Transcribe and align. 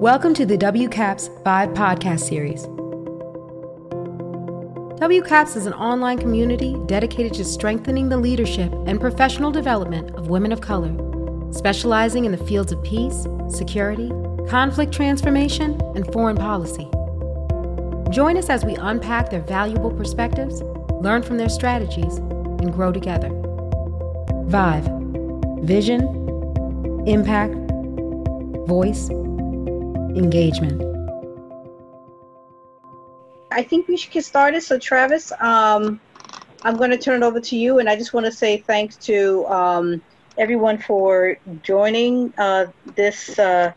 Welcome 0.00 0.32
to 0.36 0.46
the 0.46 0.56
WCAPS 0.56 1.44
5 1.44 1.68
podcast 1.74 2.20
series. 2.20 2.62
WCAPS 4.98 5.58
is 5.58 5.66
an 5.66 5.74
online 5.74 6.16
community 6.16 6.74
dedicated 6.86 7.34
to 7.34 7.44
strengthening 7.44 8.08
the 8.08 8.16
leadership 8.16 8.72
and 8.86 8.98
professional 8.98 9.50
development 9.50 10.16
of 10.16 10.28
women 10.28 10.52
of 10.52 10.62
color, 10.62 10.96
specializing 11.52 12.24
in 12.24 12.32
the 12.32 12.42
fields 12.46 12.72
of 12.72 12.82
peace, 12.82 13.26
security, 13.50 14.10
conflict 14.48 14.90
transformation, 14.90 15.78
and 15.94 16.10
foreign 16.14 16.38
policy. 16.38 16.88
Join 18.10 18.38
us 18.38 18.48
as 18.48 18.64
we 18.64 18.76
unpack 18.76 19.28
their 19.28 19.42
valuable 19.42 19.90
perspectives, 19.90 20.62
learn 21.02 21.22
from 21.22 21.36
their 21.36 21.50
strategies, 21.50 22.16
and 22.16 22.72
grow 22.72 22.90
together. 22.90 23.28
Vive 24.46 24.88
Vision, 25.62 26.00
Impact, 27.06 27.54
Voice, 28.66 29.10
engagement. 30.16 30.82
I 33.52 33.62
think 33.62 33.88
we 33.88 33.96
should 33.96 34.12
get 34.12 34.24
started. 34.24 34.62
So, 34.62 34.78
Travis, 34.78 35.32
um, 35.40 36.00
I'm 36.62 36.76
going 36.76 36.90
to 36.90 36.98
turn 36.98 37.22
it 37.22 37.26
over 37.26 37.40
to 37.40 37.56
you, 37.56 37.78
and 37.78 37.88
I 37.88 37.96
just 37.96 38.12
want 38.12 38.26
to 38.26 38.32
say 38.32 38.58
thanks 38.58 38.96
to 39.06 39.46
um, 39.46 40.02
everyone 40.38 40.78
for 40.78 41.36
joining 41.62 42.32
uh, 42.38 42.66
this 42.94 43.38
uh, 43.38 43.72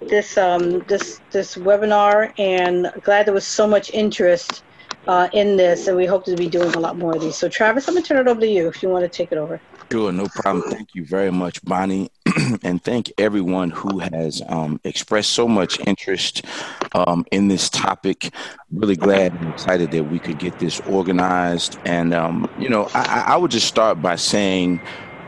this 0.00 0.36
um, 0.36 0.80
this 0.80 1.20
this 1.32 1.56
webinar, 1.56 2.32
and 2.38 2.92
glad 3.02 3.26
there 3.26 3.34
was 3.34 3.46
so 3.46 3.66
much 3.66 3.90
interest 3.90 4.62
uh, 5.08 5.28
in 5.32 5.56
this, 5.56 5.88
and 5.88 5.96
we 5.96 6.06
hope 6.06 6.24
to 6.26 6.36
be 6.36 6.48
doing 6.48 6.72
a 6.74 6.80
lot 6.80 6.96
more 6.96 7.14
of 7.14 7.20
these. 7.20 7.36
So, 7.36 7.48
Travis, 7.48 7.88
I'm 7.88 7.94
going 7.94 8.02
to 8.02 8.08
turn 8.08 8.26
it 8.26 8.30
over 8.30 8.40
to 8.40 8.46
you 8.46 8.68
if 8.68 8.82
you 8.82 8.88
want 8.88 9.04
to 9.04 9.08
take 9.08 9.32
it 9.32 9.38
over. 9.38 9.60
Sure, 9.90 10.10
no 10.10 10.26
problem. 10.26 10.68
Thank 10.68 10.94
you 10.94 11.04
very 11.04 11.30
much, 11.30 11.64
Bonnie. 11.64 12.10
and 12.64 12.82
thank 12.82 13.12
everyone 13.18 13.70
who 13.70 14.00
has 14.00 14.42
um, 14.48 14.80
expressed 14.82 15.30
so 15.30 15.46
much 15.46 15.78
interest 15.86 16.44
um, 16.92 17.24
in 17.30 17.48
this 17.48 17.70
topic. 17.70 18.32
Really 18.72 18.96
glad 18.96 19.32
and 19.34 19.48
excited 19.52 19.92
that 19.92 20.04
we 20.04 20.18
could 20.18 20.38
get 20.38 20.58
this 20.58 20.80
organized. 20.80 21.78
And, 21.84 22.12
um, 22.12 22.50
you 22.58 22.68
know, 22.68 22.88
I, 22.94 23.24
I, 23.28 23.36
would 23.36 23.52
just 23.52 23.68
start 23.68 24.02
by 24.02 24.16
saying 24.16 24.80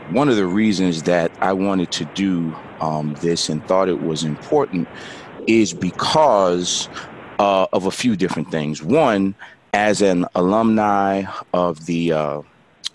one 0.09 0.27
of 0.27 0.35
the 0.35 0.45
reasons 0.45 1.03
that 1.03 1.31
I 1.39 1.53
wanted 1.53 1.91
to 1.93 2.05
do 2.05 2.53
um, 2.81 3.15
this 3.21 3.47
and 3.47 3.65
thought 3.65 3.87
it 3.87 4.01
was 4.01 4.23
important 4.23 4.89
is 5.47 5.73
because 5.73 6.89
uh, 7.39 7.67
of 7.71 7.85
a 7.85 7.91
few 7.91 8.17
different 8.17 8.51
things. 8.51 8.83
One, 8.83 9.35
as 9.73 10.01
an 10.01 10.25
alumni 10.35 11.23
of 11.53 11.85
the 11.85 12.11
uh, 12.11 12.41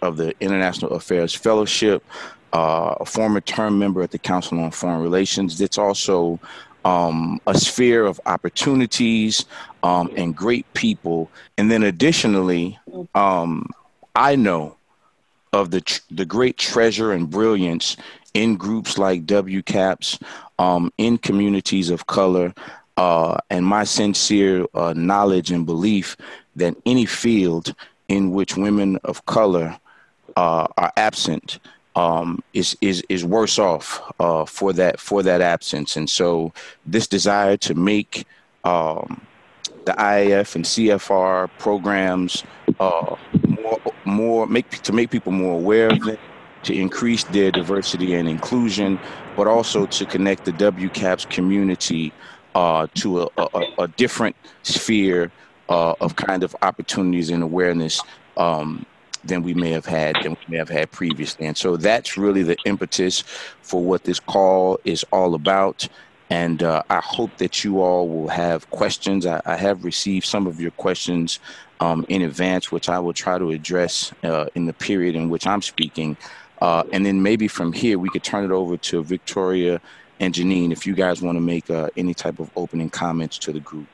of 0.04 0.16
the 0.16 0.34
International 0.40 0.92
Affairs 0.92 1.34
Fellowship, 1.34 2.04
uh, 2.52 2.94
a 3.00 3.06
former 3.06 3.40
term 3.40 3.78
member 3.78 4.02
at 4.02 4.10
the 4.10 4.18
Council 4.18 4.60
on 4.60 4.70
Foreign 4.70 5.02
Relations. 5.02 5.60
It's 5.60 5.78
also 5.78 6.38
um, 6.84 7.40
a 7.46 7.58
sphere 7.58 8.04
of 8.04 8.20
opportunities 8.26 9.46
um, 9.82 10.10
and 10.16 10.36
great 10.36 10.72
people. 10.74 11.30
And 11.58 11.70
then 11.70 11.82
additionally, 11.82 12.78
um, 13.14 13.70
I 14.14 14.36
know 14.36 14.76
of 15.52 15.70
the 15.70 15.80
tr- 15.80 16.02
the 16.10 16.26
great 16.26 16.58
treasure 16.58 17.12
and 17.12 17.30
brilliance 17.30 17.96
in 18.34 18.56
groups 18.56 18.98
like 18.98 19.24
WCAPS, 19.26 20.20
um, 20.58 20.92
in 20.98 21.18
communities 21.18 21.88
of 21.90 22.06
color, 22.06 22.52
uh, 22.96 23.36
and 23.50 23.64
my 23.64 23.84
sincere 23.84 24.66
uh, 24.74 24.92
knowledge 24.96 25.50
and 25.50 25.64
belief 25.64 26.16
that 26.56 26.76
any 26.84 27.06
field 27.06 27.74
in 28.08 28.32
which 28.32 28.56
women 28.56 28.96
of 29.04 29.24
color 29.26 29.78
uh, 30.36 30.66
are 30.76 30.92
absent 30.96 31.58
um, 31.96 32.42
is 32.52 32.76
is 32.80 33.04
is 33.08 33.24
worse 33.24 33.58
off 33.58 34.02
uh, 34.18 34.44
for 34.44 34.72
that 34.72 35.00
for 35.00 35.22
that 35.22 35.40
absence. 35.40 35.96
And 35.96 36.08
so 36.08 36.52
this 36.86 37.06
desire 37.06 37.56
to 37.58 37.74
make 37.74 38.26
um, 38.64 39.20
the 39.84 39.92
IAF 39.92 40.54
and 40.56 40.64
CFR 40.64 41.50
programs 41.58 42.44
uh, 42.80 43.16
more 43.46 43.80
more 44.04 44.46
make 44.46 44.70
to 44.82 44.92
make 44.92 45.10
people 45.10 45.32
more 45.32 45.54
aware 45.54 45.88
of 45.88 46.08
it, 46.08 46.18
to 46.64 46.74
increase 46.74 47.24
their 47.24 47.50
diversity 47.50 48.14
and 48.14 48.28
inclusion, 48.28 48.98
but 49.36 49.46
also 49.46 49.86
to 49.86 50.06
connect 50.06 50.44
the 50.44 50.52
WCAPS 50.52 51.28
community 51.30 52.12
uh, 52.54 52.86
to 52.94 53.22
a, 53.22 53.28
a, 53.36 53.64
a, 53.80 53.88
different 53.88 54.36
sphere 54.62 55.32
uh, 55.68 55.94
of 56.00 56.14
kind 56.14 56.44
of 56.44 56.54
opportunities 56.62 57.30
and 57.30 57.42
awareness 57.42 58.00
um, 58.36 58.86
than 59.26 59.42
we 59.42 59.54
may 59.54 59.70
have 59.70 59.86
had 59.86 60.16
than 60.22 60.32
we 60.32 60.44
may 60.48 60.56
have 60.58 60.68
had 60.68 60.90
previously. 60.90 61.46
And 61.46 61.56
so 61.56 61.76
that's 61.76 62.16
really 62.16 62.42
the 62.42 62.56
impetus 62.64 63.20
for 63.62 63.82
what 63.82 64.04
this 64.04 64.20
call 64.20 64.78
is 64.84 65.04
all 65.12 65.34
about. 65.34 65.88
And 66.30 66.62
uh, 66.62 66.82
I 66.90 67.00
hope 67.00 67.36
that 67.38 67.64
you 67.64 67.80
all 67.80 68.08
will 68.08 68.28
have 68.28 68.68
questions. 68.70 69.26
I, 69.26 69.40
I 69.44 69.56
have 69.56 69.84
received 69.84 70.26
some 70.26 70.46
of 70.46 70.60
your 70.60 70.70
questions 70.72 71.38
um, 71.80 72.06
in 72.08 72.22
advance, 72.22 72.72
which 72.72 72.88
I 72.88 72.98
will 72.98 73.12
try 73.12 73.38
to 73.38 73.50
address 73.50 74.12
uh, 74.22 74.46
in 74.54 74.66
the 74.66 74.72
period 74.72 75.16
in 75.16 75.28
which 75.28 75.46
I'm 75.46 75.62
speaking. 75.62 76.16
Uh, 76.60 76.84
and 76.92 77.04
then 77.04 77.22
maybe 77.22 77.46
from 77.48 77.72
here, 77.72 77.98
we 77.98 78.08
could 78.08 78.24
turn 78.24 78.44
it 78.44 78.50
over 78.50 78.76
to 78.78 79.04
Victoria 79.04 79.80
and 80.20 80.32
Janine 80.32 80.72
if 80.72 80.86
you 80.86 80.94
guys 80.94 81.20
want 81.20 81.36
to 81.36 81.40
make 81.40 81.68
uh, 81.68 81.90
any 81.96 82.14
type 82.14 82.38
of 82.38 82.50
opening 82.56 82.88
comments 82.88 83.36
to 83.38 83.52
the 83.52 83.60
group. 83.60 83.86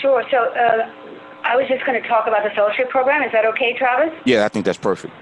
Sure. 0.00 0.22
So, 0.30 0.36
uh, 0.36 1.07
I 1.48 1.56
was 1.56 1.64
just 1.66 1.80
going 1.86 1.96
to 1.96 2.06
talk 2.06 2.28
about 2.28 2.44
the 2.44 2.52
fellowship 2.52 2.90
program. 2.90 3.24
Is 3.24 3.32
that 3.32 3.46
okay, 3.56 3.72
Travis? 3.72 4.12
Yeah, 4.26 4.44
I 4.44 4.48
think 4.48 4.66
that's 4.66 4.76
perfect. 4.76 5.14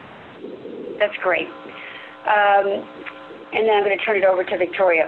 That's 0.99 1.15
great. 1.23 1.47
Um, 2.27 2.83
and 3.55 3.63
then 3.63 3.71
I'm 3.71 3.85
going 3.87 3.97
to 3.97 4.05
turn 4.05 4.19
it 4.19 4.25
over 4.25 4.43
to 4.43 4.59
Victoria. 4.59 5.07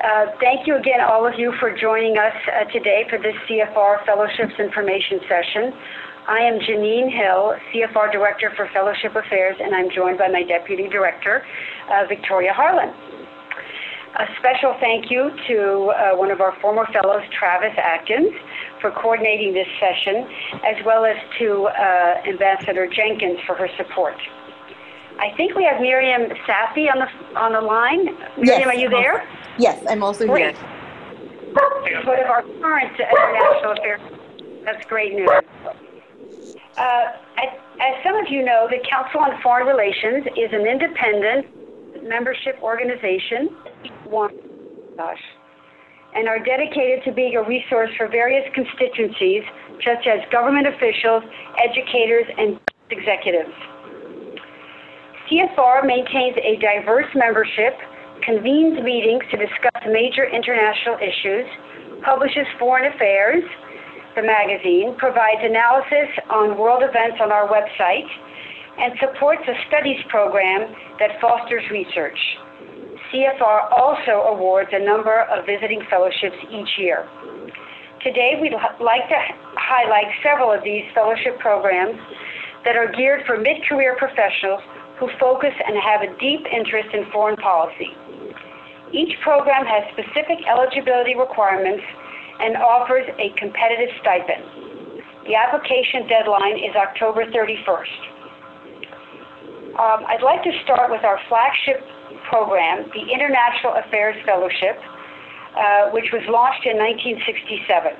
Uh, 0.00 0.32
thank 0.40 0.66
you 0.66 0.76
again, 0.76 1.04
all 1.04 1.28
of 1.28 1.38
you, 1.38 1.52
for 1.60 1.68
joining 1.76 2.16
us 2.16 2.32
uh, 2.48 2.64
today 2.72 3.04
for 3.10 3.18
this 3.18 3.36
CFR 3.44 4.06
Fellowships 4.06 4.56
Information 4.58 5.20
Session. 5.28 5.76
I 6.26 6.40
am 6.40 6.58
Janine 6.64 7.12
Hill, 7.12 7.60
CFR 7.68 8.10
Director 8.10 8.50
for 8.56 8.66
Fellowship 8.72 9.14
Affairs, 9.14 9.56
and 9.60 9.74
I'm 9.74 9.90
joined 9.94 10.16
by 10.16 10.28
my 10.28 10.44
Deputy 10.44 10.88
Director, 10.88 11.44
uh, 11.92 12.08
Victoria 12.08 12.54
Harlan. 12.54 12.88
A 14.16 14.26
special 14.38 14.74
thank 14.80 15.10
you 15.10 15.30
to 15.48 15.92
uh, 15.92 16.16
one 16.16 16.30
of 16.30 16.40
our 16.40 16.56
former 16.60 16.86
fellows, 16.92 17.22
Travis 17.38 17.76
Atkins, 17.76 18.32
for 18.84 18.90
coordinating 18.90 19.54
this 19.54 19.66
session, 19.80 20.28
as 20.62 20.76
well 20.84 21.06
as 21.06 21.16
to 21.38 21.68
uh, 21.68 22.20
Ambassador 22.28 22.86
Jenkins 22.86 23.40
for 23.46 23.54
her 23.54 23.68
support. 23.78 24.14
I 25.18 25.34
think 25.38 25.54
we 25.54 25.64
have 25.64 25.80
Miriam 25.80 26.28
Safi 26.46 26.92
on 26.92 26.98
the 26.98 27.40
on 27.40 27.52
the 27.52 27.62
line. 27.62 28.04
Miriam, 28.36 28.44
yes, 28.44 28.66
are 28.66 28.74
you 28.74 28.90
there? 28.90 29.26
Yes, 29.56 29.82
I'm 29.88 30.02
also 30.02 30.26
great. 30.26 30.54
here. 30.54 32.02
One 32.04 32.20
of 32.20 32.26
our 32.26 32.42
current 32.60 32.92
international 33.00 33.72
affairs. 33.72 34.00
That's 34.66 34.84
great 34.84 35.14
news. 35.14 35.30
Uh, 36.76 36.82
as, 37.38 37.48
as 37.80 37.94
some 38.04 38.16
of 38.16 38.28
you 38.28 38.44
know, 38.44 38.68
the 38.68 38.84
Council 38.90 39.20
on 39.20 39.40
Foreign 39.40 39.66
Relations 39.66 40.26
is 40.36 40.52
an 40.52 40.66
independent 40.66 41.46
membership 42.02 42.58
organization 42.60 43.48
one, 44.04 44.34
gosh, 44.96 45.22
and 46.14 46.28
are 46.28 46.38
dedicated 46.38 47.02
to 47.04 47.12
being 47.12 47.36
a 47.36 47.42
resource 47.42 47.90
for 47.96 48.08
various 48.08 48.46
constituencies, 48.54 49.42
such 49.82 50.06
as 50.06 50.22
government 50.30 50.66
officials, 50.66 51.22
educators, 51.58 52.26
and 52.38 52.58
executives. 52.90 53.54
CFR 55.30 55.86
maintains 55.86 56.36
a 56.38 56.56
diverse 56.60 57.08
membership, 57.14 57.74
convenes 58.22 58.78
meetings 58.82 59.24
to 59.30 59.36
discuss 59.36 59.82
major 59.90 60.28
international 60.28 60.96
issues, 61.02 61.46
publishes 62.04 62.46
foreign 62.58 62.92
affairs, 62.92 63.42
the 64.14 64.22
magazine, 64.22 64.94
provides 64.98 65.40
analysis 65.42 66.12
on 66.30 66.56
world 66.56 66.82
events 66.84 67.18
on 67.20 67.32
our 67.32 67.48
website, 67.48 68.06
and 68.78 68.92
supports 69.00 69.42
a 69.48 69.54
studies 69.66 69.98
program 70.08 70.74
that 70.98 71.20
fosters 71.20 71.64
research. 71.70 72.18
CFR 73.14 73.70
also 73.70 74.26
awards 74.34 74.70
a 74.72 74.82
number 74.82 75.22
of 75.30 75.46
visiting 75.46 75.86
fellowships 75.88 76.34
each 76.50 76.74
year. 76.78 77.06
Today, 78.02 78.34
we'd 78.42 78.58
like 78.82 79.06
to 79.06 79.18
highlight 79.54 80.10
several 80.18 80.50
of 80.50 80.64
these 80.66 80.82
fellowship 80.98 81.38
programs 81.38 81.94
that 82.66 82.74
are 82.74 82.90
geared 82.90 83.22
for 83.24 83.38
mid-career 83.38 83.94
professionals 84.02 84.60
who 84.98 85.06
focus 85.22 85.54
and 85.54 85.78
have 85.78 86.02
a 86.02 86.10
deep 86.18 86.42
interest 86.50 86.90
in 86.90 87.06
foreign 87.14 87.36
policy. 87.38 87.94
Each 88.90 89.14
program 89.22 89.62
has 89.62 89.86
specific 89.94 90.42
eligibility 90.50 91.14
requirements 91.14 91.86
and 92.42 92.58
offers 92.58 93.06
a 93.22 93.30
competitive 93.38 93.94
stipend. 94.02 94.42
The 95.30 95.38
application 95.38 96.10
deadline 96.10 96.58
is 96.58 96.74
October 96.74 97.30
31st. 97.30 97.94
Um, 99.78 100.02
I'd 100.10 100.22
like 100.22 100.42
to 100.42 100.52
start 100.66 100.90
with 100.90 101.04
our 101.06 101.18
flagship 101.30 101.93
program, 102.28 102.88
the 102.92 103.04
International 103.12 103.74
Affairs 103.80 104.16
Fellowship, 104.24 104.78
uh, 105.56 105.90
which 105.90 106.10
was 106.12 106.22
launched 106.28 106.66
in 106.66 106.76
1967. 106.76 107.94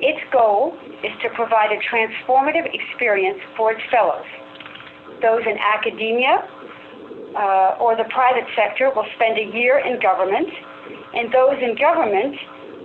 Its 0.00 0.22
goal 0.30 0.78
is 1.02 1.10
to 1.22 1.28
provide 1.34 1.74
a 1.74 1.80
transformative 1.82 2.68
experience 2.70 3.40
for 3.56 3.72
its 3.72 3.82
fellows, 3.90 4.26
those 5.22 5.42
in 5.42 5.58
academia, 5.58 6.46
uh, 7.34 7.82
or 7.82 7.96
the 7.96 8.06
private 8.14 8.46
sector 8.54 8.90
will 8.94 9.06
spend 9.16 9.38
a 9.38 9.46
year 9.56 9.82
in 9.82 9.98
government, 10.00 10.48
and 11.14 11.32
those 11.34 11.58
in 11.60 11.74
government 11.74 12.36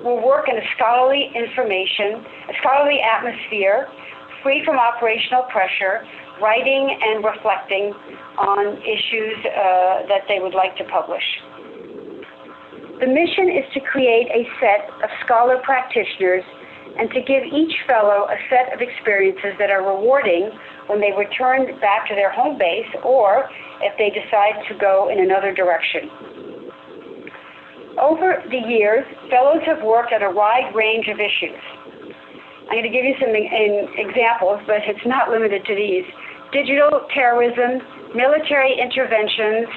will 0.03 0.19
work 0.25 0.49
in 0.49 0.57
a 0.57 0.65
scholarly 0.75 1.31
information, 1.35 2.25
a 2.49 2.53
scholarly 2.59 2.99
atmosphere, 2.99 3.87
free 4.41 4.63
from 4.65 4.77
operational 4.77 5.43
pressure, 5.53 6.03
writing 6.43 6.91
and 6.91 7.23
reflecting 7.23 7.95
on 8.37 8.75
issues 8.83 9.39
uh, 9.47 10.03
that 10.11 10.27
they 10.27 10.43
would 10.43 10.53
like 10.53 10.75
to 10.75 10.83
publish. 10.91 11.23
The 12.99 13.07
mission 13.07 13.47
is 13.47 13.63
to 13.73 13.79
create 13.79 14.27
a 14.27 14.43
set 14.59 14.91
of 14.99 15.09
scholar 15.23 15.57
practitioners 15.63 16.43
and 16.99 17.09
to 17.09 17.21
give 17.23 17.43
each 17.47 17.73
fellow 17.87 18.27
a 18.29 18.37
set 18.51 18.73
of 18.73 18.81
experiences 18.81 19.55
that 19.57 19.71
are 19.71 19.81
rewarding 19.81 20.51
when 20.87 21.01
they 21.01 21.11
return 21.15 21.65
back 21.79 22.07
to 22.07 22.13
their 22.13 22.31
home 22.31 22.57
base 22.57 22.91
or 23.03 23.49
if 23.81 23.97
they 23.97 24.11
decide 24.13 24.61
to 24.69 24.77
go 24.77 25.09
in 25.09 25.19
another 25.19 25.53
direction. 25.53 26.11
Over 27.97 28.43
the 28.49 28.61
years, 28.69 29.05
fellows 29.29 29.61
have 29.65 29.81
worked 29.83 30.13
on 30.13 30.21
a 30.21 30.31
wide 30.31 30.73
range 30.75 31.07
of 31.07 31.17
issues. 31.19 31.61
I'm 32.69 32.81
going 32.81 32.83
to 32.83 32.89
give 32.89 33.05
you 33.05 33.13
some 33.19 33.33
examples, 33.35 34.61
but 34.65 34.81
it's 34.87 35.05
not 35.05 35.29
limited 35.29 35.65
to 35.65 35.75
these. 35.75 36.05
Digital 36.53 37.01
terrorism, 37.13 37.81
military 38.13 38.77
interventions 38.79 39.67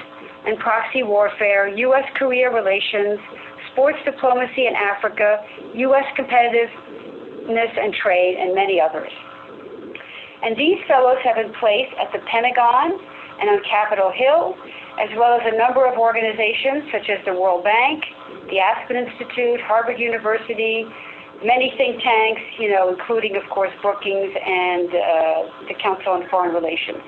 and 0.45 0.59
proxy 0.59 1.01
warfare, 1.01 1.67
U.S.-Korea 1.67 2.53
relations, 2.53 3.19
sports 3.73 3.97
diplomacy 4.05 4.67
in 4.67 4.75
Africa, 4.77 5.43
U.S. 5.73 6.05
competitiveness 6.13 7.73
and 7.81 7.93
trade, 7.93 8.37
and 8.39 8.53
many 8.53 8.79
others. 8.79 9.11
And 10.43 10.55
these 10.55 10.77
fellows 10.87 11.17
have 11.25 11.35
been 11.35 11.51
placed 11.59 11.97
at 11.97 12.13
the 12.13 12.19
Pentagon 12.29 12.93
and 13.41 13.49
on 13.49 13.59
Capitol 13.65 14.13
Hill, 14.13 14.53
as 15.01 15.09
well 15.17 15.33
as 15.33 15.41
a 15.45 15.57
number 15.57 15.85
of 15.85 15.97
organizations 15.97 16.89
such 16.93 17.09
as 17.09 17.25
the 17.25 17.33
World 17.33 17.63
Bank, 17.63 18.05
the 18.49 18.59
Aspen 18.59 18.97
Institute, 18.97 19.61
Harvard 19.61 19.99
University, 19.99 20.85
many 21.43 21.73
think 21.77 22.01
tanks, 22.01 22.41
you 22.59 22.69
know, 22.69 22.89
including, 22.89 23.35
of 23.35 23.43
course, 23.49 23.71
Brookings 23.81 24.33
and 24.35 24.89
uh, 24.89 25.67
the 25.67 25.75
Council 25.81 26.13
on 26.13 26.27
Foreign 26.29 26.53
Relations. 26.53 27.03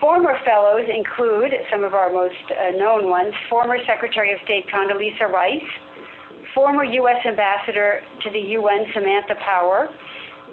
Former 0.00 0.38
fellows 0.44 0.88
include 0.88 1.52
some 1.70 1.84
of 1.84 1.92
our 1.92 2.10
most 2.10 2.40
uh, 2.50 2.70
known 2.70 3.10
ones, 3.10 3.34
former 3.50 3.76
Secretary 3.84 4.32
of 4.32 4.40
State 4.44 4.66
Condoleezza 4.68 5.28
Rice, 5.28 5.68
former 6.54 6.84
U.S. 6.84 7.26
Ambassador 7.26 8.02
to 8.22 8.30
the 8.30 8.40
UN 8.56 8.86
Samantha 8.94 9.34
Power, 9.44 9.88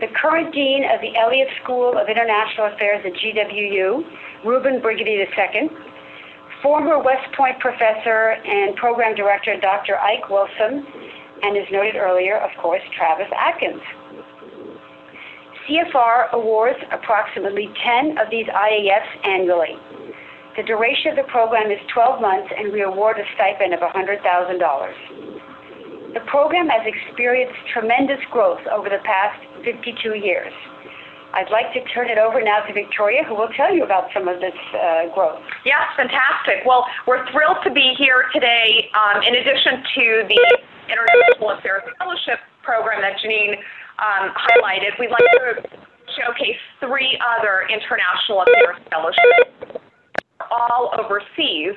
the 0.01 0.07
current 0.07 0.53
Dean 0.53 0.83
of 0.83 1.01
the 1.01 1.15
Elliott 1.15 1.47
School 1.63 1.97
of 1.97 2.09
International 2.09 2.67
Affairs 2.67 3.01
at 3.05 3.13
GWU, 3.13 4.03
Reuben 4.45 4.81
Brigety 4.81 5.17
II, 5.17 5.69
former 6.61 6.99
West 6.99 7.31
Point 7.35 7.59
professor 7.59 8.35
and 8.45 8.75
program 8.75 9.15
director 9.15 9.57
Dr. 9.59 9.97
Ike 9.97 10.29
Wilson, 10.29 10.85
and 11.43 11.57
as 11.57 11.65
noted 11.71 11.95
earlier, 11.95 12.37
of 12.37 12.51
course, 12.61 12.81
Travis 12.95 13.27
Atkins. 13.37 13.81
CFR 15.67 16.31
awards 16.31 16.79
approximately 16.91 17.69
10 17.83 18.17
of 18.17 18.29
these 18.31 18.47
IAFs 18.47 19.27
annually. 19.27 19.75
The 20.55 20.63
duration 20.63 21.11
of 21.11 21.17
the 21.17 21.23
program 21.29 21.69
is 21.69 21.79
12 21.93 22.21
months, 22.21 22.53
and 22.57 22.71
we 22.71 22.81
award 22.81 23.19
a 23.19 23.25
stipend 23.35 23.73
of 23.73 23.81
$100,000. 23.81 24.23
The 26.13 26.21
program 26.21 26.69
has 26.69 26.87
experienced 26.87 27.59
tremendous 27.71 28.23
growth 28.31 28.65
over 28.71 28.87
the 28.89 28.99
past 29.03 29.39
52 29.63 30.15
years. 30.15 30.53
I'd 31.33 31.51
like 31.51 31.73
to 31.73 31.83
turn 31.93 32.09
it 32.09 32.17
over 32.17 32.41
now 32.41 32.61
to 32.65 32.73
Victoria, 32.73 33.23
who 33.23 33.35
will 33.35 33.49
tell 33.49 33.75
you 33.75 33.83
about 33.83 34.11
some 34.13 34.27
of 34.27 34.39
this 34.39 34.55
uh, 34.73 35.13
growth. 35.13 35.43
Yes, 35.65 35.83
fantastic. 35.95 36.65
Well, 36.65 36.87
we're 37.05 37.29
thrilled 37.31 37.57
to 37.65 37.69
be 37.69 37.93
here 37.97 38.25
today. 38.33 38.89
Um, 38.95 39.21
in 39.21 39.35
addition 39.35 39.83
to 39.83 40.23
the 40.27 40.57
International 40.89 41.51
Affairs 41.51 41.83
Fellowship 41.99 42.39
program 42.63 43.01
that 43.01 43.19
Janine 43.19 43.57
um, 43.99 44.33
highlighted, 44.35 44.99
we'd 44.99 45.09
like 45.09 45.63
to 45.63 45.69
showcase 46.15 46.57
three 46.79 47.19
other 47.37 47.67
International 47.69 48.41
Affairs 48.41 48.77
Fellowships, 48.91 49.81
all 50.51 50.91
overseas. 50.97 51.75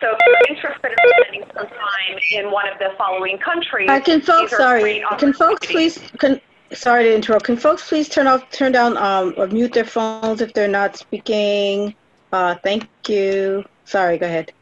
So 0.00 0.08
if 0.10 0.18
you're 0.26 0.56
interested 0.56 0.90
in 0.90 0.98
spending 1.20 1.44
some 1.54 1.68
time 1.68 2.18
in 2.32 2.50
one 2.50 2.68
of 2.68 2.78
the 2.78 2.90
following 2.98 3.38
countries, 3.38 3.88
uh, 3.88 4.00
can 4.00 4.20
folks, 4.20 4.56
sorry, 4.56 5.04
can 5.18 5.32
folks 5.32 5.66
please, 5.66 5.98
can, 6.18 6.40
sorry 6.72 7.04
to 7.04 7.14
interrupt, 7.14 7.44
can 7.44 7.56
folks 7.56 7.88
please 7.88 8.08
turn 8.08 8.26
off, 8.26 8.50
turn 8.50 8.72
down, 8.72 8.96
um, 8.96 9.34
or 9.36 9.46
mute 9.46 9.72
their 9.72 9.84
phones 9.84 10.40
if 10.40 10.52
they're 10.54 10.66
not 10.66 10.96
speaking? 10.96 11.94
Uh, 12.32 12.56
thank 12.64 12.88
you. 13.08 13.64
Sorry, 13.84 14.18
go 14.18 14.26
ahead. 14.26 14.52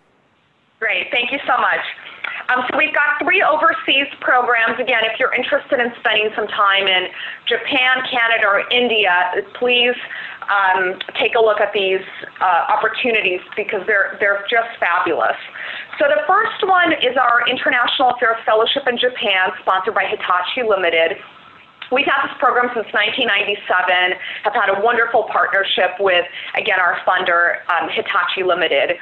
Great, 0.79 1.07
thank 1.11 1.33
you 1.33 1.39
so 1.47 1.57
much. 1.59 1.81
Um, 2.51 2.67
so 2.67 2.77
we've 2.77 2.95
got 2.95 3.23
three 3.23 3.43
overseas 3.43 4.11
programs. 4.21 4.75
Again, 4.81 5.07
if 5.07 5.21
you're 5.21 5.33
interested 5.33 5.79
in 5.79 5.95
spending 6.01 6.31
some 6.35 6.49
time 6.49 6.89
in 6.89 7.07
Japan, 7.47 8.03
Canada, 8.11 8.47
or 8.51 8.67
India, 8.75 9.39
please 9.55 9.95
um, 10.51 10.99
take 11.15 11.37
a 11.37 11.41
look 11.41 11.61
at 11.61 11.73
these 11.73 12.03
uh, 12.43 12.67
opportunities 12.67 13.39
because 13.55 13.87
they're, 13.87 14.19
they're 14.19 14.43
just 14.51 14.67
fabulous. 14.81 15.39
So 15.99 16.11
the 16.11 16.27
first 16.27 16.67
one 16.67 16.93
is 16.99 17.15
our 17.15 17.47
International 17.47 18.11
Affairs 18.11 18.43
Fellowship 18.45 18.83
in 18.89 18.99
Japan, 18.99 19.55
sponsored 19.63 19.95
by 19.95 20.11
Hitachi 20.11 20.67
Limited. 20.67 21.23
We've 21.93 22.07
had 22.07 22.27
this 22.27 22.35
program 22.39 22.71
since 22.75 22.87
1997, 22.95 24.19
have 24.43 24.55
had 24.55 24.71
a 24.71 24.79
wonderful 24.83 25.27
partnership 25.31 25.99
with, 25.99 26.27
again, 26.55 26.79
our 26.79 26.99
funder, 27.07 27.63
um, 27.71 27.91
Hitachi 27.91 28.43
Limited. 28.43 28.99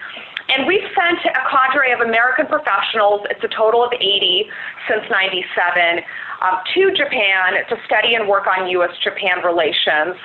And 0.48 0.66
we've 0.66 0.88
sent 0.96 1.20
a 1.28 1.44
cadre 1.50 1.92
of 1.92 2.00
American 2.00 2.46
professionals, 2.46 3.20
it's 3.28 3.44
a 3.44 3.52
total 3.52 3.84
of 3.84 3.92
80 3.92 4.48
since 4.88 5.04
97, 5.10 6.00
um, 6.40 6.56
to 6.74 6.90
Japan 6.96 7.60
to 7.68 7.76
study 7.84 8.14
and 8.14 8.26
work 8.26 8.46
on 8.46 8.68
U.S.-Japan 8.68 9.44
relations. 9.44 10.16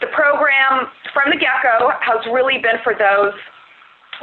The 0.00 0.06
program, 0.14 0.86
from 1.12 1.30
the 1.30 1.36
get-go, 1.36 1.90
has 1.98 2.24
really 2.30 2.58
been 2.58 2.78
for 2.84 2.94
those 2.94 3.34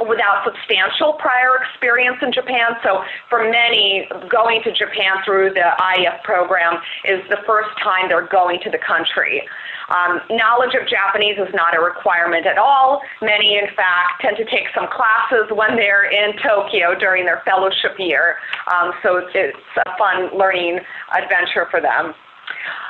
without 0.06 0.44
substantial 0.44 1.14
prior 1.14 1.62
experience 1.62 2.18
in 2.22 2.32
Japan. 2.32 2.76
So 2.82 3.02
for 3.28 3.44
many, 3.50 4.08
going 4.28 4.62
to 4.64 4.72
Japan 4.72 5.20
through 5.24 5.52
the 5.54 5.68
IF 5.98 6.22
program 6.24 6.80
is 7.04 7.20
the 7.28 7.38
first 7.46 7.70
time 7.82 8.08
they're 8.08 8.28
going 8.28 8.60
to 8.64 8.70
the 8.70 8.80
country. 8.80 9.42
Um, 9.90 10.20
knowledge 10.30 10.74
of 10.80 10.86
Japanese 10.86 11.36
is 11.36 11.52
not 11.52 11.76
a 11.76 11.80
requirement 11.80 12.46
at 12.46 12.58
all. 12.58 13.02
Many, 13.20 13.58
in 13.58 13.66
fact, 13.74 14.22
tend 14.22 14.36
to 14.36 14.44
take 14.44 14.70
some 14.74 14.86
classes 14.86 15.50
when 15.50 15.74
they're 15.74 16.06
in 16.06 16.38
Tokyo 16.38 16.94
during 16.94 17.26
their 17.26 17.42
fellowship 17.44 17.98
year. 17.98 18.36
Um, 18.72 18.92
so 19.02 19.18
it's 19.18 19.34
a 19.34 19.98
fun 19.98 20.30
learning 20.36 20.78
adventure 21.10 21.66
for 21.70 21.80
them. 21.80 22.14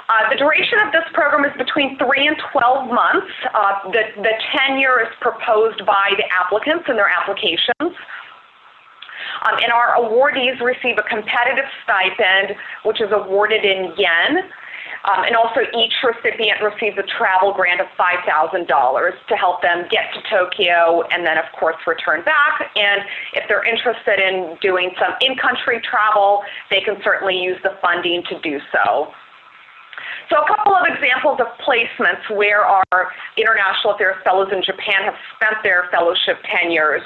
Uh, 0.08 0.28
the 0.30 0.36
duration 0.36 0.78
of 0.84 0.92
this 0.92 1.06
program 1.12 1.44
is 1.44 1.56
between 1.56 1.96
3 1.98 2.26
and 2.26 2.36
12 2.52 2.90
months. 2.90 3.30
Uh, 3.54 3.90
the, 3.90 4.02
the 4.22 4.34
tenure 4.56 5.00
is 5.00 5.12
proposed 5.20 5.86
by 5.86 6.10
the 6.16 6.26
applicants 6.34 6.84
in 6.88 6.96
their 6.96 7.08
applications. 7.08 7.94
Um, 9.40 9.56
and 9.62 9.72
our 9.72 9.96
awardees 9.96 10.60
receive 10.60 10.98
a 10.98 11.06
competitive 11.08 11.64
stipend, 11.84 12.56
which 12.84 13.00
is 13.00 13.08
awarded 13.12 13.64
in 13.64 13.94
yen. 13.96 14.50
Um, 15.04 15.24
and 15.24 15.34
also 15.34 15.60
each 15.78 15.94
recipient 16.04 16.60
receives 16.60 16.98
a 16.98 17.06
travel 17.16 17.54
grant 17.54 17.80
of 17.80 17.86
$5,000 17.96 18.66
to 18.68 19.34
help 19.36 19.62
them 19.62 19.86
get 19.90 20.12
to 20.12 20.20
Tokyo 20.28 21.02
and 21.10 21.24
then 21.24 21.38
of 21.38 21.46
course 21.58 21.76
return 21.86 22.22
back. 22.24 22.70
And 22.76 23.00
if 23.32 23.48
they're 23.48 23.64
interested 23.64 24.20
in 24.20 24.58
doing 24.60 24.90
some 25.00 25.14
in-country 25.22 25.80
travel, 25.88 26.42
they 26.70 26.82
can 26.82 27.00
certainly 27.02 27.40
use 27.40 27.56
the 27.62 27.78
funding 27.80 28.22
to 28.28 28.38
do 28.40 28.60
so. 28.72 29.08
So 30.30 30.38
a 30.38 30.46
couple 30.46 30.74
of 30.74 30.86
examples 30.86 31.40
of 31.40 31.48
placements 31.66 32.22
where 32.30 32.62
our 32.62 33.10
International 33.36 33.94
Affairs 33.94 34.16
Fellows 34.22 34.48
in 34.52 34.62
Japan 34.62 35.02
have 35.02 35.18
spent 35.34 35.56
their 35.64 35.88
fellowship 35.90 36.38
tenures. 36.46 37.02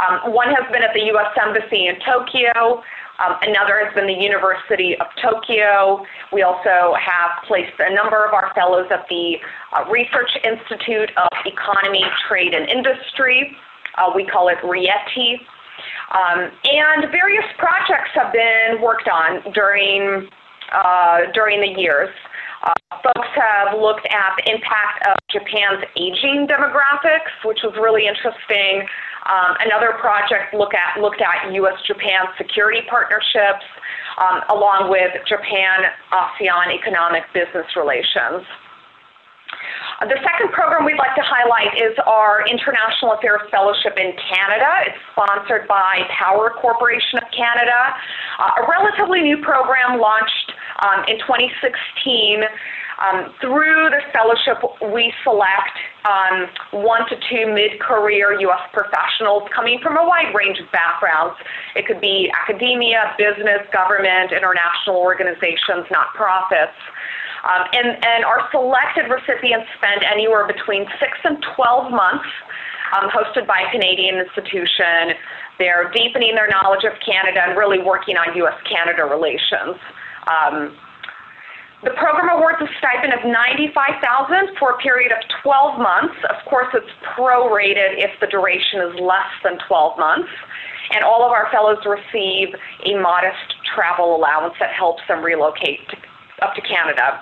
Um, 0.00 0.32
one 0.32 0.48
has 0.48 0.64
been 0.72 0.82
at 0.82 0.94
the 0.94 1.04
U.S. 1.12 1.28
Embassy 1.36 1.86
in 1.86 2.00
Tokyo. 2.00 2.82
Um, 3.20 3.36
another 3.42 3.84
has 3.84 3.94
been 3.94 4.06
the 4.06 4.16
University 4.16 4.96
of 4.98 5.06
Tokyo. 5.22 6.04
We 6.32 6.42
also 6.42 6.96
have 6.96 7.44
placed 7.46 7.76
a 7.78 7.94
number 7.94 8.24
of 8.24 8.32
our 8.32 8.50
fellows 8.54 8.88
at 8.90 9.06
the 9.08 9.36
uh, 9.76 9.84
Research 9.90 10.32
Institute 10.42 11.12
of 11.20 11.28
Economy, 11.44 12.02
Trade, 12.26 12.54
and 12.54 12.66
Industry. 12.68 13.56
Uh, 13.98 14.10
we 14.16 14.24
call 14.24 14.48
it 14.48 14.58
RIETI. 14.64 15.36
Um, 16.16 16.50
and 16.64 17.12
various 17.12 17.44
projects 17.58 18.10
have 18.14 18.32
been 18.32 18.80
worked 18.80 19.08
on 19.08 19.52
during, 19.52 20.28
uh, 20.72 21.30
during 21.34 21.60
the 21.60 21.78
years. 21.80 22.08
Folks 23.02 23.28
have 23.34 23.78
looked 23.78 24.06
at 24.06 24.36
the 24.38 24.52
impact 24.52 25.06
of 25.08 25.14
Japan's 25.30 25.84
aging 25.96 26.46
demographics, 26.46 27.32
which 27.44 27.58
was 27.64 27.74
really 27.80 28.06
interesting. 28.06 28.86
Um, 29.26 29.56
another 29.64 29.96
project 30.00 30.52
look 30.52 30.74
at, 30.74 31.00
looked 31.00 31.20
at 31.20 31.52
U.S.-Japan 31.52 32.36
security 32.36 32.82
partnerships, 32.88 33.64
um, 34.20 34.42
along 34.52 34.90
with 34.90 35.12
Japan-ASEAN 35.26 36.76
economic 36.76 37.24
business 37.32 37.66
relations. 37.76 38.44
The 40.00 40.18
second 40.20 40.52
program 40.52 40.84
we'd 40.84 40.98
like 40.98 41.14
to 41.14 41.24
highlight 41.24 41.78
is 41.78 41.94
our 42.04 42.44
International 42.44 43.14
Affairs 43.14 43.46
Fellowship 43.50 43.96
in 43.96 44.12
Canada. 44.18 44.90
It's 44.90 44.98
sponsored 45.14 45.68
by 45.68 46.04
Power 46.10 46.50
Corporation 46.60 47.22
of 47.22 47.30
Canada, 47.30 47.94
uh, 48.38 48.60
a 48.60 48.62
relatively 48.68 49.22
new 49.22 49.38
program 49.38 50.00
launched 50.00 50.52
um, 50.82 51.04
in 51.06 51.16
2016. 51.22 52.42
Um, 53.02 53.34
through 53.40 53.90
the 53.90 54.00
fellowship, 54.12 54.62
we 54.94 55.12
select 55.24 55.74
um, 56.06 56.46
one 56.84 57.02
to 57.08 57.16
two 57.28 57.52
mid-career 57.52 58.38
U.S. 58.40 58.64
professionals 58.72 59.42
coming 59.54 59.80
from 59.82 59.96
a 59.98 60.04
wide 60.06 60.34
range 60.34 60.60
of 60.60 60.70
backgrounds. 60.70 61.34
It 61.74 61.86
could 61.86 62.00
be 62.00 62.30
academia, 62.30 63.14
business, 63.18 63.66
government, 63.72 64.30
international 64.30 64.96
organizations, 64.96 65.90
not-profits. 65.90 66.78
Um, 67.44 67.66
and, 67.72 67.88
and 68.04 68.24
our 68.24 68.48
selected 68.50 69.10
recipients 69.10 69.66
spend 69.76 70.02
anywhere 70.04 70.46
between 70.46 70.86
6 70.86 71.18
and 71.24 71.44
12 71.56 71.90
months 71.90 72.30
um, 72.94 73.10
hosted 73.10 73.46
by 73.46 73.66
a 73.66 73.70
Canadian 73.70 74.16
institution. 74.16 75.18
They're 75.58 75.90
deepening 75.90 76.34
their 76.34 76.48
knowledge 76.48 76.84
of 76.84 76.92
Canada 77.04 77.42
and 77.44 77.58
really 77.58 77.82
working 77.82 78.16
on 78.16 78.36
U.S.-Canada 78.36 79.10
relations. 79.10 79.76
Um, 80.26 80.76
the 81.84 81.92
program 82.00 82.32
awards 82.32 82.58
a 82.64 82.68
stipend 82.78 83.12
of 83.12 83.20
95000 83.28 84.56
for 84.58 84.72
a 84.72 84.78
period 84.78 85.12
of 85.12 85.20
12 85.42 85.78
months. 85.78 86.16
Of 86.32 86.40
course, 86.48 86.68
it's 86.72 86.90
prorated 87.16 88.00
if 88.00 88.10
the 88.20 88.26
duration 88.26 88.80
is 88.80 88.98
less 89.00 89.28
than 89.44 89.58
12 89.68 89.98
months. 89.98 90.32
And 90.96 91.04
all 91.04 91.24
of 91.24 91.32
our 91.32 91.48
fellows 91.52 91.84
receive 91.84 92.54
a 92.84 92.96
modest 93.00 93.56
travel 93.74 94.16
allowance 94.16 94.54
that 94.60 94.72
helps 94.72 95.02
them 95.08 95.22
relocate 95.22 95.80
up 96.42 96.54
to 96.54 96.62
Canada. 96.62 97.20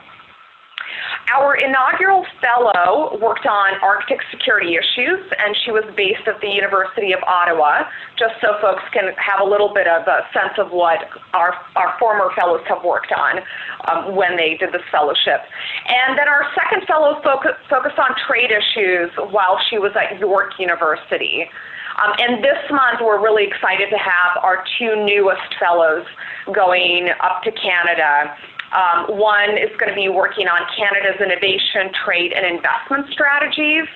Our 1.32 1.56
inaugural 1.56 2.26
fellow 2.40 3.18
worked 3.20 3.46
on 3.46 3.80
Arctic 3.82 4.20
security 4.30 4.76
issues, 4.76 5.20
and 5.38 5.56
she 5.64 5.70
was 5.70 5.84
based 5.96 6.26
at 6.26 6.40
the 6.40 6.48
University 6.48 7.12
of 7.12 7.22
Ottawa, 7.24 7.84
just 8.18 8.34
so 8.40 8.58
folks 8.60 8.82
can 8.92 9.14
have 9.16 9.40
a 9.40 9.48
little 9.48 9.72
bit 9.72 9.86
of 9.86 10.06
a 10.06 10.26
sense 10.32 10.58
of 10.58 10.70
what 10.70 11.08
our, 11.32 11.54
our 11.76 11.96
former 11.98 12.30
fellows 12.36 12.62
have 12.68 12.84
worked 12.84 13.12
on 13.12 13.40
um, 13.88 14.14
when 14.14 14.36
they 14.36 14.56
did 14.56 14.72
this 14.72 14.84
fellowship. 14.90 15.40
And 15.88 16.18
then 16.18 16.28
our 16.28 16.44
second 16.54 16.86
fellow 16.86 17.20
focus, 17.22 17.52
focused 17.70 17.98
on 17.98 18.14
trade 18.26 18.50
issues 18.50 19.10
while 19.30 19.58
she 19.70 19.78
was 19.78 19.92
at 19.96 20.18
York 20.18 20.58
University. 20.58 21.48
Um, 22.00 22.12
and 22.18 22.42
this 22.42 22.58
month, 22.70 23.00
we're 23.02 23.20
really 23.20 23.44
excited 23.44 23.90
to 23.90 23.98
have 23.98 24.42
our 24.42 24.64
two 24.78 25.04
newest 25.04 25.54
fellows 25.60 26.06
going 26.52 27.10
up 27.20 27.42
to 27.44 27.52
Canada. 27.52 28.34
Um, 28.72 29.18
one 29.18 29.56
is 29.58 29.70
going 29.76 29.88
to 29.88 29.94
be 29.94 30.08
working 30.08 30.48
on 30.48 30.60
Canada's 30.74 31.20
innovation, 31.20 31.92
trade, 31.92 32.32
and 32.32 32.44
investment 32.44 33.12
strategies. 33.12 33.86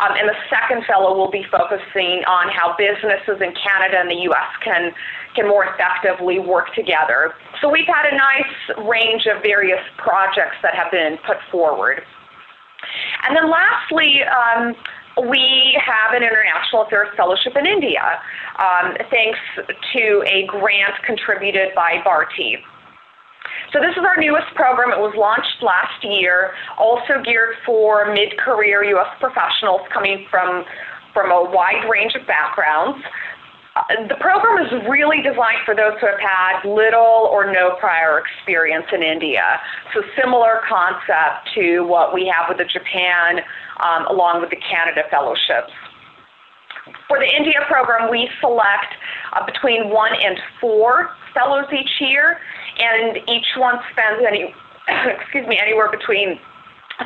Um, 0.00 0.16
and 0.16 0.28
the 0.28 0.38
second 0.48 0.84
fellow 0.86 1.16
will 1.16 1.30
be 1.30 1.44
focusing 1.50 2.24
on 2.26 2.48
how 2.48 2.74
businesses 2.78 3.42
in 3.42 3.52
Canada 3.54 4.00
and 4.00 4.10
the 4.10 4.22
U.S. 4.30 4.50
can, 4.64 4.92
can 5.36 5.46
more 5.46 5.66
effectively 5.66 6.38
work 6.38 6.74
together. 6.74 7.34
So 7.60 7.68
we've 7.68 7.86
had 7.86 8.06
a 8.10 8.16
nice 8.16 8.88
range 8.88 9.26
of 9.26 9.42
various 9.42 9.82
projects 9.98 10.56
that 10.62 10.74
have 10.74 10.90
been 10.90 11.18
put 11.26 11.36
forward. 11.50 12.02
And 13.28 13.36
then 13.36 13.50
lastly, 13.50 14.22
um, 14.24 14.74
we 15.28 15.78
have 15.84 16.14
an 16.14 16.22
International 16.22 16.82
Affairs 16.82 17.08
Fellowship 17.16 17.54
in 17.56 17.66
India, 17.66 18.18
um, 18.58 18.96
thanks 19.10 19.38
to 19.92 20.24
a 20.26 20.46
grant 20.46 20.94
contributed 21.04 21.74
by 21.74 22.02
Bharti. 22.04 22.56
So 23.72 23.80
this 23.80 23.96
is 23.96 24.04
our 24.04 24.20
newest 24.20 24.54
program. 24.54 24.92
It 24.92 25.00
was 25.00 25.14
launched 25.16 25.62
last 25.62 26.04
year, 26.04 26.52
also 26.78 27.22
geared 27.24 27.56
for 27.64 28.12
mid-career 28.12 28.84
U.S. 28.96 29.08
professionals 29.18 29.80
coming 29.92 30.26
from, 30.30 30.64
from 31.12 31.30
a 31.30 31.50
wide 31.50 31.88
range 31.88 32.14
of 32.14 32.26
backgrounds. 32.26 33.00
Uh, 33.74 34.06
the 34.08 34.16
program 34.20 34.60
is 34.60 34.68
really 34.84 35.22
designed 35.24 35.64
for 35.64 35.74
those 35.74 35.96
who 36.00 36.06
have 36.06 36.20
had 36.20 36.60
little 36.68 37.32
or 37.32 37.50
no 37.50 37.74
prior 37.80 38.20
experience 38.20 38.84
in 38.92 39.02
India. 39.02 39.58
So 39.94 40.02
similar 40.20 40.60
concept 40.68 41.48
to 41.54 41.80
what 41.80 42.12
we 42.12 42.28
have 42.28 42.52
with 42.52 42.58
the 42.58 42.68
Japan 42.68 43.40
um, 43.80 44.06
along 44.06 44.42
with 44.42 44.50
the 44.50 44.60
Canada 44.60 45.08
fellowships. 45.10 45.72
For 47.08 47.18
the 47.18 47.30
India 47.32 47.64
program, 47.66 48.10
we 48.10 48.28
select 48.40 48.92
uh, 49.32 49.46
between 49.46 49.88
one 49.88 50.12
and 50.20 50.38
four 50.60 51.10
fellows 51.32 51.66
each 51.72 52.00
year, 52.00 52.38
and 52.78 53.18
each 53.28 53.46
one 53.56 53.78
spends 53.92 54.24
any, 54.26 54.54
excuse 55.20 55.46
me, 55.46 55.58
anywhere 55.58 55.90
between 55.90 56.38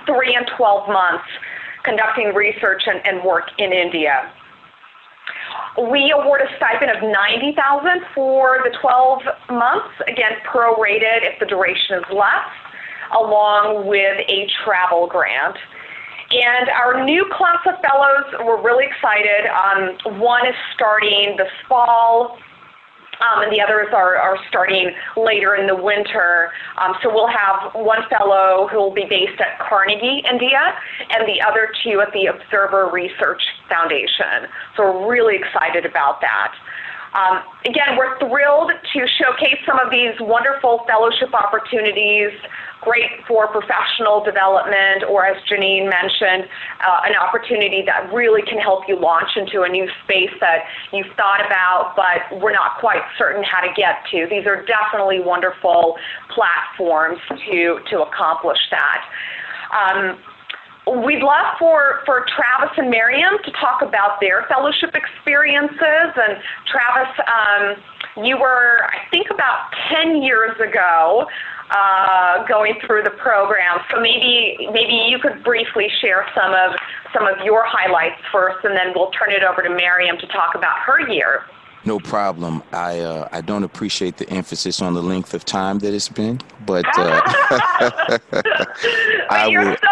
three 0.06 0.34
and 0.34 0.46
12 0.56 0.88
months 0.88 1.24
conducting 1.84 2.34
research 2.34 2.82
and, 2.86 3.00
and 3.06 3.24
work 3.24 3.50
in 3.58 3.72
India. 3.72 4.30
We 5.90 6.10
award 6.10 6.40
a 6.40 6.48
stipend 6.56 6.90
of 6.90 7.02
90000 7.02 8.02
for 8.14 8.58
the 8.64 8.76
12 8.80 9.22
months, 9.50 9.94
again 10.08 10.32
prorated 10.44 11.22
if 11.22 11.38
the 11.38 11.46
duration 11.46 11.96
is 11.96 12.04
less, 12.10 12.48
along 13.12 13.86
with 13.86 14.18
a 14.28 14.48
travel 14.64 15.06
grant. 15.06 15.56
And 16.30 16.68
our 16.70 17.04
new 17.04 17.24
class 17.30 17.62
of 17.66 17.74
fellows, 17.82 18.24
we're 18.44 18.60
really 18.60 18.86
excited. 18.86 19.46
Um, 19.46 20.18
one 20.18 20.46
is 20.46 20.56
starting 20.74 21.36
this 21.36 21.52
fall. 21.68 22.38
Um, 23.20 23.42
and 23.42 23.52
the 23.52 23.60
others 23.60 23.88
are, 23.92 24.16
are 24.16 24.36
starting 24.48 24.92
later 25.16 25.54
in 25.54 25.66
the 25.66 25.76
winter. 25.76 26.52
Um, 26.76 26.94
so 27.02 27.12
we'll 27.12 27.32
have 27.32 27.72
one 27.74 28.02
fellow 28.10 28.68
who 28.70 28.78
will 28.78 28.94
be 28.94 29.06
based 29.08 29.40
at 29.40 29.58
Carnegie, 29.58 30.22
India, 30.30 30.76
and 31.10 31.26
the 31.26 31.40
other 31.40 31.72
two 31.82 32.00
at 32.00 32.12
the 32.12 32.26
Observer 32.26 32.90
Research 32.92 33.42
Foundation. 33.68 34.48
So 34.76 34.82
we're 34.84 35.10
really 35.10 35.36
excited 35.36 35.86
about 35.86 36.20
that. 36.20 36.54
Um, 37.16 37.40
again, 37.64 37.96
we're 37.96 38.18
thrilled 38.18 38.72
to 38.92 39.06
showcase 39.16 39.56
some 39.64 39.78
of 39.80 39.90
these 39.90 40.12
wonderful 40.20 40.84
fellowship 40.86 41.32
opportunities, 41.32 42.30
great 42.82 43.24
for 43.26 43.48
professional 43.48 44.22
development, 44.22 45.04
or 45.08 45.24
as 45.24 45.42
Janine 45.48 45.88
mentioned, 45.88 46.44
uh, 46.86 47.00
an 47.08 47.16
opportunity 47.16 47.82
that 47.86 48.12
really 48.12 48.42
can 48.42 48.58
help 48.58 48.84
you 48.86 49.00
launch 49.00 49.30
into 49.34 49.62
a 49.62 49.68
new 49.68 49.88
space 50.04 50.30
that 50.40 50.64
you've 50.92 51.10
thought 51.16 51.40
about, 51.40 51.94
but 51.96 52.38
we're 52.38 52.52
not 52.52 52.78
quite 52.80 53.02
certain 53.16 53.42
how 53.42 53.60
to 53.60 53.72
get 53.74 54.04
to. 54.10 54.26
These 54.28 54.46
are 54.46 54.62
definitely 54.66 55.20
wonderful 55.20 55.96
platforms 56.28 57.18
to, 57.30 57.80
to 57.88 58.02
accomplish 58.02 58.60
that. 58.70 59.04
Um, 59.72 60.18
We'd 60.86 61.22
love 61.22 61.58
for, 61.58 62.02
for 62.06 62.24
Travis 62.36 62.76
and 62.78 62.90
Miriam 62.90 63.34
to 63.44 63.50
talk 63.52 63.82
about 63.82 64.20
their 64.20 64.46
fellowship 64.48 64.94
experiences. 64.94 66.14
And 66.14 66.38
Travis, 66.70 67.12
um, 67.26 68.24
you 68.24 68.38
were, 68.38 68.86
I 68.86 69.10
think, 69.10 69.26
about 69.30 69.72
10 69.90 70.22
years 70.22 70.54
ago 70.60 71.26
uh, 71.70 72.46
going 72.46 72.74
through 72.86 73.02
the 73.02 73.10
program. 73.10 73.80
So 73.90 74.00
maybe 74.00 74.68
maybe 74.72 75.10
you 75.10 75.18
could 75.18 75.42
briefly 75.42 75.88
share 76.00 76.24
some 76.34 76.52
of 76.52 76.78
some 77.12 77.26
of 77.26 77.44
your 77.44 77.64
highlights 77.66 78.22
first, 78.30 78.64
and 78.64 78.76
then 78.76 78.92
we'll 78.94 79.10
turn 79.10 79.32
it 79.32 79.42
over 79.42 79.62
to 79.62 79.70
Miriam 79.70 80.16
to 80.18 80.26
talk 80.28 80.54
about 80.54 80.78
her 80.86 81.00
year. 81.10 81.42
No 81.86 82.00
problem. 82.00 82.64
I 82.72 82.98
uh, 82.98 83.28
I 83.30 83.40
don't 83.40 83.62
appreciate 83.62 84.16
the 84.16 84.28
emphasis 84.28 84.82
on 84.82 84.94
the 84.94 85.02
length 85.02 85.34
of 85.34 85.44
time 85.44 85.78
that 85.78 85.94
it's 85.94 86.08
been, 86.08 86.40
but 86.66 86.84
uh, 86.98 87.20
I 89.30 89.46
you're 89.48 89.64
will. 89.64 89.76
So 89.76 89.86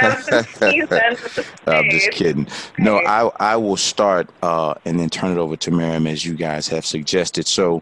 I'm 1.66 1.90
just 1.90 2.10
kidding. 2.10 2.46
No, 2.78 2.98
I 2.98 3.30
I 3.40 3.56
will 3.56 3.78
start 3.78 4.28
uh, 4.42 4.74
and 4.84 5.00
then 5.00 5.08
turn 5.08 5.32
it 5.32 5.38
over 5.38 5.56
to 5.56 5.70
Miriam 5.70 6.06
as 6.06 6.26
you 6.26 6.34
guys 6.34 6.68
have 6.68 6.84
suggested. 6.84 7.46
So, 7.46 7.80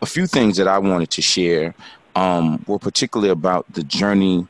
a 0.00 0.06
few 0.06 0.28
things 0.28 0.56
that 0.56 0.68
I 0.68 0.78
wanted 0.78 1.10
to 1.10 1.22
share 1.22 1.74
um, 2.14 2.64
were 2.68 2.78
particularly 2.78 3.30
about 3.30 3.66
the 3.72 3.82
journey 3.82 4.46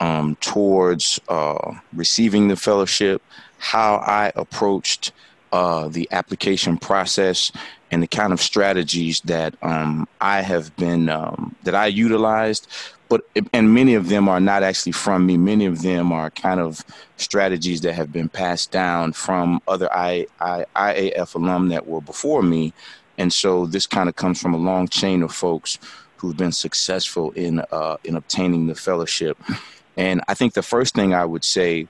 um, 0.00 0.36
towards 0.40 1.20
uh, 1.28 1.74
receiving 1.92 2.46
the 2.46 2.56
fellowship, 2.56 3.22
how 3.58 3.96
I 3.96 4.32
approached 4.36 5.12
uh, 5.52 5.88
the 5.88 6.08
application 6.10 6.78
process 6.78 7.52
and 7.90 8.02
the 8.02 8.06
kind 8.06 8.32
of 8.32 8.40
strategies 8.40 9.20
that 9.20 9.54
um, 9.62 10.08
I 10.20 10.40
have 10.40 10.74
been 10.76 11.08
um, 11.10 11.54
that 11.62 11.74
I 11.74 11.86
utilized. 11.86 12.66
But 13.08 13.26
and 13.52 13.74
many 13.74 13.94
of 13.94 14.08
them 14.08 14.26
are 14.30 14.40
not 14.40 14.62
actually 14.62 14.92
from 14.92 15.26
me. 15.26 15.36
Many 15.36 15.66
of 15.66 15.82
them 15.82 16.10
are 16.12 16.30
kind 16.30 16.58
of 16.58 16.82
strategies 17.18 17.82
that 17.82 17.92
have 17.92 18.10
been 18.10 18.30
passed 18.30 18.70
down 18.70 19.12
from 19.12 19.60
other 19.68 19.92
I, 19.92 20.26
I, 20.40 20.64
IAF 20.74 21.34
alum 21.34 21.68
that 21.68 21.86
were 21.86 22.00
before 22.00 22.42
me, 22.42 22.72
and 23.18 23.30
so 23.30 23.66
this 23.66 23.86
kind 23.86 24.08
of 24.08 24.16
comes 24.16 24.40
from 24.40 24.54
a 24.54 24.58
long 24.58 24.88
chain 24.88 25.22
of 25.22 25.30
folks 25.34 25.78
who've 26.16 26.36
been 26.36 26.52
successful 26.52 27.32
in 27.32 27.62
uh, 27.70 27.98
in 28.04 28.16
obtaining 28.16 28.68
the 28.68 28.74
fellowship. 28.74 29.36
And 29.98 30.22
I 30.26 30.32
think 30.32 30.54
the 30.54 30.62
first 30.62 30.94
thing 30.94 31.12
I 31.12 31.26
would 31.26 31.44
say 31.44 31.88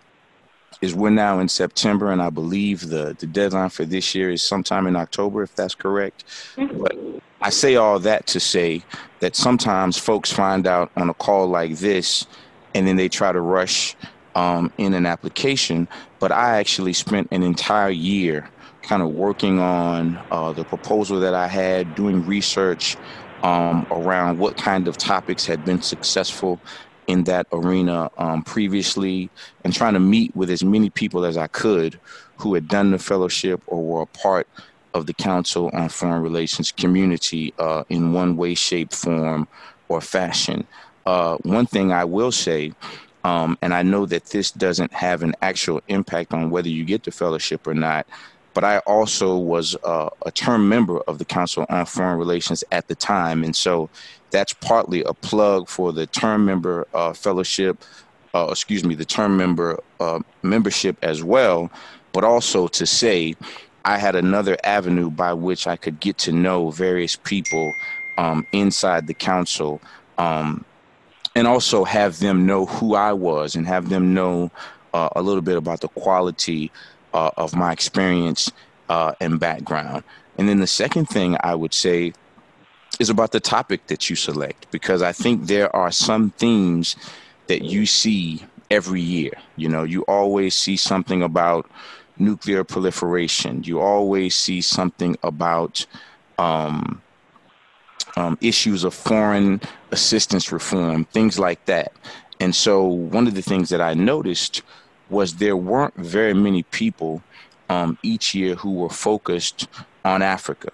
is 0.83 0.95
we're 0.95 1.11
now 1.11 1.39
in 1.39 1.49
September, 1.49 2.11
and 2.11 2.21
I 2.21 2.29
believe 2.29 2.89
the, 2.89 3.17
the 3.19 3.27
deadline 3.27 3.71
for 3.71 3.85
this 3.85 4.15
year 4.15 4.31
is 4.31 4.43
sometime 4.43 4.87
in 4.87 4.97
October, 4.97 5.43
if 5.43 5.55
that's 5.55 5.75
correct. 5.75 6.25
Mm-hmm. 6.57 6.83
But 6.83 6.97
I 7.41 7.51
say 7.51 7.77
all 7.77 7.99
that 8.01 8.27
to 8.27 8.41
say 8.41 8.83
that 9.21 9.35
sometimes 9.37 9.97
folks 9.97 10.33
find 10.33 10.67
out 10.67 10.91
on 10.97 11.09
a 11.09 11.15
call 11.15 11.47
like 11.47 11.77
this, 11.77 12.27
and 12.75 12.87
then 12.87 12.97
they 12.97 13.09
try 13.09 13.33
to 13.33 13.41
rush 13.41 13.97
um, 14.35 14.73
in 14.77 14.93
an 14.95 15.07
application, 15.07 15.87
but 16.19 16.33
I 16.33 16.59
actually 16.59 16.95
spent 16.95 17.29
an 17.31 17.43
entire 17.43 17.91
year 17.91 18.49
kind 18.83 19.03
of 19.03 19.11
working 19.11 19.61
on 19.61 20.19
uh, 20.31 20.53
the 20.53 20.65
proposal 20.65 21.21
that 21.21 21.35
I 21.35 21.47
had, 21.47 21.95
doing 21.95 22.27
research 22.27 22.97
um, 23.45 23.87
around 23.91 24.39
what 24.39 24.57
kind 24.57 24.89
of 24.89 24.97
topics 24.97 25.47
had 25.47 25.65
been 25.65 25.83
successful 25.83 26.61
in 27.07 27.25
that 27.25 27.47
arena 27.53 28.11
um, 28.19 28.43
previously, 28.43 29.31
and 29.65 29.73
trying 29.73 29.95
to 29.95 30.01
meet 30.01 30.35
with 30.37 30.51
as 30.51 30.65
many 30.65 30.91
people 30.91 31.25
as 31.25 31.37
I 31.37 31.47
could 31.47 31.99
who 32.37 32.55
had 32.55 32.69
done 32.69 32.91
the 32.91 32.99
fellowship 32.99 33.63
or 33.67 33.83
were 33.83 34.03
a 34.03 34.07
part 34.07 34.49
of 34.95 35.07
the 35.07 35.15
Council 35.15 35.71
on 35.73 35.89
Foreign 35.89 36.23
Relations 36.23 36.73
community 36.73 37.55
uh, 37.59 37.85
in 37.89 38.13
one 38.13 38.37
way, 38.37 38.55
shape, 38.55 38.93
form, 38.93 39.49
or 39.89 40.01
fashion. 40.01 40.67
Uh, 41.07 41.37
one 41.39 41.67
thing 41.67 41.93
I 41.93 42.05
will 42.05 42.33
say 42.33 42.73
um, 43.25 43.57
and 43.63 43.73
I 43.73 43.83
know 43.83 44.07
that 44.07 44.27
this 44.27 44.51
doesn't 44.51 44.93
have 44.93 45.23
an 45.23 45.35
actual 45.43 45.81
impact 45.89 46.33
on 46.33 46.51
whether 46.51 46.69
you 46.69 46.85
get 46.85 47.05
the 47.05 47.11
fellowship 47.11 47.67
or 47.67 47.75
not. 47.75 48.07
But 48.55 48.65
I 48.65 48.79
also 48.79 49.37
was 49.39 49.77
uh, 49.85 50.11
a 50.27 50.31
term 50.31 50.69
member 50.69 51.01
of 51.03 51.19
the 51.19 51.25
Council 51.25 51.65
on 51.71 51.87
Foreign 51.87 52.19
Relations 52.19 52.63
at 52.71 52.89
the 52.89 52.95
time. 52.95 53.45
And 53.45 53.57
so 53.57 53.89
that's 54.33 54.53
partly 54.55 55.05
a 55.05 55.15
plug 55.15 55.69
for 55.69 55.93
the 55.93 56.07
term 56.07 56.45
member 56.45 56.87
uh, 56.95 57.13
fellowship, 57.13 57.85
uh, 58.35 58.49
excuse 58.51 58.85
me, 58.85 58.95
the 58.95 59.05
term 59.05 59.37
member 59.37 59.79
uh, 60.01 60.21
membership 60.43 60.97
as 61.03 61.23
well. 61.23 61.71
But 62.13 62.25
also 62.25 62.67
to 62.69 62.87
say, 62.87 63.37
I 63.85 63.99
had 63.99 64.17
another 64.17 64.57
avenue 64.65 65.11
by 65.11 65.33
which 65.33 65.67
I 65.67 65.77
could 65.77 66.01
get 66.01 66.19
to 66.19 66.33
know 66.33 66.71
various 66.71 67.17
people 67.17 67.73
um, 68.19 68.47
inside 68.53 69.07
the 69.07 69.15
council. 69.15 69.81
Um, 70.19 70.65
and 71.35 71.47
also 71.47 71.85
have 71.85 72.19
them 72.19 72.47
know 72.47 72.67
who 72.67 72.95
I 72.95 73.13
was 73.13 73.57
and 73.57 73.67
have 73.67 73.89
them 73.89 74.13
know 74.13 74.51
uh, 74.93 75.09
a 75.17 75.23
little 75.23 75.43
bit 75.43 75.57
about 75.57 75.81
the 75.81 75.89
quality 75.89 76.71
uh, 77.15 77.31
of 77.37 77.55
my 77.55 77.73
experience 77.73 78.51
uh, 78.89 79.15
and 79.21 79.41
background. 79.41 80.05
And 80.39 80.49
then 80.49 80.61
the 80.61 80.67
second 80.67 81.07
thing 81.07 81.37
I 81.41 81.55
would 81.55 81.75
say 81.75 82.13
is 83.01 83.11
about 83.11 83.33
the 83.33 83.41
topic 83.41 83.87
that 83.87 84.11
you 84.11 84.17
select, 84.17 84.71
because 84.71 85.03
I 85.03 85.13
think 85.13 85.47
there 85.47 85.75
are 85.75 85.91
some 85.91 86.31
themes 86.31 86.97
that 87.47 87.63
you 87.63 87.87
see 87.87 88.43
every 88.71 89.01
year. 89.01 89.33
You 89.57 89.69
know, 89.69 89.85
you 89.85 90.03
always 90.03 90.55
see 90.55 90.77
something 90.77 91.23
about 91.23 91.71
nuclear 92.19 92.63
proliferation, 92.65 93.63
you 93.65 93.81
always 93.81 94.35
see 94.35 94.61
something 94.61 95.17
about 95.23 95.87
um, 96.39 97.01
um, 98.17 98.37
issues 98.41 98.85
of 98.85 98.95
foreign 98.95 99.61
assistance 99.91 100.53
reform, 100.53 101.05
things 101.07 101.39
like 101.39 101.65
that. 101.67 101.93
And 102.41 102.55
so, 102.55 102.85
one 102.85 103.27
of 103.27 103.35
the 103.35 103.43
things 103.43 103.69
that 103.71 103.81
I 103.81 103.95
noticed 103.95 104.63
was 105.11 105.35
there 105.35 105.57
weren't 105.57 105.95
very 105.95 106.35
many 106.35 106.63
people 106.65 107.23
um, 107.69 107.99
each 108.03 108.35
year 108.35 108.55
who 108.55 108.73
were 108.73 108.91
focused 108.91 109.69
on 110.05 110.23
Africa. 110.23 110.71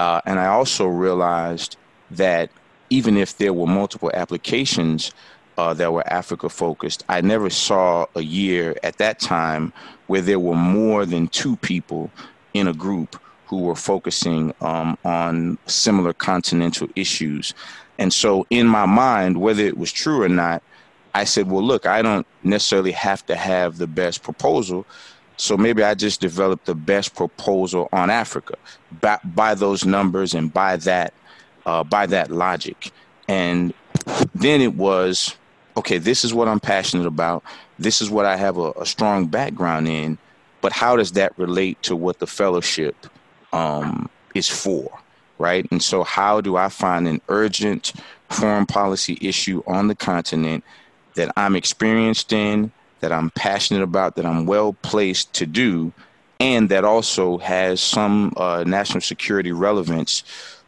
Uh, 0.00 0.18
and 0.24 0.40
I 0.40 0.46
also 0.46 0.86
realized 0.86 1.76
that 2.10 2.48
even 2.88 3.18
if 3.18 3.36
there 3.36 3.52
were 3.52 3.66
multiple 3.66 4.10
applications 4.14 5.12
uh, 5.58 5.74
that 5.74 5.92
were 5.92 6.10
Africa 6.10 6.48
focused, 6.48 7.04
I 7.10 7.20
never 7.20 7.50
saw 7.50 8.06
a 8.14 8.22
year 8.22 8.74
at 8.82 8.96
that 8.96 9.20
time 9.20 9.74
where 10.06 10.22
there 10.22 10.38
were 10.38 10.56
more 10.56 11.04
than 11.04 11.28
two 11.28 11.56
people 11.56 12.10
in 12.54 12.66
a 12.66 12.72
group 12.72 13.20
who 13.44 13.58
were 13.58 13.76
focusing 13.76 14.54
um, 14.62 14.96
on 15.04 15.58
similar 15.66 16.14
continental 16.14 16.88
issues. 16.96 17.52
And 17.98 18.10
so, 18.10 18.46
in 18.48 18.66
my 18.66 18.86
mind, 18.86 19.38
whether 19.38 19.64
it 19.64 19.76
was 19.76 19.92
true 19.92 20.22
or 20.22 20.30
not, 20.30 20.62
I 21.12 21.24
said, 21.24 21.50
well, 21.50 21.62
look, 21.62 21.84
I 21.84 22.00
don't 22.00 22.26
necessarily 22.42 22.92
have 22.92 23.26
to 23.26 23.36
have 23.36 23.76
the 23.76 23.86
best 23.86 24.22
proposal. 24.22 24.86
So 25.40 25.56
maybe 25.56 25.82
I 25.82 25.94
just 25.94 26.20
developed 26.20 26.66
the 26.66 26.74
best 26.74 27.14
proposal 27.14 27.88
on 27.94 28.10
Africa 28.10 28.56
by, 29.00 29.18
by 29.24 29.54
those 29.54 29.86
numbers 29.86 30.34
and 30.34 30.52
by 30.52 30.76
that, 30.76 31.14
uh, 31.64 31.82
by 31.82 32.04
that 32.06 32.30
logic. 32.30 32.92
And 33.26 33.72
then 34.34 34.60
it 34.60 34.74
was, 34.74 35.34
okay, 35.78 35.96
this 35.96 36.26
is 36.26 36.34
what 36.34 36.46
I'm 36.46 36.60
passionate 36.60 37.06
about. 37.06 37.42
This 37.78 38.02
is 38.02 38.10
what 38.10 38.26
I 38.26 38.36
have 38.36 38.58
a, 38.58 38.72
a 38.72 38.84
strong 38.84 39.28
background 39.28 39.88
in. 39.88 40.18
But 40.60 40.72
how 40.72 40.94
does 40.96 41.12
that 41.12 41.38
relate 41.38 41.82
to 41.84 41.96
what 41.96 42.18
the 42.18 42.26
fellowship 42.26 43.06
um, 43.54 44.10
is 44.34 44.46
for, 44.46 45.00
right? 45.38 45.66
And 45.70 45.82
so, 45.82 46.04
how 46.04 46.42
do 46.42 46.58
I 46.58 46.68
find 46.68 47.08
an 47.08 47.22
urgent 47.30 47.94
foreign 48.28 48.66
policy 48.66 49.16
issue 49.22 49.62
on 49.66 49.88
the 49.88 49.94
continent 49.94 50.64
that 51.14 51.32
I'm 51.34 51.56
experienced 51.56 52.30
in, 52.34 52.72
that 53.00 53.12
I'm 53.12 53.30
passionate 53.30 53.82
about, 53.82 54.16
that 54.16 54.26
I'm 54.26 54.46
well 54.46 54.74
placed 54.82 55.32
to 55.34 55.46
do, 55.46 55.92
and 56.38 56.68
that 56.68 56.84
also 56.84 57.38
has 57.38 57.80
some 57.80 58.32
uh, 58.36 58.64
national 58.66 59.00
security 59.00 59.52
relevance 59.52 60.22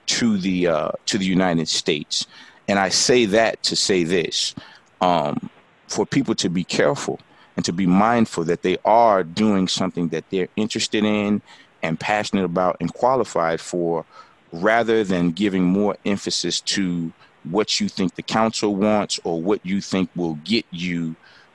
to 0.07 0.39
the 0.39 0.67
uh, 0.67 0.91
to 1.07 1.19
the 1.19 1.25
United 1.25 1.69
States? 1.69 2.27
And 2.69 2.79
I 2.79 2.89
say 2.89 3.25
that 3.27 3.63
to 3.65 3.77
say 3.77 4.05
this: 4.05 4.55
um, 5.01 5.51
for 5.89 6.07
people 6.07 6.35
to 6.37 6.49
be 6.49 6.65
careful 6.65 7.21
and 7.57 7.65
to 7.65 7.73
be 7.73 7.87
mindful 7.87 8.45
that 8.45 8.63
they 8.63 8.79
are 8.85 9.23
doing 9.23 9.69
something 9.69 10.09
that 10.09 10.25
they're 10.31 10.49
interested 10.57 11.05
in 11.05 11.43
and 11.83 12.01
passionate 12.01 12.45
about 12.45 12.77
and 12.81 12.93
qualified 12.95 13.61
for 13.61 14.05
rather 14.53 15.05
than 15.05 15.31
giving 15.31 15.65
more 15.65 15.97
emphasis 16.05 16.61
to 16.61 17.13
what 17.45 17.81
you 17.81 17.89
think 17.89 18.15
the 18.15 18.23
council 18.23 18.75
wants 18.75 19.19
or 19.25 19.43
what 19.43 19.65
you 19.65 19.81
think 19.81 20.09
will 20.15 20.35
get 20.45 20.65
you 20.71 21.15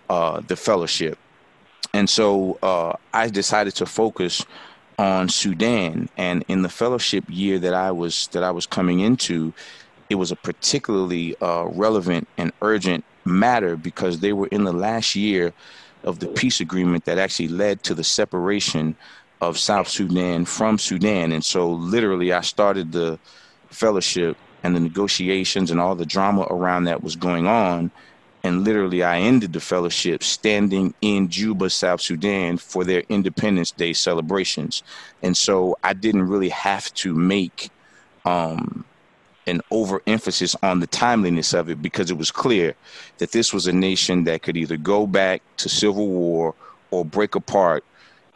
uh, 0.10 0.41
the 0.48 0.56
fellowship. 0.56 1.17
And 1.93 2.10
so 2.10 2.60
uh, 2.62 2.93
I 3.13 3.30
decided 3.30 3.76
to 3.76 3.86
focus 3.86 4.46
on 5.00 5.30
Sudan. 5.30 6.10
And 6.17 6.43
in 6.48 6.62
the 6.62 6.70
fellowship 6.70 7.24
year 7.28 7.60
that 7.60 7.74
I 7.74 7.91
was 7.91 8.28
that 8.28 8.43
I 8.43 8.52
was 8.52 8.65
coming 8.65 9.00
into, 9.00 9.54
it 10.10 10.15
was 10.15 10.32
a 10.32 10.36
particularly 10.36 11.36
uh, 11.41 11.65
relevant 11.65 12.28
and 12.38 12.52
urgent 12.62 13.04
matter 13.26 13.76
because 13.76 14.20
they 14.20 14.34
were 14.34 14.48
in 14.48 14.63
the 14.63 14.74
last 14.74 15.15
year 15.15 15.54
of 16.04 16.20
the 16.20 16.28
peace 16.28 16.62
agreement 16.62 17.06
that 17.06 17.17
actually 17.17 17.50
led 17.50 17.84
to 17.84 17.93
the 17.93 18.04
separation 18.04 18.96
of 19.41 19.58
South 19.58 19.88
Sudan 19.88 20.46
from 20.46 20.78
Sudan. 20.78 21.32
And 21.32 21.43
so, 21.43 21.70
literally, 21.70 22.32
I 22.34 22.41
started 22.41 22.91
the 22.91 23.20
fellowship 23.70 24.38
and 24.63 24.76
the 24.76 24.80
negotiations 24.80 25.70
and 25.70 25.80
all 25.80 25.96
the 25.96 26.06
drama 26.06 26.48
around 26.50 26.86
that 26.86 27.04
was 27.04 27.15
going 27.15 27.48
on. 27.48 27.91
And 28.43 28.63
literally, 28.63 29.04
I 29.04 29.19
ended 29.19 29.54
the 29.54 29.60
fellowship 29.60 30.23
standing 30.23 30.93
in 31.02 31.30
Juba, 31.30 31.69
South 31.69 32.02
Sudan 32.02 32.58
for 32.58 32.84
their 32.84 33.04
Independence 33.10 33.71
Day 33.71 33.93
celebrations. 33.93 34.84
And 35.23 35.36
so, 35.36 35.78
I 35.84 35.93
didn't 35.93 36.28
really 36.28 36.50
have 36.50 36.93
to 36.95 37.13
make 37.13 37.69
um, 38.26 38.86
an 39.47 39.62
overemphasis 39.71 40.56
on 40.63 40.80
the 40.80 40.88
timeliness 40.88 41.54
of 41.54 41.69
it 41.69 41.82
because 41.82 42.12
it 42.12 42.17
was 42.17 42.32
clear 42.32 42.76
that 43.17 43.32
this 43.32 43.54
was 43.54 43.67
a 43.67 43.73
nation 43.73 44.26
that 44.26 44.43
could 44.43 44.58
either 44.58 44.78
go 44.78 45.08
back 45.08 45.41
to 45.58 45.69
civil 45.69 46.08
war 46.08 46.56
or 46.91 47.06
break 47.06 47.36
apart 47.36 47.84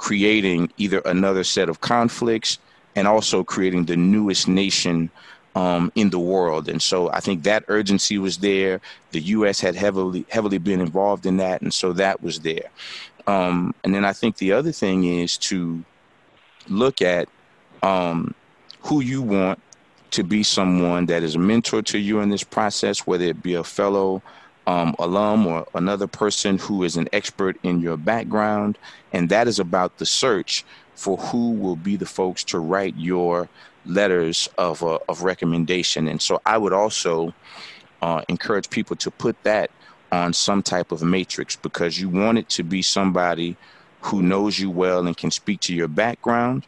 creating 0.02 0.72
either 0.78 1.00
another 1.06 1.44
set 1.44 1.70
of 1.70 1.82
conflicts 1.82 2.58
and 2.96 3.08
also 3.08 3.44
creating 3.44 3.86
the 3.86 3.96
newest 3.96 4.48
nation 4.48 5.12
um, 5.56 5.92
in 5.96 6.10
the 6.10 6.20
world. 6.20 6.70
And 6.70 6.82
so 6.82 7.10
I 7.12 7.20
think 7.20 7.44
that 7.44 7.66
urgency 7.68 8.18
was 8.18 8.38
there. 8.38 8.82
The 9.12 9.22
U.S. 9.22 9.60
had 9.60 9.76
heavily 9.76 10.26
heavily 10.30 10.58
been 10.58 10.80
involved 10.80 11.26
in 11.26 11.38
that, 11.38 11.62
and 11.62 11.74
so 11.74 11.94
that 11.94 12.22
was 12.22 12.40
there. 12.40 12.70
Um, 13.28 13.74
and 13.84 13.94
then 13.94 14.06
I 14.06 14.14
think 14.14 14.38
the 14.38 14.54
other 14.54 14.72
thing 14.72 15.04
is 15.04 15.38
to 15.38 15.84
look 16.68 17.02
at 17.02 17.28
um, 17.84 18.34
who 18.82 19.02
you 19.02 19.22
want 19.22 19.60
to 20.12 20.24
be 20.24 20.44
someone 20.44 21.06
that 21.06 21.24
is 21.24 21.36
a 21.36 21.40
mentor 21.40 21.82
to 21.82 21.98
you 21.98 22.20
in 22.20 22.30
this 22.30 22.44
process, 22.44 23.08
whether 23.08 23.26
it 23.26 23.42
be 23.42 23.54
a 23.54 23.64
fellow 23.64 24.22
um, 24.68 24.96
alum 25.00 25.48
or 25.48 25.68
another 25.74 26.08
person 26.08 26.58
who 26.58 26.84
is 26.84 26.98
an 26.98 27.08
expert 27.14 27.58
in 27.64 27.80
your 27.80 27.98
background. 27.98 28.78
And 29.14 29.30
that 29.30 29.48
is 29.48 29.60
about 29.60 29.98
the 29.98 30.06
search 30.06 30.66
for 30.96 31.18
who 31.18 31.52
will 31.52 31.76
be 31.76 31.96
the 31.96 32.06
folks 32.06 32.44
to 32.46 32.60
write 32.60 32.96
your 32.98 33.50
letters 33.86 34.50
of, 34.58 34.84
uh, 34.84 35.00
of 35.10 35.24
recommendation. 35.24 36.08
And 36.08 36.22
so 36.22 36.42
I 36.46 36.58
would 36.58 36.74
also 36.74 37.34
uh, 38.02 38.22
encourage 38.30 38.70
people 38.70 38.96
to 38.98 39.12
put 39.12 39.42
that 39.44 39.70
on 40.12 40.34
some 40.34 40.62
type 40.62 40.92
of 40.92 41.02
matrix 41.02 41.56
because 41.56 42.00
you 42.00 42.10
want 42.10 42.38
it 42.38 42.50
to 42.50 42.64
be 42.64 42.82
somebody 42.82 43.56
who 44.02 44.22
knows 44.22 44.60
you 44.60 44.70
well 44.70 45.06
and 45.06 45.16
can 45.16 45.32
speak 45.32 45.60
to 45.62 45.74
your 45.74 45.88
background. 45.88 46.66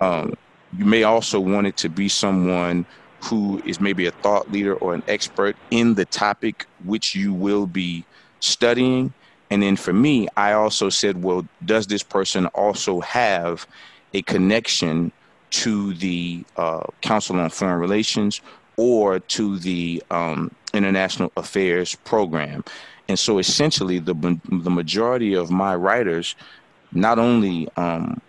Um, 0.00 0.34
you 0.76 0.84
may 0.84 1.04
also 1.04 1.40
want 1.40 1.66
it 1.66 1.76
to 1.78 1.88
be 1.88 2.08
someone 2.08 2.84
who 3.24 3.62
is 3.64 3.80
maybe 3.80 4.06
a 4.06 4.10
thought 4.10 4.50
leader 4.50 4.74
or 4.74 4.94
an 4.94 5.02
expert 5.08 5.56
in 5.70 5.94
the 5.94 6.04
topic 6.04 6.66
which 6.84 7.14
you 7.14 7.32
will 7.32 7.66
be 7.66 8.04
studying. 8.40 9.12
And 9.50 9.62
then 9.62 9.76
for 9.76 9.92
me, 9.92 10.28
I 10.36 10.52
also 10.52 10.90
said, 10.90 11.22
well, 11.22 11.46
does 11.64 11.86
this 11.86 12.02
person 12.02 12.46
also 12.46 13.00
have 13.00 13.66
a 14.12 14.22
connection 14.22 15.12
to 15.62 15.94
the 15.94 16.44
uh, 16.58 16.84
Council 17.00 17.40
on 17.40 17.48
Foreign 17.48 17.80
Relations 17.80 18.42
or 18.76 19.20
to 19.20 19.58
the 19.58 20.02
um, 20.10 20.50
international 20.74 21.32
affairs 21.38 21.94
program. 22.04 22.62
And 23.08 23.18
so 23.18 23.38
essentially, 23.38 23.98
the, 23.98 24.14
the 24.50 24.70
majority 24.70 25.32
of 25.32 25.50
my 25.50 25.74
writers 25.74 26.34
not 26.92 27.18
only 27.18 27.68
um, 27.78 28.20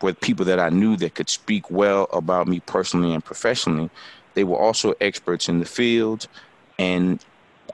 were 0.00 0.14
people 0.14 0.46
that 0.46 0.58
I 0.58 0.70
knew 0.70 0.96
that 0.96 1.14
could 1.16 1.28
speak 1.28 1.70
well 1.70 2.08
about 2.14 2.48
me 2.48 2.60
personally 2.60 3.12
and 3.12 3.22
professionally, 3.22 3.90
they 4.32 4.44
were 4.44 4.58
also 4.58 4.94
experts 5.02 5.50
in 5.50 5.58
the 5.58 5.66
field. 5.66 6.28
And 6.78 7.22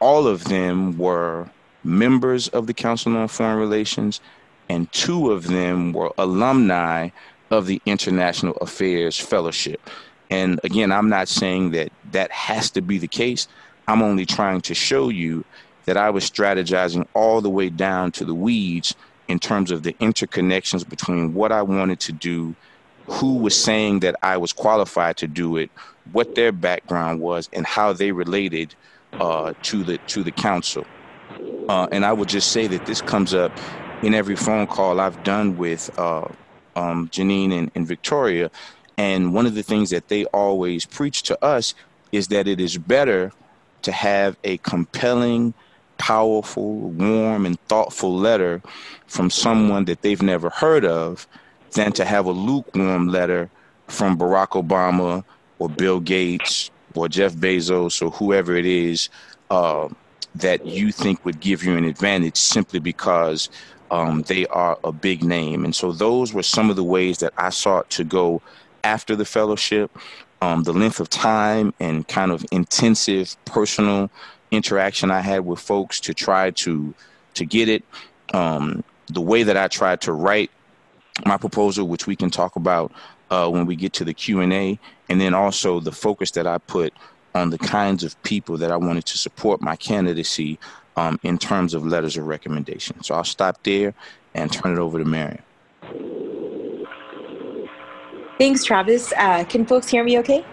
all 0.00 0.26
of 0.26 0.44
them 0.44 0.98
were 0.98 1.48
members 1.84 2.48
of 2.48 2.66
the 2.66 2.74
Council 2.74 3.16
on 3.16 3.28
Foreign 3.28 3.58
Relations, 3.58 4.20
and 4.68 4.90
two 4.90 5.30
of 5.30 5.46
them 5.46 5.92
were 5.92 6.12
alumni 6.18 7.10
of 7.50 7.66
the 7.66 7.80
International 7.86 8.54
Affairs 8.56 9.18
Fellowship. 9.18 9.80
And 10.30 10.60
again, 10.64 10.90
I'm 10.90 11.08
not 11.08 11.28
saying 11.28 11.70
that 11.72 11.92
that 12.12 12.30
has 12.32 12.70
to 12.70 12.82
be 12.82 12.98
the 12.98 13.08
case. 13.08 13.46
I'm 13.88 14.02
only 14.02 14.26
trying 14.26 14.60
to 14.62 14.74
show 14.74 15.08
you 15.08 15.44
that 15.84 15.96
I 15.96 16.10
was 16.10 16.28
strategizing 16.28 17.06
all 17.14 17.40
the 17.40 17.50
way 17.50 17.70
down 17.70 18.10
to 18.12 18.24
the 18.24 18.34
weeds 18.34 18.94
in 19.28 19.38
terms 19.38 19.70
of 19.70 19.82
the 19.82 19.92
interconnections 19.94 20.88
between 20.88 21.34
what 21.34 21.52
I 21.52 21.62
wanted 21.62 22.00
to 22.00 22.12
do, 22.12 22.54
who 23.06 23.36
was 23.36 23.60
saying 23.60 24.00
that 24.00 24.16
I 24.22 24.36
was 24.36 24.52
qualified 24.52 25.16
to 25.18 25.28
do 25.28 25.56
it, 25.56 25.70
what 26.12 26.34
their 26.34 26.52
background 26.52 27.20
was, 27.20 27.48
and 27.52 27.64
how 27.64 27.92
they 27.92 28.12
related 28.12 28.74
uh, 29.20 29.54
to 29.62 29.84
the 29.84 29.98
to 29.98 30.22
the 30.22 30.32
council. 30.32 30.84
Uh, 31.68 31.86
and 31.92 32.04
I 32.04 32.12
would 32.12 32.28
just 32.28 32.50
say 32.52 32.66
that 32.66 32.86
this 32.86 33.00
comes 33.00 33.34
up 33.34 33.52
in 34.02 34.14
every 34.14 34.36
phone 34.36 34.66
call 34.66 35.00
I've 35.00 35.22
done 35.22 35.56
with 35.56 35.90
uh, 35.98 36.28
um, 36.76 37.08
Janine 37.08 37.52
and, 37.52 37.70
and 37.74 37.86
Victoria. 37.86 38.50
And 38.96 39.34
one 39.34 39.46
of 39.46 39.54
the 39.54 39.62
things 39.62 39.90
that 39.90 40.08
they 40.08 40.24
always 40.26 40.86
preach 40.86 41.22
to 41.24 41.44
us 41.44 41.74
is 42.12 42.28
that 42.28 42.46
it 42.46 42.60
is 42.60 42.78
better 42.78 43.32
to 43.82 43.92
have 43.92 44.36
a 44.44 44.58
compelling, 44.58 45.54
powerful, 45.98 46.78
warm, 46.90 47.44
and 47.46 47.60
thoughtful 47.62 48.16
letter 48.16 48.62
from 49.06 49.30
someone 49.30 49.84
that 49.86 50.02
they've 50.02 50.22
never 50.22 50.50
heard 50.50 50.84
of 50.84 51.26
than 51.72 51.92
to 51.92 52.04
have 52.04 52.26
a 52.26 52.32
lukewarm 52.32 53.08
letter 53.08 53.50
from 53.88 54.18
Barack 54.18 54.60
Obama 54.62 55.24
or 55.58 55.68
Bill 55.68 56.00
Gates 56.00 56.70
or 56.94 57.08
Jeff 57.08 57.34
Bezos 57.34 58.02
or 58.02 58.10
whoever 58.10 58.56
it 58.56 58.66
is 58.66 59.08
uh, 59.50 59.88
that 60.34 60.66
you 60.66 60.92
think 60.92 61.24
would 61.24 61.40
give 61.40 61.62
you 61.62 61.76
an 61.76 61.84
advantage 61.84 62.36
simply 62.36 62.78
because 62.78 63.48
um, 63.90 64.22
they 64.22 64.46
are 64.46 64.78
a 64.84 64.92
big 64.92 65.22
name. 65.22 65.64
And 65.64 65.74
so 65.74 65.92
those 65.92 66.32
were 66.32 66.42
some 66.42 66.70
of 66.70 66.76
the 66.76 66.84
ways 66.84 67.18
that 67.18 67.32
I 67.36 67.50
sought 67.50 67.88
to 67.90 68.04
go 68.04 68.42
after 68.84 69.16
the 69.16 69.24
fellowship. 69.24 69.90
Um, 70.42 70.64
the 70.64 70.72
length 70.72 71.00
of 71.00 71.08
time 71.08 71.72
and 71.80 72.06
kind 72.06 72.30
of 72.30 72.44
intensive 72.52 73.36
personal 73.46 74.10
interaction 74.50 75.10
I 75.10 75.20
had 75.20 75.46
with 75.46 75.60
folks 75.60 75.98
to 76.00 76.14
try 76.14 76.50
to 76.52 76.94
to 77.34 77.44
get 77.44 77.68
it. 77.68 77.84
Um, 78.34 78.84
the 79.08 79.20
way 79.20 79.42
that 79.44 79.56
I 79.56 79.68
tried 79.68 80.00
to 80.02 80.12
write 80.12 80.50
my 81.24 81.36
proposal, 81.36 81.88
which 81.88 82.06
we 82.06 82.16
can 82.16 82.30
talk 82.30 82.56
about 82.56 82.92
uh, 83.30 83.48
when 83.48 83.66
we 83.66 83.76
get 83.76 83.92
to 83.94 84.04
the 84.04 84.12
Q 84.12 84.40
and 84.40 84.52
A, 84.52 84.78
and 85.08 85.20
then 85.20 85.32
also 85.32 85.80
the 85.80 85.92
focus 85.92 86.32
that 86.32 86.46
I 86.46 86.58
put 86.58 86.92
on 87.34 87.50
the 87.50 87.58
kinds 87.58 88.02
of 88.04 88.20
people 88.22 88.56
that 88.58 88.70
I 88.70 88.76
wanted 88.76 89.04
to 89.06 89.18
support 89.18 89.60
my 89.60 89.76
candidacy 89.76 90.58
um, 90.96 91.18
in 91.22 91.38
terms 91.38 91.74
of 91.74 91.86
letters 91.86 92.16
of 92.16 92.26
recommendation. 92.26 93.02
So 93.02 93.14
I'll 93.14 93.24
stop 93.24 93.62
there 93.62 93.94
and 94.34 94.52
turn 94.52 94.72
it 94.72 94.78
over 94.78 94.98
to 94.98 95.04
Mariam. 95.04 95.42
Thanks, 98.38 98.64
Travis. 98.64 99.12
Uh, 99.16 99.44
can 99.44 99.64
folks 99.64 99.88
hear 99.88 100.04
me 100.04 100.18
okay? 100.18 100.44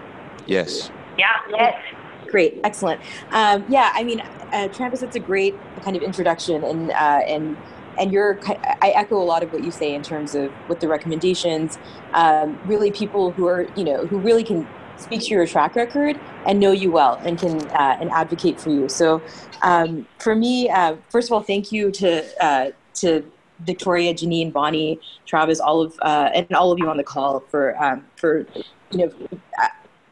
Yes. 0.45 0.89
Yeah. 1.17 1.27
Yes. 1.49 1.83
Great, 2.29 2.59
excellent. 2.63 2.99
Um, 3.31 3.63
yeah, 3.69 3.91
I 3.93 4.03
mean, 4.03 4.21
uh, 4.51 4.67
Travis, 4.69 5.03
it's 5.03 5.15
a 5.15 5.19
great 5.19 5.55
kind 5.83 5.95
of 5.95 6.01
introduction, 6.01 6.63
and 6.63 6.89
uh, 6.91 7.21
and 7.27 7.55
and 7.99 8.11
you're 8.11 8.39
i 8.81 8.89
echo 8.89 9.21
a 9.21 9.23
lot 9.23 9.43
of 9.43 9.53
what 9.53 9.63
you 9.63 9.71
say 9.71 9.93
in 9.93 10.01
terms 10.01 10.35
of 10.35 10.51
with 10.67 10.79
the 10.79 10.87
recommendations 10.87 11.77
um, 12.13 12.59
really 12.65 12.91
people 12.91 13.31
who 13.31 13.45
are 13.47 13.67
you 13.75 13.83
know 13.83 14.05
who 14.07 14.17
really 14.17 14.43
can 14.43 14.67
speak 14.97 15.21
to 15.21 15.27
your 15.27 15.45
track 15.45 15.75
record 15.75 16.19
and 16.45 16.59
know 16.59 16.71
you 16.71 16.91
well 16.91 17.15
and 17.23 17.39
can 17.39 17.61
uh, 17.69 17.97
and 17.99 18.09
advocate 18.11 18.59
for 18.59 18.69
you 18.69 18.87
so 18.89 19.21
um, 19.61 20.05
for 20.19 20.35
me 20.35 20.69
uh, 20.69 20.95
first 21.09 21.29
of 21.29 21.33
all 21.33 21.41
thank 21.41 21.71
you 21.71 21.91
to 21.91 22.23
uh, 22.43 22.71
to 22.93 23.23
victoria 23.59 24.13
janine 24.13 24.51
bonnie 24.51 24.99
travis 25.25 25.59
all 25.59 25.81
of 25.81 25.97
uh, 26.01 26.29
and 26.33 26.51
all 26.53 26.71
of 26.71 26.79
you 26.79 26.89
on 26.89 26.97
the 26.97 27.03
call 27.03 27.39
for 27.39 27.81
um, 27.83 28.05
for 28.15 28.45
you 28.91 28.97
know 28.99 29.11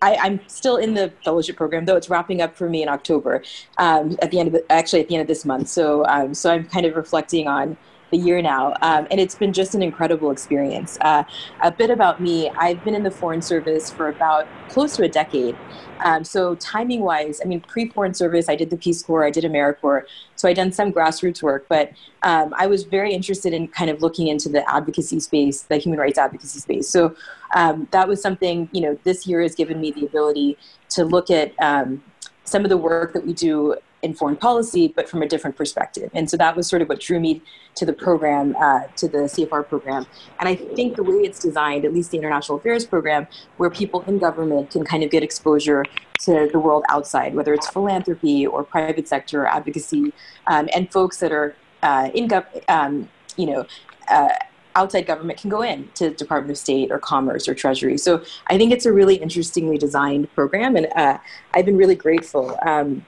I, 0.01 0.27
am 0.27 0.39
still 0.47 0.77
in 0.77 0.95
the 0.95 1.13
fellowship 1.23 1.57
program, 1.57 1.85
though 1.85 1.95
it's 1.95 2.09
wrapping 2.09 2.41
up 2.41 2.55
for 2.55 2.67
me 2.67 2.81
in 2.81 2.89
October. 2.89 3.43
Um, 3.77 4.17
at 4.21 4.31
the 4.31 4.39
end 4.39 4.47
of 4.47 4.53
the, 4.53 4.71
actually 4.71 5.01
at 5.01 5.07
the 5.07 5.15
end 5.15 5.21
of 5.21 5.27
this 5.27 5.45
month, 5.45 5.69
so 5.69 6.05
um, 6.07 6.33
so 6.33 6.51
I'm 6.51 6.65
kind 6.65 6.85
of 6.85 6.95
reflecting 6.95 7.47
on 7.47 7.77
the 8.11 8.17
year 8.17 8.41
now, 8.41 8.73
um, 8.81 9.07
and 9.09 9.19
it's 9.19 9.35
been 9.35 9.53
just 9.53 9.73
an 9.73 9.81
incredible 9.81 10.31
experience. 10.31 10.97
Uh, 11.01 11.23
a 11.61 11.71
bit 11.71 11.89
about 11.89 12.21
me: 12.21 12.49
I've 12.51 12.83
been 12.83 12.95
in 12.95 13.03
the 13.03 13.11
Foreign 13.11 13.41
Service 13.41 13.89
for 13.89 14.09
about 14.09 14.47
close 14.69 14.95
to 14.97 15.03
a 15.03 15.09
decade. 15.09 15.57
Um, 16.03 16.23
so 16.23 16.55
timing 16.55 17.01
wise, 17.01 17.41
I 17.43 17.47
mean, 17.47 17.61
pre 17.61 17.89
Foreign 17.89 18.13
Service, 18.13 18.49
I 18.49 18.55
did 18.55 18.69
the 18.69 18.77
Peace 18.77 19.03
Corps, 19.03 19.23
I 19.23 19.29
did 19.29 19.43
AmeriCorps, 19.43 20.05
so 20.35 20.47
I'd 20.47 20.55
done 20.55 20.71
some 20.71 20.91
grassroots 20.91 21.43
work, 21.43 21.65
but 21.69 21.91
um, 22.23 22.53
I 22.57 22.67
was 22.67 22.83
very 22.83 23.13
interested 23.13 23.53
in 23.53 23.67
kind 23.67 23.89
of 23.89 24.01
looking 24.01 24.27
into 24.27 24.49
the 24.49 24.67
advocacy 24.69 25.19
space, 25.19 25.61
the 25.63 25.77
human 25.77 25.99
rights 25.99 26.17
advocacy 26.17 26.59
space. 26.59 26.89
So 26.89 27.15
um, 27.55 27.87
that 27.91 28.07
was 28.07 28.21
something, 28.21 28.69
you 28.71 28.81
know, 28.81 28.97
this 29.03 29.27
year 29.27 29.41
has 29.41 29.55
given 29.55 29.79
me 29.79 29.91
the 29.91 30.05
ability 30.05 30.57
to 30.89 31.05
look 31.05 31.29
at 31.29 31.53
um, 31.61 32.03
some 32.43 32.63
of 32.63 32.69
the 32.69 32.77
work 32.77 33.13
that 33.13 33.25
we 33.25 33.33
do 33.33 33.75
in 34.01 34.13
foreign 34.13 34.35
policy, 34.35 34.87
but 34.87 35.07
from 35.07 35.21
a 35.21 35.27
different 35.27 35.55
perspective. 35.55 36.09
And 36.13 36.29
so 36.29 36.37
that 36.37 36.55
was 36.55 36.67
sort 36.67 36.81
of 36.81 36.89
what 36.89 36.99
drew 36.99 37.19
me 37.19 37.41
to 37.75 37.85
the 37.85 37.93
program, 37.93 38.55
uh, 38.55 38.83
to 38.97 39.07
the 39.07 39.19
CFR 39.19 39.67
program. 39.67 40.05
And 40.39 40.49
I 40.49 40.55
think 40.55 40.95
the 40.95 41.03
way 41.03 41.17
it's 41.17 41.39
designed, 41.39 41.85
at 41.85 41.93
least 41.93 42.11
the 42.11 42.17
International 42.17 42.57
Affairs 42.57 42.85
program, 42.85 43.27
where 43.57 43.69
people 43.69 44.01
in 44.07 44.17
government 44.17 44.71
can 44.71 44.83
kind 44.83 45.03
of 45.03 45.11
get 45.11 45.23
exposure 45.23 45.85
to 46.21 46.49
the 46.51 46.59
world 46.59 46.83
outside, 46.89 47.35
whether 47.35 47.53
it's 47.53 47.67
philanthropy 47.69 48.45
or 48.45 48.63
private 48.63 49.07
sector 49.07 49.45
advocacy, 49.45 50.13
um, 50.47 50.69
and 50.73 50.91
folks 50.91 51.17
that 51.17 51.31
are 51.31 51.55
uh, 51.83 52.09
in, 52.13 52.27
gov- 52.27 52.69
um, 52.69 53.09
you 53.37 53.45
know, 53.45 53.65
uh, 54.07 54.29
outside 54.75 55.05
government 55.05 55.39
can 55.39 55.49
go 55.49 55.61
in 55.61 55.89
to 55.95 56.11
Department 56.11 56.51
of 56.51 56.57
State 56.57 56.91
or 56.91 56.99
Commerce 56.99 57.47
or 57.47 57.53
Treasury. 57.53 57.97
So 57.97 58.23
I 58.47 58.57
think 58.57 58.71
it's 58.71 58.85
a 58.85 58.93
really 58.93 59.15
interestingly 59.15 59.77
designed 59.77 60.33
program, 60.33 60.75
and 60.75 60.87
uh, 60.95 61.17
I've 61.53 61.65
been 61.65 61.77
really 61.77 61.95
grateful. 61.95 62.57
Um, 62.65 63.05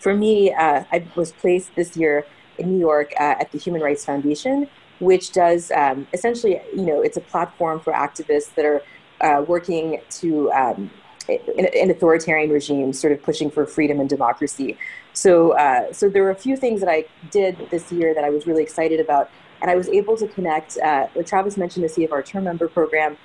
for 0.00 0.14
me, 0.14 0.52
uh, 0.52 0.84
I 0.92 1.06
was 1.14 1.32
placed 1.32 1.74
this 1.74 1.96
year 1.96 2.26
in 2.58 2.72
New 2.72 2.78
York 2.78 3.12
uh, 3.18 3.34
at 3.40 3.52
the 3.52 3.58
Human 3.58 3.82
Rights 3.82 4.04
Foundation, 4.04 4.68
which 4.98 5.32
does 5.32 5.70
um, 5.72 6.06
essentially, 6.12 6.60
you 6.74 6.86
know, 6.86 7.02
it's 7.02 7.16
a 7.16 7.20
platform 7.20 7.80
for 7.80 7.92
activists 7.92 8.54
that 8.54 8.64
are 8.64 8.82
uh, 9.20 9.42
working 9.42 10.00
to 10.10 10.50
um, 10.52 10.90
in, 11.28 11.66
in, 11.66 11.90
authoritarian 11.90 12.50
regimes, 12.50 12.98
sort 12.98 13.12
of 13.12 13.22
pushing 13.22 13.50
for 13.50 13.66
freedom 13.66 14.00
and 14.00 14.08
democracy. 14.08 14.78
So, 15.12 15.52
uh, 15.52 15.92
so 15.92 16.08
there 16.08 16.22
were 16.22 16.30
a 16.30 16.36
few 16.36 16.56
things 16.56 16.80
that 16.80 16.90
I 16.90 17.04
did 17.30 17.68
this 17.70 17.90
year 17.90 18.14
that 18.14 18.24
I 18.24 18.30
was 18.30 18.46
really 18.46 18.62
excited 18.62 19.00
about 19.00 19.30
and 19.62 19.70
I 19.70 19.74
was 19.74 19.88
able 19.88 20.16
to 20.18 20.28
connect. 20.28 20.78
Uh, 20.78 21.06
Travis 21.24 21.56
mentioned 21.56 21.84
the 21.84 21.88
CFR 21.88 22.24
term 22.24 22.44
member 22.44 22.68
program, 22.68 23.16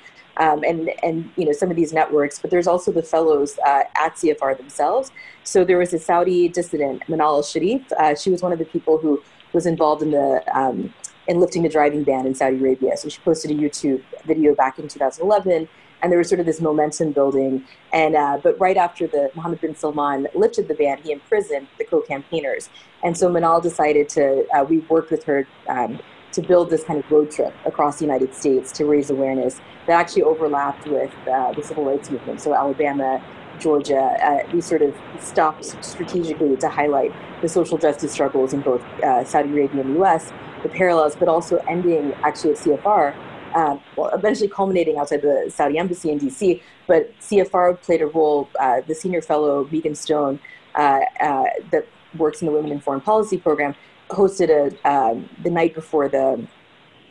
um, 0.41 0.63
and 0.63 0.89
and 1.03 1.29
you 1.37 1.45
know 1.45 1.51
some 1.51 1.69
of 1.69 1.75
these 1.75 1.93
networks, 1.93 2.39
but 2.39 2.49
there's 2.49 2.67
also 2.67 2.91
the 2.91 3.03
fellows 3.03 3.59
uh, 3.65 3.83
at 3.95 4.15
CFR 4.15 4.57
themselves. 4.57 5.11
So 5.43 5.63
there 5.63 5.77
was 5.77 5.93
a 5.93 5.99
Saudi 5.99 6.49
dissident, 6.49 7.03
Manal 7.07 7.35
al 7.37 7.43
Sharif. 7.43 7.83
Uh, 7.93 8.15
she 8.15 8.31
was 8.31 8.41
one 8.41 8.51
of 8.51 8.59
the 8.59 8.65
people 8.65 8.97
who 8.97 9.21
was 9.53 9.65
involved 9.65 10.01
in 10.01 10.11
the 10.11 10.43
um, 10.53 10.93
in 11.27 11.39
lifting 11.39 11.61
the 11.61 11.69
driving 11.69 12.03
ban 12.03 12.25
in 12.25 12.33
Saudi 12.33 12.57
Arabia. 12.57 12.97
So 12.97 13.07
she 13.07 13.21
posted 13.21 13.51
a 13.51 13.53
YouTube 13.53 14.01
video 14.25 14.55
back 14.55 14.79
in 14.79 14.87
2011 14.87 15.69
and 16.01 16.11
there 16.11 16.17
was 16.17 16.27
sort 16.27 16.39
of 16.39 16.45
this 16.45 16.61
momentum 16.61 17.11
building. 17.11 17.63
And 17.93 18.15
uh, 18.15 18.39
but 18.41 18.59
right 18.59 18.77
after 18.77 19.07
the 19.07 19.31
Mohammed 19.35 19.61
bin 19.61 19.75
Salman 19.75 20.27
lifted 20.33 20.67
the 20.67 20.73
ban, 20.73 20.97
he 21.03 21.11
imprisoned 21.11 21.67
the 21.77 21.85
co-campaigners. 21.85 22.69
And 23.03 23.17
so 23.17 23.29
Manal 23.29 23.61
decided 23.61 24.09
to. 24.09 24.45
Uh, 24.55 24.63
we 24.63 24.79
worked 24.79 25.11
with 25.11 25.23
her 25.25 25.47
um, 25.67 25.99
to 26.33 26.41
build 26.41 26.69
this 26.69 26.83
kind 26.83 27.03
of 27.03 27.09
road 27.11 27.31
trip 27.31 27.53
across 27.65 27.99
the 27.99 28.05
United 28.05 28.33
States 28.33 28.71
to 28.73 28.85
raise 28.85 29.09
awareness 29.09 29.59
that 29.87 29.99
actually 29.99 30.23
overlapped 30.23 30.87
with 30.87 31.11
uh, 31.27 31.51
the 31.53 31.63
civil 31.63 31.85
rights 31.85 32.09
movement. 32.09 32.39
So 32.41 32.53
Alabama, 32.53 33.23
Georgia, 33.59 33.99
uh, 33.99 34.39
we 34.53 34.61
sort 34.61 34.81
of 34.81 34.95
stopped 35.19 35.65
strategically 35.83 36.55
to 36.57 36.69
highlight 36.69 37.11
the 37.41 37.49
social 37.49 37.77
justice 37.77 38.11
struggles 38.11 38.53
in 38.53 38.61
both 38.61 38.81
uh, 39.03 39.23
Saudi 39.23 39.49
Arabia 39.49 39.81
and 39.81 39.89
the 39.91 39.99
U.S., 39.99 40.31
the 40.63 40.69
parallels, 40.69 41.15
but 41.15 41.27
also 41.27 41.57
ending 41.67 42.13
actually 42.23 42.51
at 42.51 42.57
CFR. 42.57 43.15
Uh, 43.53 43.77
well, 43.97 44.09
eventually 44.13 44.47
culminating 44.47 44.97
outside 44.97 45.21
the 45.21 45.51
Saudi 45.53 45.77
embassy 45.77 46.09
in 46.11 46.17
D.C., 46.17 46.61
but 46.87 47.11
CFR 47.19 47.81
played 47.81 48.01
a 48.01 48.07
role. 48.07 48.49
Uh, 48.59 48.81
the 48.81 48.95
senior 48.95 49.21
fellow 49.21 49.65
Meighan 49.65 49.97
Stone, 49.97 50.39
uh, 50.75 50.99
that 51.71 51.85
works 52.17 52.41
in 52.41 52.45
the 52.45 52.51
Women 52.51 52.71
in 52.71 52.79
Foreign 52.79 53.01
Policy 53.01 53.37
program, 53.37 53.75
hosted 54.11 54.49
a 54.49 54.89
um, 54.89 55.29
the 55.43 55.49
night 55.49 55.73
before 55.73 56.07
the 56.09 56.45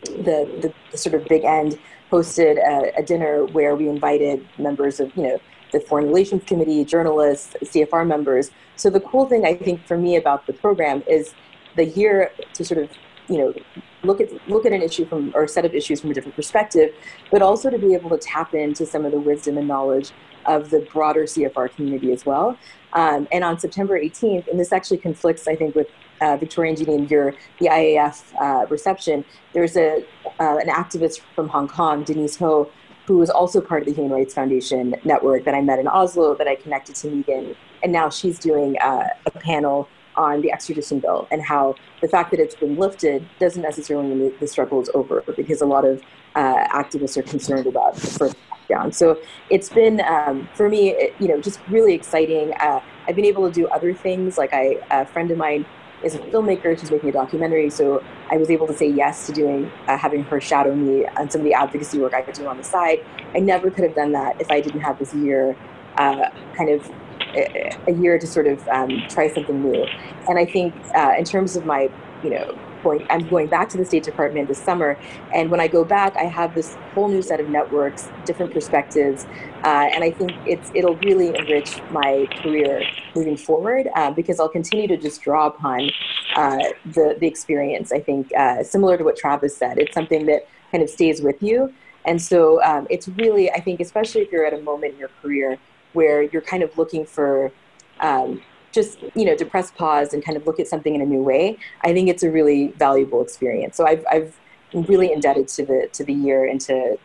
the, 0.05 0.49
the, 0.63 0.73
the 0.91 0.99
sort 0.99 1.15
of 1.15 1.29
big 1.29 1.45
end 1.45 1.79
hosted 2.11 2.57
a, 2.57 2.99
a, 2.99 3.03
dinner 3.03 3.45
where 3.47 3.77
we 3.77 3.87
invited 3.89 4.47
members 4.59 4.99
of 4.99 5.15
you 5.15 5.23
know 5.23 5.41
the 5.73 5.81
Foreign 5.81 6.07
Relations 6.07 6.43
Committee, 6.45 6.85
journalists, 6.85 7.55
CFR 7.63 8.07
members. 8.07 8.51
So 8.77 8.91
the 8.91 9.01
cool 9.01 9.27
thing 9.27 9.45
I 9.45 9.55
think 9.55 9.87
for 9.87 9.97
me 9.97 10.17
about 10.17 10.47
the 10.47 10.53
program 10.53 11.03
is 11.07 11.35
the 11.77 11.85
year 11.85 12.33
to 12.55 12.65
sort 12.65 12.83
of 12.83 12.91
you 13.31 13.39
know 13.39 13.55
look 14.03 14.21
at 14.21 14.29
look 14.49 14.67
at 14.67 14.73
an 14.73 14.83
issue 14.83 15.07
from 15.07 15.33
or 15.35 15.45
a 15.45 15.49
set 15.49 15.65
of 15.65 15.75
issues 15.75 16.01
from 16.01 16.11
a 16.11 16.15
different 16.15 16.37
perspective, 16.37 16.93
but 17.31 17.41
also 17.41 17.71
to 17.71 17.79
be 17.79 17.95
able 17.95 18.11
to 18.11 18.19
tap 18.19 18.55
into 18.55 18.85
some 18.85 19.05
of 19.05 19.13
the 19.13 19.21
wisdom 19.21 19.57
and 19.57 19.69
knowledge 19.69 20.13
of 20.47 20.71
the 20.71 20.81
broader 20.93 21.25
CFR 21.25 21.75
community 21.75 22.13
as 22.13 22.27
well. 22.27 22.57
Um, 22.93 23.29
and 23.31 23.45
on 23.45 23.59
September 23.59 24.01
18th, 24.01 24.49
and 24.49 24.59
this 24.59 24.73
actually 24.73 24.99
conflicts, 24.99 25.47
I 25.47 25.55
think, 25.55 25.75
with 25.75 25.87
uh, 26.21 26.37
Victoria 26.37 26.73
and 26.73 27.11
your 27.11 27.35
the 27.61 27.67
IAF 27.67 28.23
uh, 28.41 28.67
reception. 28.67 29.25
There's 29.53 29.77
a 29.77 30.05
uh, 30.41 30.59
an 30.59 30.69
activist 30.69 31.21
from 31.35 31.49
Hong 31.49 31.69
Kong, 31.69 32.05
Denise 32.05 32.37
Ho, 32.37 32.71
who 33.07 33.23
is 33.23 33.31
also 33.31 33.61
part 33.61 33.83
of 33.83 33.87
the 33.87 33.95
Human 33.95 34.13
Rights 34.13 34.35
Foundation 34.35 34.95
network 35.05 35.45
that 35.45 35.55
I 35.55 35.61
met 35.61 35.79
in 35.79 35.87
Oslo, 35.87 36.35
that 36.35 36.49
I 36.49 36.57
connected 36.57 36.95
to 36.97 37.09
Meighan, 37.09 37.57
and 37.83 37.93
now 37.93 38.11
she's 38.11 38.39
doing 38.39 38.77
uh, 38.81 39.09
a 39.27 39.31
panel 39.31 39.89
on 40.21 40.43
the 40.43 40.53
extradition 40.53 41.01
bill 41.01 41.27
and 41.31 41.41
how 41.43 41.75
the 42.03 42.09
fact 42.09 42.31
that 42.31 42.39
it's 42.39 42.55
been 42.55 42.77
lifted 42.77 43.27
doesn't 43.39 43.63
necessarily 43.63 44.15
mean 44.15 44.33
the 44.39 44.47
struggle 44.47 44.81
is 44.83 44.91
over 44.95 45.25
because 45.35 45.63
a 45.63 45.67
lot 45.67 45.85
of 45.85 46.03
uh, 46.35 46.67
activists 46.69 47.17
are 47.17 47.23
concerned 47.23 47.67
about 47.67 47.95
the 47.95 48.07
further 48.07 48.35
down. 48.69 48.93
So 48.93 49.19
it's 49.49 49.69
been 49.69 50.01
um, 50.03 50.49
for 50.55 50.69
me, 50.69 50.91
it, 50.91 51.15
you 51.19 51.27
know, 51.27 51.41
just 51.41 51.59
really 51.69 51.95
exciting. 51.95 52.53
Uh, 52.61 52.81
I've 53.09 53.17
been 53.17 53.25
able 53.25 53.49
to 53.49 53.53
do 53.53 53.67
other 53.69 53.93
things. 53.93 54.39
Like 54.39 54.53
I, 54.53 54.79
a 54.91 55.07
friend 55.07 55.31
of 55.31 55.39
mine 55.39 55.65
is 56.05 56.15
a 56.15 56.19
filmmaker. 56.19 56.79
She's 56.79 56.91
making 56.91 57.09
a 57.09 57.13
documentary, 57.13 57.71
so 57.71 58.05
I 58.31 58.37
was 58.37 58.51
able 58.51 58.67
to 58.69 58.75
say 58.75 58.89
yes 58.89 59.27
to 59.27 59.33
doing 59.33 59.71
uh, 59.89 59.99
having 59.99 60.23
her 60.25 60.41
shadow 60.41 60.75
me 60.75 61.07
on 61.19 61.29
some 61.31 61.41
of 61.41 61.45
the 61.45 61.55
advocacy 61.55 61.99
work 61.99 62.15
I 62.15 62.23
could 62.23 62.35
do 62.35 62.47
on 62.47 62.59
the 62.59 62.65
side. 62.65 63.05
I 63.35 63.41
never 63.41 63.71
could 63.71 63.85
have 63.85 63.95
done 63.95 64.13
that 64.13 64.41
if 64.41 64.51
I 64.51 64.61
didn't 64.61 64.83
have 64.83 64.99
this 64.99 65.13
year, 65.15 65.57
uh, 65.97 66.31
kind 66.57 66.71
of 66.71 66.91
a 67.35 67.93
year 67.93 68.19
to 68.19 68.27
sort 68.27 68.47
of 68.47 68.67
um, 68.69 69.03
try 69.09 69.29
something 69.29 69.63
new. 69.63 69.85
And 70.29 70.39
I 70.39 70.45
think 70.45 70.75
uh, 70.95 71.15
in 71.19 71.25
terms 71.25 71.57
of 71.57 71.65
my, 71.67 71.91
you 72.23 72.31
know, 72.31 72.59
going, 72.83 73.07
I'm 73.11 73.29
going 73.29 73.49
back 73.49 73.69
to 73.71 73.77
the 73.77 73.85
State 73.85 74.03
Department 74.03 74.49
this 74.49 74.59
summer, 74.59 74.99
and 75.35 75.51
when 75.51 75.61
I 75.61 75.69
go 75.69 75.85
back, 75.85 76.17
I 76.17 76.25
have 76.25 76.55
this 76.55 76.77
whole 76.95 77.09
new 77.09 77.23
set 77.23 77.41
of 77.41 77.49
networks, 77.49 78.09
different 78.25 78.53
perspectives, 78.53 79.27
uh, 79.65 79.89
and 79.93 80.03
I 80.03 80.11
think 80.11 80.33
it's 80.47 80.71
it'll 80.75 80.97
really 80.97 81.29
enrich 81.37 81.81
my 81.91 82.27
career 82.43 82.83
moving 83.15 83.37
forward 83.37 83.89
uh, 83.95 84.11
because 84.11 84.41
I'll 84.41 84.49
continue 84.49 84.89
to 84.89 84.97
just 84.97 85.23
draw 85.23 85.47
upon 85.47 85.91
uh, 86.37 86.59
the 86.87 87.17
the 87.21 87.27
experience. 87.27 87.93
I 87.93 88.01
think 88.01 88.33
uh, 88.37 88.63
similar 88.63 88.97
to 88.97 89.05
what 89.05 89.17
Travis 89.17 89.57
said, 89.57 89.79
it's 89.79 89.95
something 89.95 90.27
that 90.27 90.47
kind 90.71 90.83
of 90.83 90.91
stays 90.91 91.21
with 91.21 91.43
you, 91.43 91.73
and 92.05 92.21
so 92.21 92.63
um, 92.63 92.87
it's 92.91 93.09
really 93.09 93.51
I 93.51 93.61
think 93.61 93.81
especially 93.81 94.23
if 94.23 94.33
you're 94.33 94.47
at 94.47 94.55
a 94.55 94.63
moment 94.63 94.95
in 94.95 94.99
your 94.99 95.11
career 95.23 95.59
where 95.93 96.23
you're 96.23 96.43
kind 96.43 96.63
of 96.63 96.77
looking 96.79 97.05
for 97.05 97.53
um, 98.01 98.41
just 98.73 99.03
you 99.15 99.25
know 99.25 99.37
to 99.37 99.45
press 99.45 99.71
pause 99.71 100.13
and 100.13 100.25
kind 100.25 100.37
of 100.37 100.47
look 100.47 100.61
at 100.61 100.69
something 100.69 100.95
in 100.95 101.01
a 101.01 101.07
new 101.07 101.23
way 101.23 101.59
i 101.83 101.93
think 101.93 102.09
it's 102.09 102.23
a 102.23 102.31
really 102.31 102.69
valuable 102.79 103.23
experience. 103.23 103.77
So 103.77 103.87
i've, 103.87 104.05
I've 104.11 104.35
really 104.73 105.13
indebted 105.13 105.49
to 105.49 105.65
the 105.65 105.89
to 105.93 106.05
the 106.05 106.13
year 106.13 106.47
and 106.47 106.61
to 106.63 106.97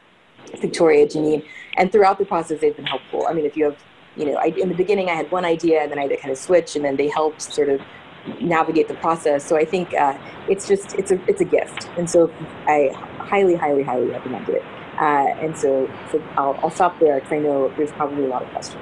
victoria 0.62 1.08
janine 1.08 1.44
and 1.78 1.92
throughout 1.92 2.18
the 2.20 2.26
process 2.26 2.62
they've 2.62 2.76
been 2.76 2.86
helpful. 2.86 3.26
I 3.28 3.34
mean 3.34 3.46
if 3.46 3.58
you 3.58 3.66
have 3.66 3.78
you 4.16 4.26
know 4.26 4.36
I, 4.36 4.46
in 4.46 4.70
the 4.70 4.76
beginning 4.76 5.10
i 5.10 5.14
had 5.14 5.32
one 5.32 5.46
idea 5.46 5.82
and 5.82 5.92
then 5.92 5.98
i 5.98 6.04
had 6.04 6.12
to 6.12 6.18
kind 6.18 6.32
of 6.32 6.38
switch 6.38 6.76
and 6.76 6.86
then 6.86 6.96
they 6.96 7.10
helped 7.10 7.42
sort 7.42 7.70
of 7.70 7.82
navigate 8.42 8.88
the 8.88 8.96
process. 8.96 9.44
So 9.44 9.58
i 9.58 9.66
think 9.66 9.94
uh, 9.94 10.18
it's 10.48 10.68
just 10.68 10.94
it's 10.96 11.12
a 11.12 11.20
it's 11.28 11.42
a 11.42 11.46
gift. 11.46 11.90
And 11.98 12.10
so 12.10 12.32
i 12.68 12.92
highly 13.20 13.56
highly 13.56 13.84
highly 13.84 14.08
recommend 14.08 14.50
it 14.50 14.64
uh, 15.00 15.28
and 15.44 15.58
so, 15.58 15.90
so 16.12 16.22
I'll, 16.38 16.58
I'll 16.64 16.70
stop 16.70 17.00
there 17.00 17.16
because 17.16 17.34
I 17.34 17.40
know 17.40 17.72
there's 17.76 17.92
probably 17.92 18.26
a 18.26 18.28
lot 18.28 18.44
of 18.44 18.50
questions. 18.52 18.82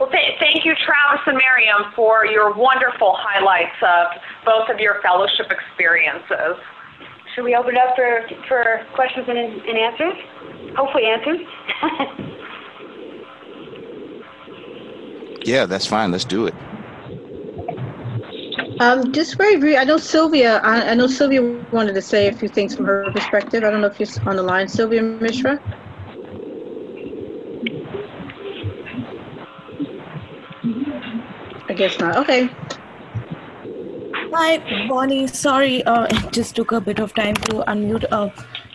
Well, 0.00 0.10
th- 0.10 0.38
thank 0.40 0.64
you, 0.64 0.74
Travis 0.74 1.22
and 1.26 1.36
Miriam, 1.36 1.92
for 1.94 2.26
your 2.26 2.52
wonderful 2.52 3.16
highlights 3.18 3.76
of 3.82 4.20
both 4.44 4.68
of 4.68 4.80
your 4.80 5.00
fellowship 5.02 5.46
experiences. 5.50 6.56
Should 7.34 7.44
we 7.44 7.54
open 7.54 7.74
it 7.76 7.80
up 7.80 7.96
for, 7.96 8.28
for 8.48 8.86
questions 8.94 9.26
and, 9.28 9.38
and 9.38 9.78
answers? 9.78 10.14
Hopefully 10.76 11.04
answers. 11.04 11.40
yeah, 15.46 15.66
that's 15.66 15.86
fine. 15.86 16.10
Let's 16.12 16.24
do 16.24 16.46
it. 16.46 16.54
Um, 18.84 19.12
just 19.12 19.38
very 19.38 19.56
brief. 19.56 19.78
I 19.78 19.84
know 19.84 19.96
Sylvia. 19.96 20.58
I, 20.58 20.90
I, 20.90 20.94
know 20.94 21.06
Sylvia 21.06 21.40
wanted 21.72 21.94
to 21.94 22.02
say 22.02 22.28
a 22.28 22.32
few 22.32 22.48
things 22.48 22.76
from 22.76 22.84
her 22.84 23.10
perspective. 23.12 23.64
I 23.64 23.70
don't 23.70 23.80
know 23.80 23.86
if 23.86 23.98
you're 23.98 24.28
on 24.28 24.36
the 24.36 24.42
line, 24.42 24.68
Sylvia 24.68 25.00
Mishra. 25.02 25.58
I 31.66 31.72
guess 31.74 31.98
not. 31.98 32.18
Okay. 32.18 32.50
Hi, 34.34 34.86
Bonnie. 34.86 35.28
Sorry, 35.28 35.82
uh, 35.84 36.06
it 36.10 36.30
just 36.30 36.54
took 36.54 36.72
a 36.72 36.80
bit 36.80 36.98
of 36.98 37.14
time 37.14 37.36
to 37.36 37.64
unmute. 37.66 38.04
Uh, 38.12 38.28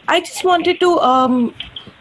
I 0.08 0.22
just 0.22 0.44
wanted 0.44 0.80
to 0.80 0.98
um, 1.02 1.54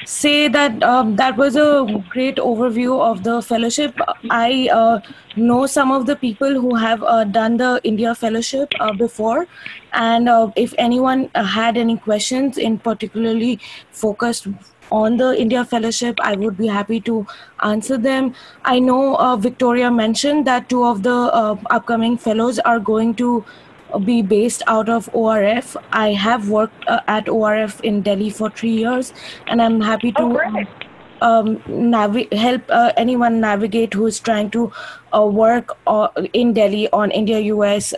say 0.09 0.49
that 0.49 0.83
um, 0.83 1.17
that 1.17 1.37
was 1.37 1.55
a 1.55 2.03
great 2.09 2.37
overview 2.37 2.99
of 2.99 3.25
the 3.25 3.43
fellowship. 3.43 3.95
I 4.31 4.71
uh, 4.73 5.01
know 5.37 5.67
some 5.67 5.93
of 5.93 6.07
the 6.07 6.17
people 6.17 6.55
who 6.61 6.75
have 6.75 7.03
uh, 7.03 7.25
done 7.25 7.59
the 7.59 7.79
India 7.85 8.15
Fellowship 8.15 8.73
uh, 8.81 8.95
before, 8.95 9.47
and 9.93 10.29
uh, 10.29 10.51
if 10.57 10.75
anyone 10.79 11.29
had 11.35 11.77
any 11.77 11.99
questions 11.99 12.57
in 12.57 12.79
particularly 12.79 13.61
focused 13.91 14.49
on 14.91 15.19
the 15.19 15.39
India 15.39 15.63
Fellowship, 15.63 16.19
I 16.23 16.37
would 16.37 16.57
be 16.57 16.67
happy 16.67 17.01
to 17.03 17.27
answer 17.63 17.99
them. 17.99 18.35
I 18.65 18.79
know 18.79 19.17
uh, 19.17 19.37
Victoria 19.37 19.91
mentioned 19.91 20.47
that 20.47 20.71
two 20.71 20.85
of 20.85 21.03
the 21.03 21.13
uh, 21.13 21.57
upcoming 21.69 22.17
fellows 22.17 22.59
are 22.61 22.81
going 22.81 23.15
to 23.17 23.45
be 24.05 24.23
based 24.23 24.63
out 24.67 24.89
of 24.89 25.09
ORF. 25.15 25.77
I 25.93 26.13
have 26.13 26.49
worked 26.49 26.87
uh, 26.89 27.01
at 27.09 27.29
ORF 27.29 27.81
in 27.83 28.03
Delhi 28.03 28.31
for 28.31 28.51
three 28.51 28.77
years, 28.85 29.13
and 29.47 29.63
I'm 29.63 29.81
happy 29.81 30.13
to. 30.13 30.23
Oh, 30.23 30.65
um, 31.21 31.57
navi- 31.67 32.33
help 32.33 32.63
uh, 32.69 32.93
anyone 32.97 33.41
navigate 33.41 33.93
who 33.93 34.07
is 34.07 34.21
trying 34.21 34.51
to 34.51 34.73
uh, 35.13 35.27
work 35.27 35.77
uh, 35.89 36.09
in 36.33 36.53
Delhi 36.53 36.89
on 36.93 37.11
India 37.11 37.41
US 37.55 37.93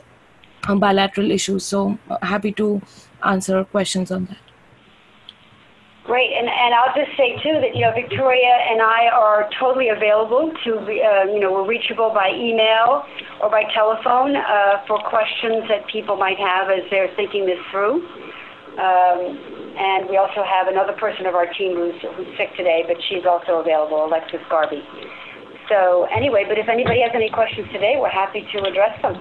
bilateral 0.79 1.31
issues. 1.31 1.65
So 1.65 1.99
happy 2.23 2.53
to 2.53 2.81
answer 3.23 3.65
questions 3.65 4.11
on 4.11 4.27
that. 4.27 4.50
Great, 6.11 6.35
and, 6.35 6.51
and 6.51 6.75
I'll 6.75 6.91
just 6.91 7.15
say 7.15 7.39
too 7.39 7.63
that 7.63 7.71
you 7.71 7.87
know 7.87 7.95
Victoria 7.95 8.51
and 8.51 8.83
I 8.83 9.15
are 9.15 9.49
totally 9.63 9.95
available 9.95 10.51
to 10.67 10.71
uh, 10.83 11.31
you 11.31 11.39
know 11.39 11.55
we're 11.55 11.71
reachable 11.71 12.11
by 12.11 12.35
email 12.35 13.07
or 13.39 13.47
by 13.47 13.63
telephone 13.71 14.35
uh, 14.35 14.83
for 14.91 14.99
questions 15.07 15.71
that 15.71 15.87
people 15.87 16.17
might 16.17 16.35
have 16.37 16.67
as 16.67 16.83
they're 16.91 17.15
thinking 17.15 17.47
this 17.47 17.63
through. 17.71 18.03
Um, 18.75 19.39
and 19.79 20.11
we 20.11 20.19
also 20.19 20.43
have 20.43 20.67
another 20.67 20.99
person 20.99 21.27
of 21.31 21.37
our 21.39 21.47
team 21.47 21.79
who's, 21.79 21.95
who's 22.03 22.27
sick 22.37 22.57
today, 22.57 22.83
but 22.89 22.97
she's 23.09 23.23
also 23.23 23.63
available, 23.63 24.05
Alexis 24.05 24.43
Garvey. 24.51 24.83
So 25.69 26.11
anyway, 26.11 26.43
but 26.43 26.59
if 26.59 26.69
anybody 26.69 27.07
has 27.07 27.13
any 27.15 27.31
questions 27.31 27.71
today, 27.71 27.95
we're 28.03 28.11
happy 28.11 28.43
to 28.51 28.59
address 28.67 28.99
them. 29.01 29.15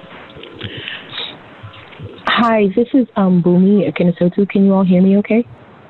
Hi, 2.26 2.74
this 2.76 2.88
is 2.96 3.06
um, 3.16 3.44
Bumi 3.44 3.86
Akinasotu. 3.86 4.50
Can 4.50 4.66
you 4.66 4.74
all 4.74 4.84
hear 4.84 5.04
me 5.04 5.18
okay? 5.18 5.46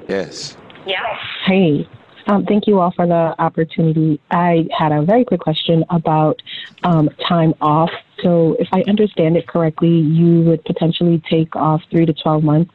Yes. 0.10 0.58
Yes. 0.90 1.20
Hey, 1.46 1.88
um, 2.26 2.46
thank 2.48 2.66
you 2.66 2.80
all 2.80 2.92
for 2.96 3.06
the 3.06 3.36
opportunity. 3.38 4.20
I 4.32 4.68
had 4.76 4.92
a 4.92 5.04
very 5.04 5.24
quick 5.24 5.40
question 5.40 5.86
about 5.92 6.42
um, 6.84 7.10
time 7.28 7.54
off. 7.62 7.92
So, 8.24 8.56
if 8.60 8.68
I 8.72 8.82
understand 8.88 9.38
it 9.38 9.48
correctly, 9.48 9.96
you 9.96 10.42
would 10.42 10.66
potentially 10.66 11.22
take 11.30 11.56
off 11.56 11.82
three 11.92 12.08
to 12.08 12.14
12 12.14 12.44
months 12.44 12.74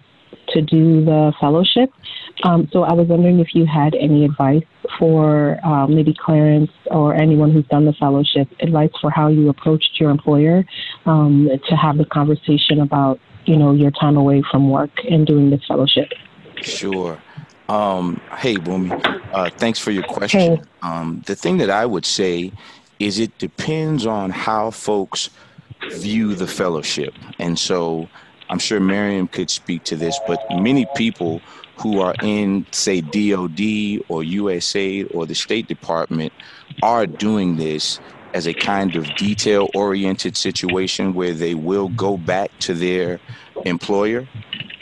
to 0.51 0.63
do 0.63 1.05
the 1.05 1.33
fellowship. 1.41 1.91
Um, 2.45 2.69
so, 2.73 2.85
I 2.85 2.93
was 2.93 3.09
wondering 3.09 3.41
if 3.41 3.49
you 3.53 3.67
had 3.67 3.97
any 3.97 4.25
advice 4.25 4.63
for 4.97 5.59
um, 5.67 5.93
maybe 5.93 6.15
Clarence 6.17 6.71
or 6.87 7.17
anyone 7.17 7.51
who's 7.51 7.67
done 7.67 7.85
the 7.85 7.95
fellowship, 7.95 8.49
advice 8.61 8.93
for 9.01 9.11
how 9.11 9.27
you 9.27 9.49
approached 9.49 9.99
your 9.99 10.11
employer 10.11 10.65
um, 11.05 11.49
to 11.69 11.75
have 11.75 11.99
the 11.99 12.05
conversation 12.05 12.81
about, 12.81 13.19
you 13.45 13.57
know, 13.57 13.73
your 13.73 13.91
time 13.91 14.17
away 14.17 14.41
from 14.53 14.71
work 14.71 14.93
and 15.11 15.27
doing 15.27 15.51
this 15.51 15.63
fellowship. 15.67 16.11
Sure. 16.63 17.21
Um, 17.69 18.21
hey, 18.37 18.57
Bumi. 18.57 18.93
Uh, 19.33 19.51
thanks 19.51 19.79
for 19.79 19.91
your 19.91 20.05
question. 20.05 20.57
Hey. 20.57 20.63
Um, 20.83 21.23
the 21.27 21.35
thing 21.35 21.59
that 21.59 21.71
I 21.71 21.87
would 21.87 22.05
say 22.05 22.53
is 22.99 23.19
it 23.19 23.37
depends 23.39 24.07
on 24.07 24.31
how 24.31 24.71
folks 24.71 25.31
view 25.93 26.35
the 26.35 26.47
fellowship. 26.47 27.15
And 27.39 27.59
so 27.59 28.09
I'm 28.49 28.59
sure 28.59 28.81
Miriam 28.81 29.29
could 29.29 29.51
speak 29.51 29.85
to 29.85 29.97
this, 29.97 30.19
but 30.27 30.41
many 30.51 30.87
people 30.95 31.41
who 31.79 32.01
are 32.01 32.15
in, 32.23 32.67
say, 32.71 33.01
DOD 33.01 34.05
or 34.09 34.23
USAID 34.23 35.15
or 35.15 35.27
the 35.27 35.35
State 35.35 35.67
Department 35.67 36.33
are 36.83 37.07
doing 37.07 37.57
this 37.57 37.99
as 38.33 38.47
a 38.47 38.55
kind 38.55 38.97
of 38.97 39.13
detail 39.17 39.69
oriented 39.75 40.37
situation 40.37 41.15
where 41.15 41.33
they 41.33 41.55
will 41.55 41.89
go 41.91 42.17
back 42.17 42.51
to 42.61 42.75
their 42.75 43.21
employer. 43.65 44.27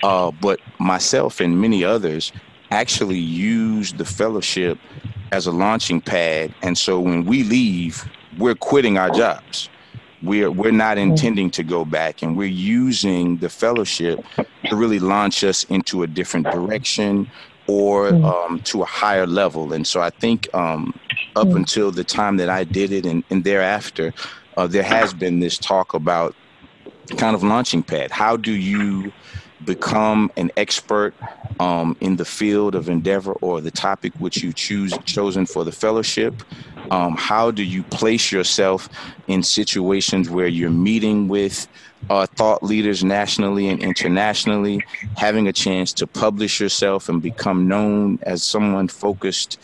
Uh, 0.03 0.31
but 0.41 0.59
myself 0.79 1.41
and 1.41 1.61
many 1.61 1.85
others 1.85 2.33
actually 2.73 3.19
use 3.19 3.93
the 3.93 4.05
fellowship 4.05 4.79
as 5.31 5.47
a 5.47 5.51
launching 5.51 6.01
pad. 6.01 6.55
And 6.63 6.77
so 6.77 6.99
when 6.99 7.25
we 7.25 7.43
leave, 7.45 8.09
we're 8.39 8.55
quitting 8.55 8.97
our 8.97 9.11
jobs. 9.11 9.69
We're, 10.23 10.51
we're 10.51 10.73
not 10.73 10.99
intending 10.99 11.51
to 11.51 11.65
go 11.65 11.85
back, 11.85 12.23
and 12.23 12.37
we're 12.37 12.49
using 12.85 13.39
the 13.39 13.49
fellowship 13.49 14.25
to 14.67 14.77
really 14.77 15.01
launch 15.01 15.43
us 15.45 15.65
into 15.65 16.05
a 16.05 16.07
different 16.07 16.47
direction 16.47 17.29
or 17.67 18.09
um, 18.09 18.61
to 18.65 18.83
a 18.83 18.85
higher 18.85 19.27
level. 19.27 19.73
And 19.73 19.87
so 19.87 20.01
I 20.01 20.11
think 20.11 20.49
um, 20.55 20.95
up 21.37 21.49
until 21.49 21.91
the 21.91 22.05
time 22.05 22.37
that 22.37 22.49
I 22.49 22.65
did 22.65 22.93
it 22.93 23.05
and, 23.05 23.25
and 23.31 23.45
thereafter, 23.45 24.15
uh, 24.57 24.67
there 24.67 24.83
has 24.83 25.13
been 25.13 25.41
this 25.41 25.59
talk 25.59 25.93
about 25.95 26.35
kind 27.17 27.35
of 27.35 27.43
launching 27.43 27.83
pad. 27.83 28.11
How 28.11 28.37
do 28.37 28.53
you 28.53 29.13
become 29.65 30.31
an 30.37 30.51
expert 30.57 31.15
um, 31.61 31.97
in 32.01 32.17
the 32.17 32.25
field 32.25 32.75
of 32.75 32.89
endeavor 32.89 33.33
or 33.35 33.61
the 33.61 33.71
topic 33.71 34.13
which 34.19 34.43
you 34.43 34.53
choose 34.53 34.93
chosen 35.05 35.47
for 35.47 35.65
the 35.65 35.73
fellowship? 35.73 36.35
Um, 36.91 37.17
how 37.17 37.51
do 37.51 37.63
you 37.63 37.83
place 37.85 38.33
yourself 38.33 38.89
in 39.29 39.43
situations 39.43 40.29
where 40.29 40.47
you're 40.47 40.71
meeting 40.71 41.29
with 41.29 41.69
uh, 42.11 42.27
thought 42.27 42.63
leaders 42.63 43.05
nationally 43.05 43.69
and 43.69 43.83
internationally, 43.83 44.83
having 45.17 45.49
a 45.49 45.53
chance 45.53 45.93
to 45.93 46.07
publish 46.07 46.61
yourself 46.61 47.09
and 47.09 47.23
become 47.23 47.69
known 47.69 48.19
as 48.23 48.43
someone 48.43 48.89
focused 48.89 49.61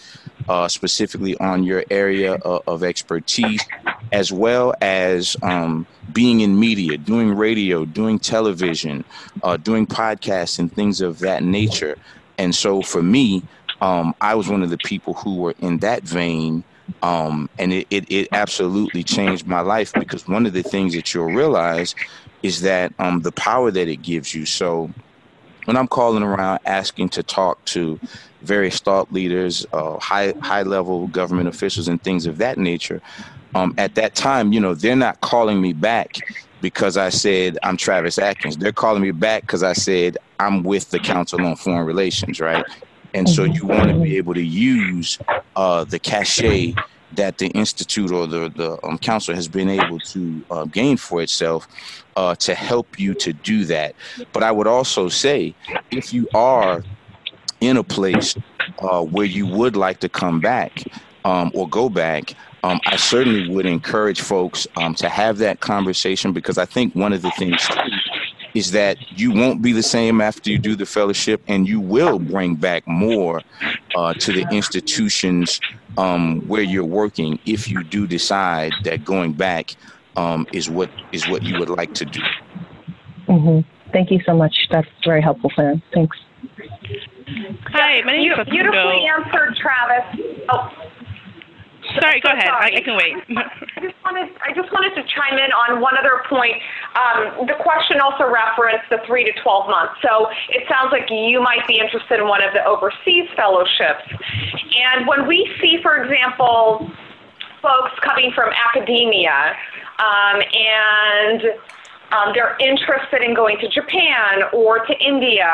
uh, 0.48 0.68
specifically 0.68 1.37
on 1.38 1.64
your 1.64 1.85
area 1.90 2.35
of, 2.35 2.62
of 2.66 2.85
expertise, 2.85 3.64
as 4.12 4.33
well 4.33 4.72
as 4.81 5.37
um, 5.42 5.87
being 6.12 6.40
in 6.40 6.59
media, 6.59 6.96
doing 6.96 7.35
radio, 7.35 7.85
doing 7.85 8.18
television, 8.18 9.04
uh, 9.42 9.57
doing 9.57 9.87
podcasts, 9.87 10.59
and 10.59 10.72
things 10.72 11.00
of 11.00 11.18
that 11.18 11.42
nature. 11.42 11.96
And 12.38 12.54
so 12.54 12.83
for 12.83 13.02
me, 13.02 13.42
um, 13.81 14.14
I 14.20 14.35
was 14.35 14.48
one 14.48 14.62
of 14.62 14.70
the 14.70 14.78
people 14.78 15.14
who 15.14 15.37
were 15.37 15.54
in 15.59 15.78
that 15.78 16.02
vein. 16.02 16.64
Um, 17.03 17.48
and 17.59 17.72
it, 17.72 17.87
it, 17.90 18.11
it, 18.11 18.29
absolutely 18.33 19.03
changed 19.03 19.46
my 19.46 19.61
life 19.61 19.92
because 19.94 20.27
one 20.27 20.46
of 20.46 20.53
the 20.53 20.62
things 20.62 20.94
that 20.94 21.12
you'll 21.12 21.27
realize 21.27 21.94
is 22.42 22.62
that 22.62 22.92
um, 22.98 23.20
the 23.20 23.33
power 23.33 23.70
that 23.70 23.88
it 23.88 24.03
gives 24.03 24.35
you. 24.35 24.46
So 24.46 24.90
when 25.66 25.77
I'm 25.77 25.88
calling 25.88 26.22
around 26.22 26.61
asking 26.64 27.11
to 27.11 27.22
talk 27.22 27.62
to 27.66 28.01
various 28.42 28.81
thought 28.81 29.12
leaders, 29.12 29.66
uh, 29.72 29.98
high 29.98 30.33
high 30.40 30.62
level 30.62 31.09
government 31.09 31.48
officials, 31.48 31.88
and 31.88 32.03
things 32.03 32.27
of 32.27 32.38
that 32.38 32.59
nature, 32.59 33.03
um, 33.55 33.74
at 33.77 33.94
that 33.96 34.14
time, 34.14 34.53
you 34.53 34.61
know, 34.61 34.74
they're 34.74 34.96
not 34.96 35.20
calling 35.20 35.61
me 35.61 35.72
back 35.72 36.16
because 36.61 36.96
I 36.96 37.11
said 37.11 37.59
I'm 37.62 37.77
Travis 37.77 38.18
Adkins. 38.18 38.57
They're 38.57 38.72
calling 38.72 39.03
me 39.03 39.11
back 39.11 39.42
because 39.42 39.62
I 39.62 39.72
said 39.74 40.16
I'm 40.40 40.62
with 40.62 40.90
the 40.90 40.98
Council 40.98 41.44
on 41.44 41.57
Foreign 41.57 41.87
Relations, 41.87 42.40
right? 42.40 42.64
And 43.14 43.29
so 43.29 43.44
you 43.44 43.66
want 43.66 43.88
to 43.90 43.99
be 43.99 44.16
able 44.16 44.35
to 44.35 44.42
use 44.42 45.18
uh, 45.57 45.85
the 45.85 45.99
cachet 45.99 46.75
that 47.12 47.38
the 47.38 47.49
institute 47.49 48.11
or 48.11 48.27
the 48.27 48.51
the 48.55 48.79
um, 48.87 48.99
council 48.99 49.35
has 49.35 49.49
been 49.49 49.68
able 49.68 49.99
to 49.99 50.42
uh, 50.51 50.64
gain 50.66 50.97
for 50.97 51.23
itself 51.23 51.66
uh, 52.16 52.35
to 52.35 52.55
help 52.55 52.99
you 52.99 53.14
to 53.14 53.33
do 53.33 53.64
that. 53.64 53.94
But 54.33 54.42
I 54.42 54.53
would 54.53 54.66
also 54.66 55.09
say, 55.09 55.55
if 55.90 56.12
you 56.12 56.29
are 56.35 56.85
in 57.61 57.77
a 57.77 57.85
place 57.85 58.37
uh, 58.81 59.03
where 59.03 59.27
you 59.27 59.47
would 59.47 59.77
like 59.77 60.01
to 60.01 60.09
come 60.09 60.40
back 60.40 60.85
um, 61.25 61.51
or 61.55 61.68
go 61.68 61.88
back, 61.88 62.35
um, 62.64 62.81
I 62.87 62.97
certainly 62.97 63.49
would 63.49 63.66
encourage 63.66 64.21
folks 64.21 64.66
um, 64.77 64.94
to 64.97 65.09
have 65.09 65.38
that 65.38 65.61
conversation 65.61 66.33
because 66.33 66.59
I 66.59 66.64
think 66.64 66.94
one 66.94 67.12
of 67.12 67.23
the 67.23 67.31
things 67.33 67.66
too, 67.66 67.79
is 68.55 68.73
that 68.73 68.97
you 69.19 69.33
won't 69.33 69.63
be 69.63 69.73
the 69.73 69.83
same 69.83 70.21
after 70.21 70.51
you 70.51 70.59
do 70.59 70.75
the 70.75 70.87
fellowship 70.87 71.43
and 71.49 71.69
you 71.69 71.81
will 71.81 72.19
bring 72.19 72.55
back 72.55 72.87
more 72.87 73.43
uh, 73.97 74.15
to 74.15 74.33
the 74.33 74.47
institutions 74.51 75.61
um, 75.97 76.41
where 76.49 76.63
you're 76.63 76.85
working 76.85 77.39
if 77.47 77.69
you 77.69 77.83
do 77.85 78.07
decide 78.07 78.73
that 78.85 79.05
going 79.05 79.33
back 79.33 79.75
um, 80.17 80.47
is 80.53 80.69
what 80.69 80.91
is 81.13 81.29
what 81.29 81.43
you 81.43 81.59
would 81.59 81.71
like 81.71 81.95
to 81.95 82.05
do. 82.05 82.21
Mm-hmm. 83.29 83.69
Thank 83.93 84.11
you 84.11 84.21
so 84.25 84.35
much. 84.35 84.55
That's 84.71 84.89
very 85.05 85.23
helpful, 85.23 85.51
Fran. 85.55 85.83
Thanks. 85.95 86.17
Hi, 87.73 88.03
my 88.03 88.13
name 88.13 88.33
is 88.33 88.49
Beautifully 88.49 89.07
answered, 89.07 89.57
Travis. 89.57 90.21
Oh. 90.51 90.71
Sorry, 91.96 92.20
go 92.20 92.29
ahead. 92.29 92.48
I, 92.53 92.70
I, 92.77 92.81
can 92.83 92.96
wait. 92.96 93.16
I 93.33 93.81
just 93.81 93.96
wanted 94.05 94.29
I 94.44 94.53
just 94.53 94.70
wanted 94.72 94.94
to 94.96 95.03
chime 95.09 95.38
in 95.38 95.51
on 95.53 95.81
one 95.81 95.96
other 95.96 96.22
point. 96.29 96.61
Um, 96.92 97.46
the 97.46 97.57
question 97.61 98.01
also 98.01 98.29
referenced 98.29 98.85
the 98.90 99.01
three 99.07 99.24
to 99.24 99.33
twelve 99.42 99.68
months. 99.68 99.94
So 100.03 100.29
it 100.51 100.68
sounds 100.68 100.92
like 100.92 101.09
you 101.09 101.40
might 101.40 101.66
be 101.66 101.81
interested 101.81 102.20
in 102.20 102.29
one 102.29 102.42
of 102.44 102.53
the 102.53 102.64
overseas 102.64 103.29
fellowships. 103.37 104.05
And 104.05 105.09
when 105.09 105.27
we 105.27 105.48
see, 105.61 105.81
for 105.83 106.03
example, 106.03 106.90
folks 107.62 107.96
coming 108.05 108.33
from 108.35 108.51
academia 108.53 109.57
um, 109.98 110.42
and 110.44 111.42
um, 112.12 112.33
they're 112.35 112.57
interested 112.61 113.23
in 113.23 113.35
going 113.35 113.59
to 113.59 113.68
Japan 113.68 114.49
or 114.53 114.85
to 114.87 114.94
India, 114.99 115.51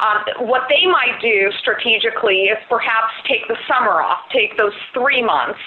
um, 0.00 0.46
what 0.46 0.62
they 0.68 0.86
might 0.86 1.18
do 1.20 1.50
strategically 1.58 2.52
is 2.52 2.58
perhaps 2.68 3.12
take 3.26 3.46
the 3.48 3.56
summer 3.66 4.02
off, 4.02 4.20
take 4.32 4.56
those 4.56 4.74
three 4.92 5.22
months, 5.22 5.60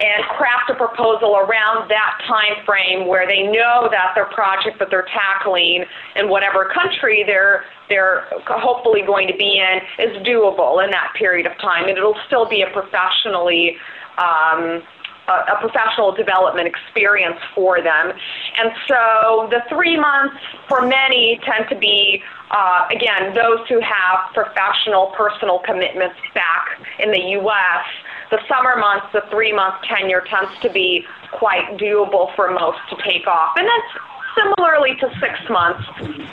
and 0.00 0.24
craft 0.36 0.70
a 0.70 0.74
proposal 0.74 1.36
around 1.36 1.88
that 1.88 2.20
time 2.26 2.64
frame 2.66 3.06
where 3.06 3.26
they 3.26 3.42
know 3.42 3.88
that 3.90 4.12
their 4.14 4.26
project 4.26 4.78
that 4.78 4.90
they're 4.90 5.06
tackling 5.14 5.84
in 6.16 6.28
whatever 6.28 6.68
country 6.74 7.22
they're 7.24 7.64
they're 7.88 8.26
hopefully 8.46 9.02
going 9.06 9.28
to 9.28 9.36
be 9.36 9.62
in 9.62 10.04
is 10.04 10.16
doable 10.26 10.82
in 10.82 10.90
that 10.90 11.12
period 11.16 11.46
of 11.46 11.56
time, 11.58 11.88
and 11.88 11.96
it'll 11.96 12.18
still 12.26 12.48
be 12.48 12.62
a 12.62 12.70
professionally 12.70 13.76
um, 14.18 14.82
a, 15.28 15.56
professional 15.60 16.12
development 16.12 16.66
experience 16.68 17.38
for 17.54 17.82
them. 17.82 18.12
And 18.58 18.72
so 18.86 19.48
the 19.50 19.62
three 19.68 19.98
months 19.98 20.36
for 20.68 20.86
many 20.86 21.40
tend 21.44 21.68
to 21.70 21.76
be, 21.76 22.22
uh, 22.50 22.88
again, 22.90 23.34
those 23.34 23.66
who 23.68 23.80
have 23.80 24.32
professional, 24.34 25.12
personal 25.16 25.60
commitments 25.60 26.16
back 26.34 26.80
in 26.98 27.10
the 27.10 27.20
U.S. 27.40 27.84
The 28.30 28.38
summer 28.48 28.76
months, 28.76 29.06
the 29.12 29.22
three 29.30 29.52
month 29.52 29.76
tenure 29.84 30.22
tends 30.28 30.52
to 30.62 30.70
be 30.70 31.04
quite 31.32 31.76
doable 31.78 32.34
for 32.36 32.50
most 32.50 32.78
to 32.90 32.96
take 33.02 33.26
off. 33.26 33.54
And 33.56 33.66
that's 33.66 34.04
similarly 34.34 34.96
to 35.00 35.08
six 35.20 35.38
months. 35.48 35.82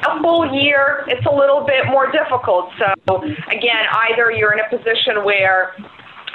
A 0.08 0.22
full 0.22 0.52
year, 0.54 1.06
it's 1.08 1.26
a 1.26 1.34
little 1.34 1.62
bit 1.62 1.86
more 1.88 2.12
difficult. 2.12 2.72
So, 2.78 3.22
again, 3.48 3.86
either 4.10 4.32
you're 4.32 4.54
in 4.54 4.60
a 4.60 4.70
position 4.70 5.24
where 5.24 5.76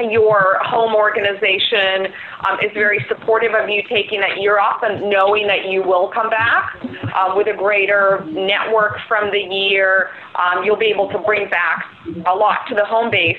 your 0.04 0.58
home 0.62 0.94
organization 0.94 2.12
um, 2.48 2.58
is 2.62 2.70
very 2.74 3.04
supportive 3.08 3.52
of 3.54 3.68
you 3.68 3.82
taking 3.88 4.20
that 4.20 4.40
year 4.40 4.58
off 4.58 4.82
and 4.82 5.08
knowing 5.10 5.46
that 5.46 5.66
you 5.66 5.82
will 5.82 6.08
come 6.08 6.30
back 6.30 6.76
um, 7.14 7.36
with 7.36 7.46
a 7.46 7.56
greater 7.56 8.24
network 8.26 8.98
from 9.08 9.30
the 9.30 9.40
year. 9.40 10.10
Um, 10.36 10.64
you'll 10.64 10.76
be 10.76 10.86
able 10.86 11.10
to 11.10 11.18
bring 11.18 11.48
back 11.48 11.84
a 12.26 12.34
lot 12.34 12.66
to 12.68 12.74
the 12.74 12.84
home 12.84 13.10
base. 13.10 13.38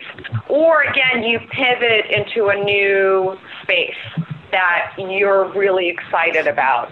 Or 0.50 0.84
again, 0.84 1.24
you 1.24 1.40
pivot 1.52 2.06
into 2.10 2.48
a 2.48 2.56
new 2.56 3.38
space 3.64 4.26
that 4.52 4.94
you're 4.98 5.52
really 5.54 5.90
excited 5.90 6.48
about. 6.48 6.92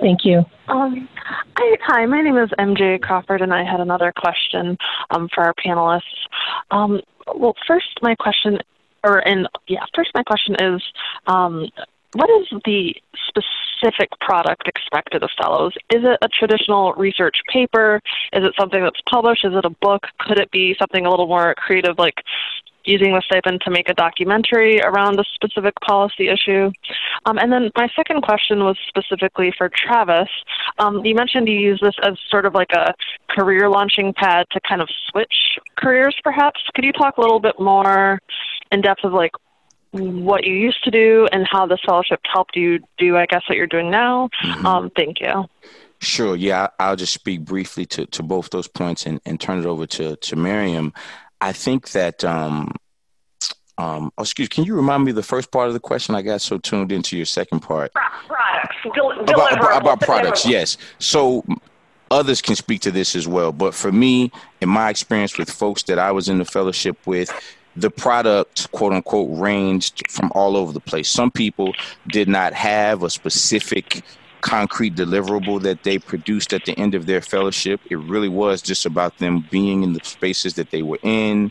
Thank 0.00 0.24
you. 0.24 0.44
Um, 0.68 1.08
I, 1.56 1.76
hi, 1.82 2.06
my 2.06 2.22
name 2.22 2.36
is 2.36 2.50
MJ 2.58 3.00
Crawford, 3.00 3.42
and 3.42 3.52
I 3.52 3.64
had 3.64 3.80
another 3.80 4.12
question 4.16 4.76
um, 5.10 5.28
for 5.34 5.44
our 5.44 5.54
panelists. 5.54 6.02
Um, 6.70 7.00
well, 7.34 7.54
first, 7.66 7.98
my 8.02 8.14
question, 8.14 8.58
or 9.02 9.18
and 9.26 9.48
yeah, 9.66 9.84
first, 9.94 10.10
my 10.14 10.22
question 10.22 10.54
is, 10.60 10.82
um, 11.26 11.68
what 12.14 12.30
is 12.30 12.46
the 12.64 12.94
specific 13.28 14.10
product 14.20 14.68
expected 14.68 15.22
of 15.22 15.30
fellows? 15.36 15.72
Is 15.90 16.02
it 16.04 16.18
a 16.22 16.28
traditional 16.28 16.92
research 16.92 17.38
paper? 17.52 18.00
Is 18.32 18.44
it 18.44 18.54
something 18.58 18.82
that's 18.82 19.00
published? 19.10 19.44
Is 19.44 19.52
it 19.54 19.64
a 19.64 19.70
book? 19.70 20.06
Could 20.20 20.38
it 20.38 20.50
be 20.52 20.76
something 20.78 21.06
a 21.06 21.10
little 21.10 21.26
more 21.26 21.54
creative, 21.56 21.98
like 21.98 22.14
using 22.84 23.12
the 23.12 23.22
stipend 23.24 23.60
to 23.62 23.70
make 23.70 23.88
a 23.88 23.94
documentary 23.94 24.80
around 24.80 25.18
a 25.18 25.24
specific 25.34 25.74
policy 25.80 26.28
issue. 26.28 26.70
Um, 27.26 27.38
and 27.38 27.52
then 27.52 27.70
my 27.76 27.88
second 27.96 28.22
question 28.22 28.60
was 28.60 28.76
specifically 28.88 29.52
for 29.56 29.70
Travis. 29.70 30.28
Um, 30.78 31.04
you 31.04 31.14
mentioned 31.14 31.48
you 31.48 31.58
use 31.58 31.80
this 31.82 31.94
as 32.02 32.14
sort 32.30 32.46
of 32.46 32.54
like 32.54 32.72
a 32.72 32.94
career 33.30 33.68
launching 33.68 34.12
pad 34.12 34.46
to 34.52 34.60
kind 34.68 34.82
of 34.82 34.88
switch 35.10 35.58
careers, 35.76 36.16
perhaps. 36.22 36.60
Could 36.74 36.84
you 36.84 36.92
talk 36.92 37.16
a 37.16 37.20
little 37.20 37.40
bit 37.40 37.58
more 37.58 38.20
in 38.70 38.80
depth 38.80 39.04
of 39.04 39.12
like 39.12 39.32
what 39.92 40.44
you 40.44 40.54
used 40.54 40.82
to 40.84 40.90
do 40.90 41.28
and 41.32 41.46
how 41.50 41.66
this 41.66 41.78
fellowship 41.86 42.20
helped 42.32 42.56
you 42.56 42.80
do, 42.98 43.16
I 43.16 43.26
guess, 43.26 43.42
what 43.48 43.56
you're 43.56 43.66
doing 43.66 43.90
now? 43.90 44.28
Mm-hmm. 44.44 44.66
Um, 44.66 44.90
thank 44.96 45.20
you. 45.20 45.44
Sure. 46.00 46.36
Yeah, 46.36 46.68
I'll 46.78 46.96
just 46.96 47.14
speak 47.14 47.44
briefly 47.44 47.86
to, 47.86 48.06
to 48.06 48.22
both 48.22 48.50
those 48.50 48.68
points 48.68 49.06
and, 49.06 49.20
and 49.24 49.40
turn 49.40 49.60
it 49.60 49.66
over 49.66 49.86
to, 49.86 50.16
to 50.16 50.36
Miriam. 50.36 50.92
I 51.40 51.52
think 51.52 51.90
that 51.90 52.24
um, 52.24 52.74
um, 53.76 54.12
oh, 54.16 54.22
excuse, 54.22 54.48
can 54.48 54.64
you 54.64 54.74
remind 54.74 55.04
me 55.04 55.12
the 55.12 55.22
first 55.22 55.50
part 55.50 55.68
of 55.68 55.74
the 55.74 55.80
question? 55.80 56.14
I 56.14 56.22
got 56.22 56.40
so 56.40 56.58
tuned 56.58 56.92
into 56.92 57.16
your 57.16 57.26
second 57.26 57.60
part. 57.60 57.92
Products, 57.92 58.76
Del- 58.94 59.20
about, 59.20 59.52
about, 59.58 59.82
about 59.82 60.00
products, 60.00 60.46
yes. 60.46 60.76
So 60.98 61.44
others 62.10 62.40
can 62.40 62.54
speak 62.54 62.80
to 62.82 62.90
this 62.90 63.16
as 63.16 63.26
well. 63.26 63.52
But 63.52 63.74
for 63.74 63.90
me, 63.90 64.30
in 64.60 64.68
my 64.68 64.90
experience 64.90 65.36
with 65.38 65.50
folks 65.50 65.82
that 65.84 65.98
I 65.98 66.12
was 66.12 66.28
in 66.28 66.38
the 66.38 66.44
fellowship 66.44 66.96
with, 67.06 67.32
the 67.76 67.90
product, 67.90 68.70
quote 68.70 68.92
unquote, 68.92 69.28
ranged 69.36 70.08
from 70.08 70.30
all 70.34 70.56
over 70.56 70.72
the 70.72 70.80
place. 70.80 71.08
Some 71.08 71.32
people 71.32 71.74
did 72.08 72.28
not 72.28 72.52
have 72.52 73.02
a 73.02 73.10
specific 73.10 74.02
concrete 74.44 74.94
deliverable 74.94 75.60
that 75.62 75.82
they 75.84 75.98
produced 75.98 76.52
at 76.52 76.66
the 76.66 76.78
end 76.78 76.94
of 76.94 77.06
their 77.06 77.22
fellowship. 77.22 77.80
It 77.90 77.98
really 77.98 78.28
was 78.28 78.60
just 78.60 78.84
about 78.84 79.16
them 79.16 79.46
being 79.50 79.82
in 79.82 79.94
the 79.94 80.04
spaces 80.04 80.52
that 80.54 80.70
they 80.70 80.82
were 80.82 80.98
in, 81.02 81.50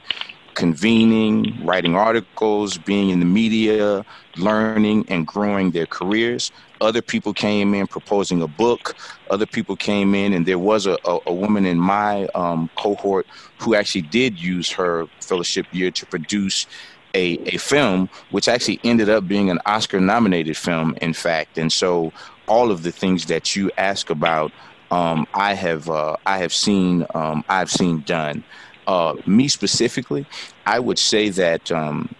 convening, 0.54 1.66
writing 1.66 1.96
articles, 1.96 2.78
being 2.78 3.10
in 3.10 3.20
the 3.20 3.26
media, 3.26 4.06
learning 4.38 5.06
and 5.10 5.26
growing 5.26 5.72
their 5.72 5.88
careers. 5.88 6.52
Other 6.82 7.02
people 7.02 7.34
came 7.34 7.74
in 7.74 7.88
proposing 7.88 8.44
a 8.44 8.48
book. 8.48 8.96
Other 9.32 9.48
people 9.48 9.76
came 9.76 10.14
in, 10.14 10.32
and 10.32 10.46
there 10.46 10.60
was 10.60 10.86
a, 10.86 10.96
a, 11.06 11.18
a 11.26 11.34
woman 11.34 11.66
in 11.66 11.80
my 11.80 12.28
um, 12.36 12.70
cohort 12.78 13.26
who 13.58 13.74
actually 13.74 14.04
did 14.04 14.40
use 14.40 14.70
her 14.70 15.08
fellowship 15.20 15.66
year 15.72 15.90
to 15.90 16.06
produce 16.06 16.68
a, 17.16 17.38
a 17.46 17.58
film, 17.58 18.10
which 18.32 18.48
actually 18.48 18.80
ended 18.84 19.10
up 19.10 19.28
being 19.28 19.50
an 19.50 19.60
Oscar 19.66 20.00
nominated 20.00 20.58
film, 20.58 20.96
in 21.02 21.14
fact. 21.14 21.58
And 21.58 21.72
so 21.72 22.12
all 22.48 22.72
of 22.72 22.84
the 22.84 22.92
things 22.92 23.26
that 23.28 23.56
you 23.56 23.72
ask 23.78 24.10
about, 24.10 24.52
um, 24.92 25.28
I 25.34 25.54
have 25.54 25.90
uh, 25.90 26.18
I 26.26 26.38
have 26.38 26.54
seen 26.54 27.06
um, 27.16 27.44
I've 27.50 27.72
seen 27.72 28.02
done. 28.02 28.44
Uh, 28.86 29.16
me 29.26 29.48
specifically, 29.48 30.26
I 30.66 30.80
would 30.80 31.00
say 31.00 31.30
that 31.30 31.72
um, 31.72 32.14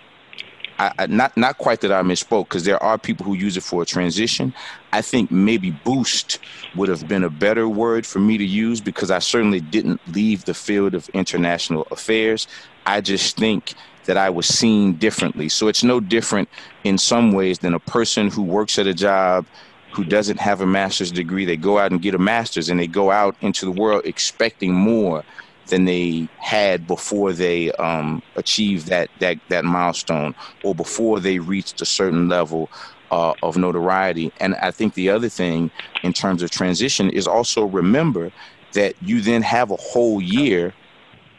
I, 0.80 0.92
I, 1.00 1.06
not 1.08 1.36
not 1.38 1.58
quite 1.58 1.82
that 1.82 1.92
I 1.92 2.02
misspoke 2.02 2.46
because 2.46 2.66
there 2.66 2.82
are 2.82 2.98
people 2.98 3.26
who 3.26 3.36
use 3.36 3.58
it 3.58 3.64
for 3.64 3.84
a 3.84 3.86
transition. 3.86 4.54
I 4.92 5.02
think 5.02 5.30
maybe 5.30 5.72
boost 5.72 6.40
would 6.76 6.90
have 6.90 7.08
been 7.08 7.24
a 7.24 7.30
better 7.30 7.68
word 7.68 8.06
for 8.06 8.20
me 8.20 8.38
to 8.38 8.46
use 8.46 8.82
because 8.82 9.12
I 9.12 9.20
certainly 9.20 9.60
didn't 9.60 10.02
leave 10.08 10.46
the 10.46 10.54
field 10.54 10.96
of 10.96 11.10
international 11.10 11.88
affairs. 11.92 12.48
I 12.86 13.02
just 13.02 13.38
think 13.38 13.74
that 14.06 14.18
I 14.18 14.30
was 14.30 14.48
seen 14.48 14.94
differently. 14.94 15.48
So 15.50 15.68
it's 15.68 15.84
no 15.84 16.00
different 16.00 16.50
in 16.84 16.98
some 16.98 17.32
ways 17.32 17.60
than 17.60 17.74
a 17.74 17.80
person 17.80 18.30
who 18.30 18.42
works 18.42 18.78
at 18.78 18.88
a 18.88 18.94
job 18.94 19.46
who 19.94 20.04
doesn't 20.04 20.40
have 20.40 20.62
a 20.62 20.66
master's 20.66 21.12
degree. 21.12 21.46
They 21.46 21.58
go 21.58 21.78
out 21.78 21.92
and 21.92 22.02
get 22.02 22.16
a 22.16 22.20
master's 22.20 22.70
and 22.70 22.80
they 22.80 22.88
go 22.88 23.12
out 23.12 23.36
into 23.42 23.66
the 23.66 23.72
world 23.72 24.02
expecting 24.06 24.74
more 24.74 25.24
than 25.68 25.86
they 25.86 26.28
had 26.40 26.88
before 26.88 27.32
they 27.32 27.72
um, 27.74 28.22
achieved 28.36 28.88
that, 28.88 29.10
that, 29.20 29.38
that 29.50 29.64
milestone 29.64 30.36
or 30.64 30.76
before 30.76 31.20
they 31.20 31.40
reached 31.40 31.82
a 31.82 31.86
certain 31.86 32.28
level 32.28 32.70
uh, 33.12 33.34
of 33.44 33.56
notoriety. 33.56 34.34
And 34.40 34.56
I 34.56 34.72
think 34.72 34.96
the 34.96 35.10
other 35.10 35.30
thing 35.30 35.70
in 36.02 36.12
terms 36.12 36.42
of 36.42 36.50
transition 36.50 37.10
is 37.12 37.28
also 37.28 37.66
remember 37.66 38.32
that 38.74 38.96
you 39.02 39.22
then 39.22 39.44
have 39.44 39.70
a 39.70 39.76
whole 39.76 40.20
year 40.22 40.74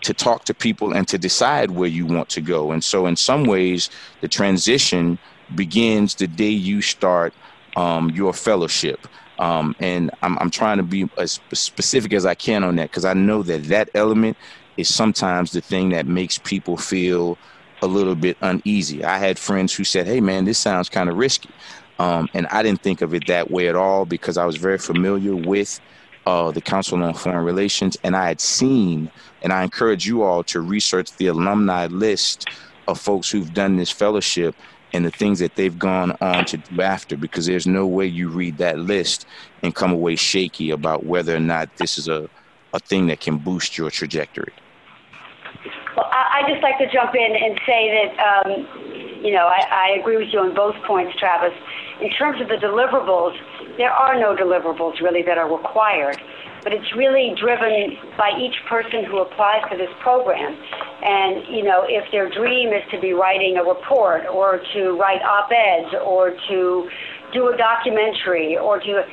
to 0.02 0.14
talk 0.14 0.44
to 0.44 0.54
people 0.54 0.92
and 0.92 1.08
to 1.08 1.18
decide 1.18 1.72
where 1.72 1.88
you 1.88 2.06
want 2.06 2.28
to 2.28 2.40
go. 2.40 2.70
And 2.70 2.84
so, 2.84 3.06
in 3.06 3.16
some 3.16 3.44
ways, 3.44 3.90
the 4.20 4.28
transition 4.28 5.18
begins 5.54 6.14
the 6.14 6.26
day 6.26 6.50
you 6.50 6.80
start 6.80 7.34
um, 7.76 8.10
your 8.10 8.32
fellowship. 8.32 9.06
Um, 9.38 9.74
and 9.80 10.10
I'm, 10.22 10.38
I'm 10.38 10.50
trying 10.50 10.76
to 10.76 10.82
be 10.82 11.08
as 11.18 11.40
specific 11.52 12.12
as 12.12 12.24
I 12.24 12.34
can 12.34 12.62
on 12.62 12.76
that 12.76 12.90
because 12.90 13.04
I 13.04 13.14
know 13.14 13.42
that 13.42 13.64
that 13.64 13.90
element 13.94 14.36
is 14.76 14.92
sometimes 14.92 15.52
the 15.52 15.60
thing 15.60 15.90
that 15.90 16.06
makes 16.06 16.38
people 16.38 16.76
feel 16.76 17.36
a 17.82 17.86
little 17.86 18.14
bit 18.14 18.36
uneasy. 18.40 19.04
I 19.04 19.18
had 19.18 19.38
friends 19.38 19.74
who 19.74 19.84
said, 19.84 20.06
"Hey, 20.06 20.20
man, 20.20 20.44
this 20.44 20.58
sounds 20.58 20.88
kind 20.88 21.08
of 21.10 21.16
risky," 21.16 21.50
um, 21.98 22.28
and 22.32 22.46
I 22.48 22.62
didn't 22.62 22.82
think 22.82 23.02
of 23.02 23.12
it 23.12 23.26
that 23.26 23.50
way 23.50 23.68
at 23.68 23.76
all 23.76 24.04
because 24.04 24.38
I 24.38 24.46
was 24.46 24.56
very 24.56 24.78
familiar 24.78 25.34
with 25.34 25.80
uh, 26.26 26.50
the 26.50 26.60
Council 26.60 27.02
on 27.02 27.14
Foreign 27.14 27.44
Relations, 27.44 27.96
and 28.04 28.16
I 28.16 28.28
had 28.28 28.40
seen, 28.40 29.10
and 29.42 29.52
I 29.52 29.62
encourage 29.64 30.06
you 30.06 30.22
all 30.22 30.42
to 30.44 30.60
research 30.60 31.14
the 31.16 31.26
alumni 31.26 31.86
list 31.86 32.46
of 32.88 33.00
folks 33.00 33.30
who've 33.30 33.52
done 33.52 33.76
this 33.76 33.90
fellowship 33.90 34.54
and 34.94 35.04
the 35.04 35.10
things 35.10 35.40
that 35.40 35.56
they've 35.56 35.78
gone 35.78 36.16
on 36.20 36.44
to 36.46 36.56
do 36.56 36.80
after 36.80 37.16
because 37.16 37.46
there's 37.46 37.66
no 37.66 37.84
way 37.84 38.06
you 38.06 38.28
read 38.28 38.56
that 38.58 38.78
list 38.78 39.26
and 39.62 39.74
come 39.74 39.92
away 39.92 40.14
shaky 40.14 40.70
about 40.70 41.04
whether 41.04 41.34
or 41.34 41.40
not 41.40 41.68
this 41.76 41.98
is 41.98 42.06
a, 42.06 42.30
a 42.72 42.78
thing 42.78 43.08
that 43.08 43.20
can 43.20 43.36
boost 43.36 43.76
your 43.76 43.90
trajectory. 43.90 44.52
Well, 45.96 46.06
I, 46.10 46.42
just 46.48 46.62
like 46.62 46.78
to 46.78 46.90
jump 46.92 47.14
in 47.14 47.36
and 47.36 47.60
say 47.66 47.90
that, 47.90 48.46
um, 48.46 49.24
you 49.24 49.32
know, 49.32 49.46
I, 49.46 49.66
I 49.70 49.98
agree 50.00 50.16
with 50.16 50.28
you 50.32 50.38
on 50.38 50.54
both 50.54 50.74
points, 50.86 51.18
Travis. 51.18 51.52
In 52.00 52.10
terms 52.10 52.40
of 52.40 52.48
the 52.48 52.56
deliverables, 52.56 53.36
there 53.76 53.92
are 53.92 54.18
no 54.18 54.34
deliverables 54.34 55.00
really 55.00 55.22
that 55.22 55.38
are 55.38 55.50
required 55.50 56.20
but 56.64 56.72
it's 56.72 56.96
really 56.96 57.34
driven 57.38 57.96
by 58.16 58.32
each 58.40 58.56
person 58.66 59.04
who 59.04 59.18
applies 59.18 59.62
to 59.70 59.76
this 59.76 59.90
program. 60.00 60.56
And, 61.04 61.46
you 61.54 61.62
know, 61.62 61.84
if 61.86 62.10
their 62.10 62.30
dream 62.30 62.72
is 62.72 62.82
to 62.90 62.98
be 62.98 63.12
writing 63.12 63.58
a 63.58 63.62
report 63.62 64.24
or 64.26 64.60
to 64.72 64.98
write 64.98 65.22
op-eds 65.22 65.94
or 66.02 66.30
to 66.48 66.90
do 67.34 67.48
a 67.52 67.56
documentary 67.56 68.56
or 68.56 68.80
to, 68.80 69.04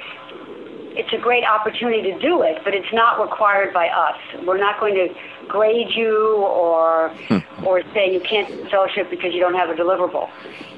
it's 0.96 1.12
a 1.12 1.18
great 1.18 1.44
opportunity 1.44 2.14
to 2.14 2.20
do 2.20 2.42
it, 2.42 2.64
but 2.64 2.74
it's 2.74 2.94
not 2.94 3.22
required 3.22 3.74
by 3.74 3.90
us. 3.90 4.18
We're 4.48 4.58
not 4.58 4.80
going 4.80 4.96
to 4.96 5.14
grade 5.50 5.92
you 5.94 6.38
or, 6.38 7.10
hmm. 7.28 7.66
or 7.66 7.84
say 7.94 8.14
you 8.14 8.22
can't 8.22 8.48
fellowship 8.72 9.10
because 9.10 9.34
you 9.34 9.42
don't 9.42 9.56
have 9.56 9.70
a 9.70 9.74
deliverable. 9.74 10.30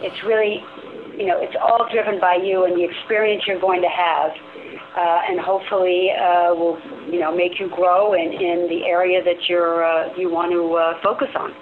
It's 0.02 0.24
really, 0.24 0.66
you 1.16 1.28
know, 1.28 1.40
it's 1.40 1.56
all 1.62 1.88
driven 1.92 2.20
by 2.20 2.38
you 2.44 2.66
and 2.66 2.76
the 2.76 2.84
experience 2.84 3.44
you're 3.46 3.62
going 3.62 3.84
to 3.84 3.90
have 3.90 4.32
uh, 4.96 5.22
and 5.28 5.40
hopefully 5.40 6.12
uh, 6.12 6.54
will 6.54 6.80
you 7.10 7.20
know 7.20 7.36
make 7.36 7.60
you 7.60 7.70
grow 7.70 8.14
in, 8.14 8.32
in 8.34 8.68
the 8.70 8.86
area 8.86 9.24
that 9.24 9.50
you're 9.50 9.84
uh, 9.84 10.16
you 10.16 10.30
want 10.30 10.52
to 10.52 10.74
uh, 10.76 11.02
focus 11.02 11.30
on. 11.36 11.54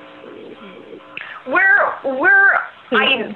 We're 1.47 2.19
we're 2.19 2.53
I, 2.91 3.35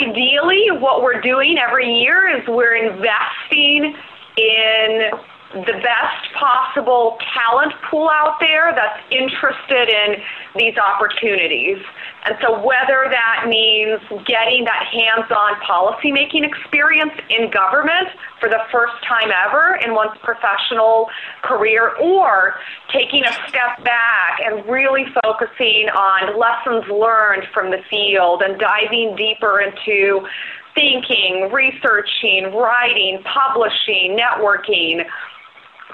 ideally 0.00 0.68
what 0.70 1.02
we're 1.02 1.20
doing 1.20 1.58
every 1.58 1.92
year 1.92 2.36
is 2.36 2.46
we're 2.48 2.74
investing 2.74 3.94
in 4.36 5.10
the 5.54 5.78
best 5.78 6.34
possible 6.34 7.16
talent 7.32 7.72
pool 7.88 8.10
out 8.10 8.36
there 8.40 8.74
that's 8.74 8.98
interested 9.10 9.88
in 9.88 10.16
these 10.56 10.74
opportunities. 10.76 11.78
And 12.26 12.36
so 12.42 12.58
whether 12.58 13.06
that 13.08 13.46
means 13.48 14.00
getting 14.26 14.64
that 14.64 14.86
hands-on 14.90 15.54
policymaking 15.62 16.44
experience 16.44 17.12
in 17.30 17.50
government 17.50 18.08
for 18.40 18.48
the 18.48 18.60
first 18.72 18.94
time 19.06 19.30
ever 19.30 19.78
in 19.84 19.94
one's 19.94 20.18
professional 20.22 21.08
career 21.42 21.94
or 22.02 22.54
taking 22.92 23.24
a 23.24 23.32
step 23.46 23.84
back 23.84 24.40
and 24.44 24.66
really 24.68 25.04
focusing 25.22 25.86
on 25.94 26.38
lessons 26.38 26.90
learned 26.90 27.46
from 27.54 27.70
the 27.70 27.78
field 27.88 28.42
and 28.42 28.58
diving 28.58 29.14
deeper 29.14 29.60
into 29.60 30.26
thinking, 30.74 31.50
researching, 31.52 32.52
writing, 32.52 33.22
publishing, 33.22 34.18
networking, 34.18 35.04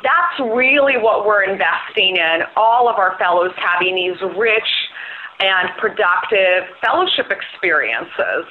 that's 0.03 0.53
really 0.53 0.97
what 0.97 1.27
we're 1.27 1.45
investing 1.45 2.17
in. 2.17 2.43
All 2.57 2.89
of 2.89 2.97
our 2.97 3.17
fellows 3.19 3.53
having 3.57 3.95
these 3.95 4.21
rich 4.37 4.71
and 5.41 5.69
productive 5.79 6.69
fellowship 6.83 7.31
experiences. 7.31 8.45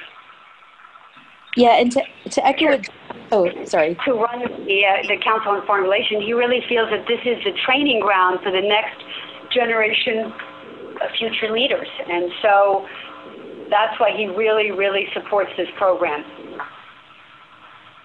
Yeah, 1.56 1.80
and 1.80 1.90
to, 1.92 2.02
to 2.30 2.46
echo 2.46 2.78
what, 2.78 2.88
oh, 3.32 3.64
sorry. 3.64 3.96
To 4.04 4.12
run 4.12 4.40
the, 4.40 4.84
uh, 4.86 5.08
the 5.08 5.18
Council 5.22 5.52
on 5.52 5.66
Foreign 5.66 5.82
Relations, 5.82 6.22
he 6.24 6.32
really 6.32 6.62
feels 6.68 6.90
that 6.90 7.06
this 7.08 7.20
is 7.24 7.42
the 7.44 7.52
training 7.66 8.00
ground 8.00 8.38
for 8.42 8.52
the 8.52 8.60
next 8.60 9.02
generation 9.52 10.32
of 11.02 11.10
future 11.18 11.50
leaders. 11.50 11.88
And 12.08 12.30
so 12.42 12.86
that's 13.68 13.98
why 13.98 14.16
he 14.16 14.26
really, 14.26 14.70
really 14.70 15.06
supports 15.12 15.50
this 15.56 15.68
program. 15.76 16.24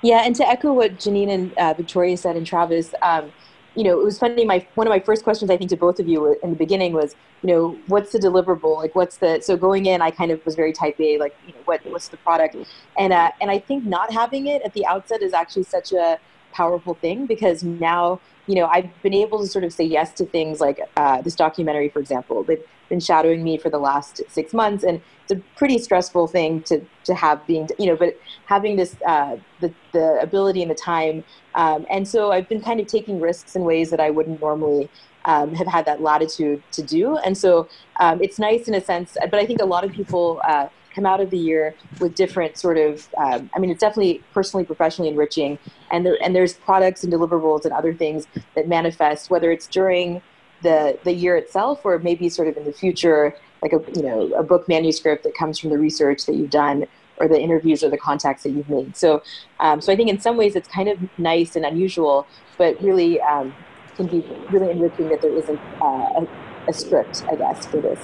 Yeah, 0.01 0.23
and 0.25 0.35
to 0.35 0.47
echo 0.47 0.73
what 0.73 0.97
Janine 0.97 1.29
and 1.29 1.53
uh, 1.57 1.73
Victoria 1.73 2.17
said 2.17 2.35
and 2.35 2.45
Travis, 2.45 2.93
um, 3.01 3.31
you 3.75 3.83
know, 3.83 3.99
it 3.99 4.03
was 4.03 4.17
funny. 4.17 4.45
My 4.45 4.65
one 4.75 4.87
of 4.87 4.91
my 4.91 4.99
first 4.99 5.23
questions, 5.23 5.51
I 5.51 5.57
think, 5.57 5.69
to 5.71 5.77
both 5.77 5.99
of 5.99 6.07
you 6.07 6.37
in 6.41 6.51
the 6.51 6.55
beginning 6.55 6.93
was, 6.93 7.15
you 7.41 7.47
know, 7.49 7.77
what's 7.87 8.11
the 8.11 8.19
deliverable? 8.19 8.77
Like, 8.77 8.95
what's 8.95 9.17
the 9.17 9.41
so 9.41 9.57
going 9.57 9.85
in? 9.85 10.01
I 10.01 10.11
kind 10.11 10.31
of 10.31 10.43
was 10.45 10.55
very 10.55 10.71
type 10.71 10.99
A, 10.99 11.17
like, 11.17 11.35
you 11.45 11.53
know, 11.53 11.59
what 11.65 11.85
what's 11.85 12.07
the 12.07 12.17
product? 12.17 12.55
And 12.97 13.11
uh, 13.11 13.31
and 13.41 13.51
I 13.51 13.59
think 13.59 13.83
not 13.85 14.11
having 14.13 14.47
it 14.47 14.61
at 14.63 14.73
the 14.73 14.85
outset 14.85 15.21
is 15.21 15.33
actually 15.33 15.63
such 15.63 15.91
a 15.91 16.19
powerful 16.53 16.93
thing 16.93 17.25
because 17.25 17.63
now 17.63 18.21
you 18.47 18.55
know 18.55 18.65
I've 18.67 18.89
been 19.01 19.13
able 19.13 19.39
to 19.39 19.47
sort 19.47 19.65
of 19.65 19.73
say 19.73 19.83
yes 19.83 20.13
to 20.13 20.25
things 20.25 20.61
like 20.61 20.79
uh, 20.95 21.21
this 21.21 21.35
documentary, 21.35 21.89
for 21.89 21.99
example. 21.99 22.43
They've 22.43 22.63
been 22.89 22.99
shadowing 22.99 23.43
me 23.43 23.57
for 23.57 23.69
the 23.69 23.79
last 23.79 24.21
six 24.27 24.53
months, 24.53 24.83
and 24.83 25.01
it's 25.23 25.31
a 25.31 25.41
pretty 25.57 25.77
stressful 25.77 26.27
thing 26.27 26.61
to 26.63 26.81
to 27.03 27.13
have 27.13 27.45
being 27.47 27.67
you 27.79 27.87
know, 27.87 27.95
but 27.95 28.17
having 28.45 28.75
this 28.75 28.95
uh, 29.05 29.37
the 29.61 29.73
the 29.93 30.19
ability 30.21 30.61
and 30.61 30.71
the 30.71 30.75
time, 30.75 31.23
um, 31.55 31.85
and 31.89 32.07
so 32.07 32.31
I've 32.31 32.47
been 32.47 32.61
kind 32.61 32.79
of 32.79 32.87
taking 32.87 33.19
risks 33.19 33.55
in 33.55 33.63
ways 33.63 33.89
that 33.89 33.99
I 33.99 34.09
wouldn't 34.09 34.41
normally. 34.41 34.89
um, 35.27 35.55
have 35.55 35.65
had 35.65 35.85
that 35.85 36.01
latitude 36.01 36.61
to 36.71 36.83
do. 36.83 37.17
And 37.17 37.35
so 37.35 37.67
um, 37.99 38.21
it's 38.21 38.37
nice 38.37 38.67
in 38.67 38.75
a 38.75 38.79
sense, 38.81 39.17
but 39.19 39.33
I 39.33 39.45
think 39.47 39.59
a 39.59 39.65
lot 39.65 39.83
of 39.83 39.91
people 39.91 40.39
uh, 40.47 40.67
come 40.93 41.05
out 41.05 41.19
of 41.19 41.31
the 41.31 41.37
year 41.37 41.73
with 41.99 42.13
different 42.13 42.57
sort 42.57 42.77
of, 42.77 43.09
um, 43.17 43.49
I 43.55 43.59
mean, 43.59 43.71
it's 43.71 43.81
definitely 43.81 44.21
personally, 44.33 44.65
professionally 44.65 45.09
enriching. 45.09 45.57
And, 45.89 46.05
there, 46.05 46.17
and 46.21 46.35
there's 46.35 46.53
products 46.53 47.03
and 47.03 47.11
deliverables 47.11 47.65
and 47.65 47.73
other 47.73 47.91
things 47.91 48.27
that 48.55 48.67
manifest, 48.67 49.31
whether 49.31 49.51
it's 49.51 49.65
during 49.65 50.21
the, 50.61 50.97
the 51.03 51.13
year 51.13 51.35
itself 51.35 51.81
or 51.83 51.99
maybe 51.99 52.29
sort 52.29 52.47
of 52.47 52.57
in 52.57 52.65
the 52.65 52.73
future, 52.73 53.35
like 53.61 53.73
a, 53.73 53.79
you 53.95 54.03
know, 54.03 54.31
a 54.33 54.43
book 54.43 54.67
manuscript 54.67 55.23
that 55.23 55.35
comes 55.35 55.59
from 55.59 55.69
the 55.69 55.77
research 55.77 56.25
that 56.25 56.35
you've 56.35 56.49
done 56.49 56.85
or 57.17 57.27
the 57.27 57.39
interviews 57.39 57.83
or 57.83 57.89
the 57.89 57.97
contacts 57.97 58.43
that 58.43 58.51
you've 58.51 58.69
made. 58.69 58.95
So, 58.95 59.23
um, 59.59 59.81
so 59.81 59.91
I 59.91 59.95
think 59.95 60.09
in 60.09 60.19
some 60.19 60.37
ways 60.37 60.55
it's 60.55 60.67
kind 60.67 60.89
of 60.89 60.99
nice 61.17 61.55
and 61.55 61.65
unusual, 61.65 62.27
but 62.57 62.81
really 62.81 63.21
um, 63.21 63.53
can 63.95 64.07
be 64.07 64.25
really 64.51 64.71
enriching 64.71 65.09
that 65.09 65.21
there 65.21 65.35
isn't 65.35 65.59
uh, 65.81 66.21
a, 66.21 66.27
a 66.67 66.73
script, 66.73 67.23
I 67.29 67.35
guess, 67.35 67.65
for 67.65 67.79
this. 67.79 67.99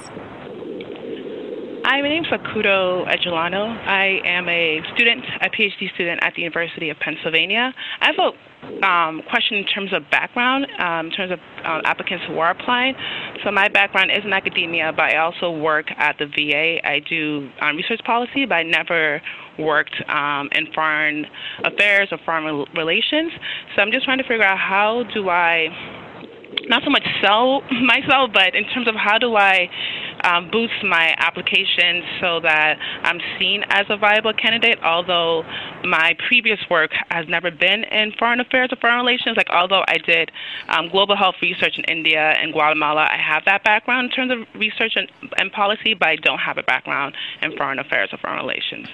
Hi, 1.84 2.00
my 2.00 2.08
name 2.08 2.24
is 2.24 2.30
Akudo 2.30 3.04
Egelano. 3.06 3.76
I 3.86 4.20
am 4.24 4.48
a 4.48 4.80
student, 4.94 5.24
a 5.40 5.50
PhD 5.50 5.92
student 5.94 6.20
at 6.22 6.32
the 6.34 6.42
University 6.42 6.90
of 6.90 6.98
Pennsylvania. 7.00 7.74
I 8.00 8.06
have 8.06 8.18
a 8.18 8.30
um, 8.82 9.22
question 9.28 9.58
in 9.58 9.64
terms 9.66 9.92
of 9.92 10.02
background, 10.10 10.66
um, 10.78 11.06
in 11.06 11.12
terms 11.12 11.32
of 11.32 11.38
uh, 11.64 11.80
applicants 11.84 12.24
who 12.28 12.38
are 12.38 12.50
applying. 12.50 12.94
So 13.44 13.50
my 13.50 13.68
background 13.68 14.10
is 14.10 14.24
in 14.24 14.32
academia, 14.32 14.92
but 14.94 15.06
I 15.06 15.18
also 15.18 15.50
work 15.50 15.86
at 15.96 16.16
the 16.18 16.26
VA. 16.26 16.86
I 16.86 17.00
do 17.00 17.50
um, 17.60 17.76
research 17.76 18.00
policy, 18.04 18.46
but 18.46 18.54
I 18.54 18.62
never 18.62 19.20
worked 19.58 19.94
um, 20.08 20.48
in 20.52 20.72
foreign 20.74 21.26
affairs 21.64 22.08
or 22.10 22.18
foreign 22.24 22.64
relations. 22.74 23.32
So 23.74 23.82
I'm 23.82 23.92
just 23.92 24.04
trying 24.04 24.18
to 24.18 24.24
figure 24.24 24.44
out 24.44 24.58
how 24.58 25.04
do 25.12 25.28
I 25.28 25.68
not 26.68 26.82
so 26.84 26.90
much 26.90 27.06
sell 27.20 27.60
myself, 27.82 28.30
but 28.32 28.54
in 28.54 28.64
terms 28.74 28.88
of 28.88 28.94
how 28.94 29.18
do 29.18 29.36
I 29.36 29.68
um, 30.24 30.50
boost 30.50 30.84
my 30.84 31.14
application 31.18 32.02
so 32.20 32.40
that 32.40 32.78
I'm 33.02 33.20
seen 33.38 33.64
as 33.68 33.86
a 33.88 33.96
viable 33.96 34.32
candidate, 34.32 34.78
although 34.82 35.42
my 35.84 36.16
previous 36.28 36.58
work 36.70 36.90
has 37.10 37.26
never 37.28 37.50
been 37.50 37.84
in 37.84 38.12
foreign 38.18 38.40
affairs 38.40 38.70
or 38.72 38.76
foreign 38.76 39.04
relations. 39.04 39.36
Like, 39.36 39.50
although 39.50 39.82
I 39.88 39.98
did 39.98 40.30
um, 40.68 40.88
global 40.90 41.16
health 41.16 41.36
research 41.42 41.78
in 41.78 41.84
India 41.84 42.34
and 42.38 42.52
Guatemala, 42.52 43.08
I 43.10 43.16
have 43.16 43.44
that 43.46 43.64
background 43.64 44.10
in 44.10 44.10
terms 44.10 44.32
of 44.32 44.60
research 44.60 44.92
and, 44.96 45.10
and 45.38 45.50
policy, 45.52 45.94
but 45.94 46.08
I 46.08 46.16
don't 46.16 46.38
have 46.38 46.58
a 46.58 46.62
background 46.62 47.16
in 47.42 47.56
foreign 47.56 47.78
affairs 47.78 48.10
or 48.12 48.18
foreign 48.18 48.38
relations. 48.38 48.88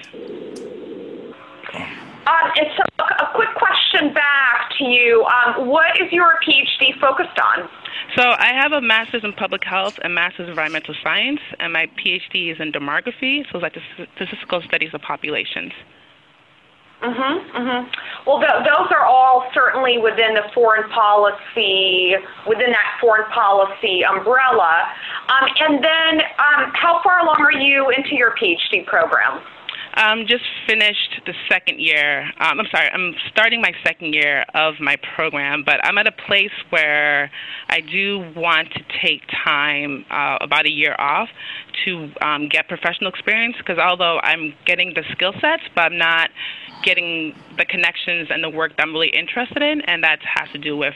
Um, 2.28 2.50
and 2.56 2.68
so, 2.76 2.82
a 3.04 3.32
quick 3.34 3.48
question 3.56 4.12
back 4.12 4.70
to 4.78 4.84
you. 4.84 5.24
Um, 5.24 5.68
what 5.68 5.96
is 6.00 6.12
your 6.12 6.38
PhD 6.44 6.98
focused 7.00 7.38
on? 7.40 7.68
So, 8.16 8.22
I 8.22 8.52
have 8.52 8.72
a 8.72 8.80
master's 8.80 9.24
in 9.24 9.32
public 9.32 9.64
health 9.64 9.94
and 10.02 10.14
master's 10.14 10.44
in 10.44 10.50
environmental 10.50 10.94
science, 11.02 11.40
and 11.58 11.72
my 11.72 11.86
PhD 11.96 12.52
is 12.52 12.60
in 12.60 12.72
demography, 12.72 13.44
so 13.50 13.58
it's 13.58 13.62
like 13.62 13.74
the 13.74 13.80
statistical 14.16 14.60
studies 14.62 14.90
of 14.92 15.00
populations. 15.00 15.72
Mhm. 17.00 17.14
Mm 17.14 17.50
Mhm. 17.54 17.86
Well, 18.26 18.40
th- 18.40 18.64
those 18.64 18.90
are 18.90 19.04
all 19.04 19.48
certainly 19.54 19.98
within 19.98 20.34
the 20.34 20.42
foreign 20.52 20.88
policy, 20.90 22.16
within 22.44 22.72
that 22.72 22.98
foreign 23.00 23.30
policy 23.30 24.04
umbrella. 24.04 24.88
Um, 25.28 25.48
and 25.60 25.84
then, 25.84 26.22
um, 26.38 26.72
how 26.74 27.00
far 27.04 27.20
along 27.20 27.40
are 27.40 27.52
you 27.52 27.88
into 27.90 28.16
your 28.16 28.32
PhD 28.32 28.84
program? 28.84 29.40
Um, 29.98 30.26
just 30.28 30.44
finished 30.64 31.22
the 31.26 31.34
second 31.50 31.80
year. 31.80 32.22
Um, 32.38 32.60
I'm 32.60 32.66
sorry, 32.70 32.88
I'm 32.88 33.14
starting 33.32 33.60
my 33.60 33.72
second 33.84 34.14
year 34.14 34.44
of 34.54 34.74
my 34.78 34.94
program, 35.16 35.64
but 35.66 35.84
I'm 35.84 35.98
at 35.98 36.06
a 36.06 36.12
place 36.12 36.52
where 36.70 37.32
I 37.68 37.80
do 37.80 38.20
want 38.36 38.68
to 38.74 38.84
take 39.02 39.22
time, 39.44 40.04
uh, 40.08 40.38
about 40.40 40.66
a 40.66 40.70
year 40.70 40.94
off, 41.00 41.28
to 41.84 42.12
um, 42.22 42.48
get 42.48 42.68
professional 42.68 43.10
experience. 43.10 43.56
Because 43.58 43.78
although 43.78 44.20
I'm 44.22 44.54
getting 44.66 44.94
the 44.94 45.02
skill 45.10 45.32
sets, 45.40 45.64
but 45.74 45.90
I'm 45.90 45.98
not 45.98 46.30
getting 46.84 47.34
the 47.56 47.64
connections 47.64 48.28
and 48.30 48.44
the 48.44 48.50
work 48.50 48.76
that 48.76 48.84
I'm 48.84 48.92
really 48.92 49.10
interested 49.10 49.62
in, 49.64 49.80
and 49.80 50.04
that 50.04 50.20
has 50.22 50.48
to 50.52 50.58
do 50.58 50.76
with 50.76 50.94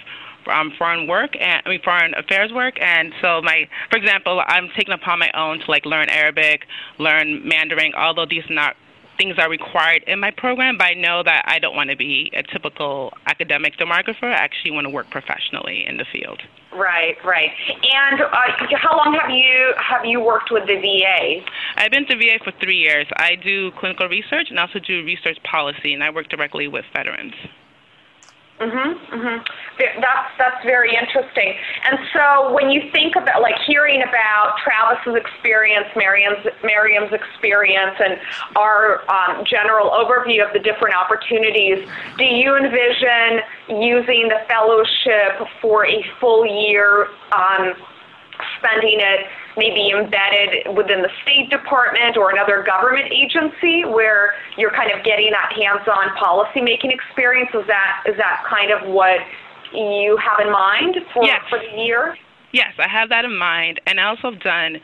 um, 0.50 0.72
foreign 0.78 1.06
work 1.06 1.36
and 1.40 1.62
I 1.64 1.68
mean 1.68 1.80
foreign 1.82 2.14
affairs 2.14 2.52
work. 2.52 2.74
And 2.80 3.12
so 3.20 3.40
my, 3.42 3.68
for 3.90 3.96
example, 3.96 4.42
I'm 4.46 4.68
taking 4.76 4.94
upon 4.94 5.18
my 5.18 5.30
own 5.34 5.60
to 5.60 5.70
like 5.70 5.84
learn 5.86 6.08
Arabic, 6.08 6.66
learn 6.98 7.46
Mandarin, 7.46 7.94
although 7.94 8.26
these 8.26 8.44
are 8.48 8.54
not 8.54 8.76
things 9.18 9.36
are 9.38 9.48
required 9.48 10.04
in 10.06 10.20
my 10.20 10.30
program, 10.30 10.78
but 10.78 10.84
I 10.84 10.94
know 10.94 11.22
that 11.22 11.44
I 11.46 11.58
don't 11.58 11.76
want 11.76 11.90
to 11.90 11.96
be 11.96 12.30
a 12.34 12.42
typical 12.42 13.12
academic 13.26 13.76
demographer. 13.76 14.24
I 14.24 14.32
actually 14.32 14.72
want 14.72 14.86
to 14.86 14.90
work 14.90 15.10
professionally 15.10 15.84
in 15.86 15.96
the 15.96 16.04
field. 16.12 16.40
Right, 16.74 17.16
right. 17.24 17.50
And 17.68 18.20
uh, 18.20 18.76
how 18.78 18.96
long 18.96 19.14
have 19.20 19.30
you 19.30 19.74
have 19.76 20.06
you 20.06 20.20
worked 20.20 20.50
with 20.50 20.66
the 20.66 20.76
VA? 20.76 21.44
I've 21.76 21.90
been 21.90 22.06
to 22.06 22.16
VA 22.16 22.38
for 22.42 22.52
three 22.62 22.78
years. 22.78 23.06
I 23.16 23.36
do 23.36 23.70
clinical 23.72 24.08
research 24.08 24.46
and 24.48 24.58
also 24.58 24.78
do 24.78 25.04
research 25.04 25.38
policy, 25.42 25.92
and 25.92 26.02
I 26.02 26.10
work 26.10 26.28
directly 26.28 26.68
with 26.68 26.84
veterans. 26.94 27.34
Mhm. 28.62 28.94
Mhm. 29.10 29.46
That's 30.00 30.30
that's 30.38 30.64
very 30.64 30.94
interesting. 30.94 31.58
And 31.84 31.98
so 32.12 32.52
when 32.52 32.70
you 32.70 32.90
think 32.92 33.16
about 33.16 33.42
like 33.42 33.58
hearing 33.66 34.02
about 34.02 34.56
Travis's 34.62 35.16
experience, 35.16 35.88
Miriam's 35.96 36.46
Miriam's 36.62 37.12
experience, 37.12 37.96
and 37.98 38.20
our 38.54 39.02
um, 39.10 39.44
general 39.44 39.90
overview 39.90 40.46
of 40.46 40.52
the 40.52 40.60
different 40.60 40.94
opportunities, 40.94 41.88
do 42.18 42.24
you 42.24 42.54
envision 42.54 43.40
using 43.68 44.28
the 44.28 44.40
fellowship 44.46 45.48
for 45.60 45.84
a 45.84 46.04
full 46.20 46.46
year? 46.46 47.08
Um, 47.32 47.74
spending 48.58 48.98
it 49.00 49.26
maybe 49.56 49.90
embedded 49.90 50.74
within 50.76 51.02
the 51.02 51.10
State 51.22 51.50
Department 51.50 52.16
or 52.16 52.30
another 52.30 52.62
government 52.62 53.12
agency 53.12 53.84
where 53.84 54.34
you're 54.56 54.72
kind 54.72 54.90
of 54.90 55.04
getting 55.04 55.30
that 55.30 55.52
hands-on 55.52 56.08
policymaking 56.16 56.92
experience? 56.92 57.50
Is 57.54 57.66
that 57.66 58.04
is 58.06 58.16
that 58.16 58.44
kind 58.48 58.70
of 58.70 58.88
what 58.88 59.20
you 59.72 60.16
have 60.18 60.44
in 60.44 60.52
mind 60.52 60.96
for, 61.12 61.24
yes. 61.24 61.40
for 61.48 61.58
the 61.58 61.82
year? 61.82 62.16
Yes, 62.52 62.74
I 62.78 62.88
have 62.88 63.08
that 63.08 63.24
in 63.24 63.36
mind. 63.36 63.80
And 63.86 63.98
I 63.98 64.04
also 64.04 64.30
have 64.30 64.40
done 64.40 64.76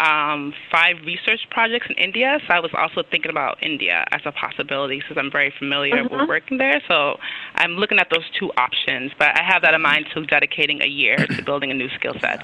um, 0.00 0.54
five 0.70 0.96
research 1.04 1.40
projects 1.50 1.86
in 1.90 1.96
India, 1.96 2.38
so 2.46 2.54
I 2.54 2.60
was 2.60 2.70
also 2.74 3.02
thinking 3.10 3.30
about 3.30 3.60
India 3.62 4.04
as 4.12 4.20
a 4.24 4.32
possibility 4.32 5.02
since 5.06 5.18
I'm 5.18 5.30
very 5.30 5.52
familiar 5.58 6.04
mm-hmm. 6.04 6.20
with 6.20 6.28
working 6.28 6.58
there. 6.58 6.80
So 6.86 7.16
I'm 7.56 7.72
looking 7.72 7.98
at 7.98 8.08
those 8.10 8.24
two 8.38 8.52
options, 8.56 9.10
but 9.18 9.36
I 9.36 9.42
have 9.42 9.62
that 9.62 9.74
in 9.74 9.82
mind 9.82 10.06
to 10.14 10.24
dedicating 10.26 10.82
a 10.82 10.86
year 10.86 11.16
to 11.16 11.42
building 11.42 11.72
a 11.72 11.74
new 11.74 11.88
skill 11.98 12.14
set. 12.20 12.40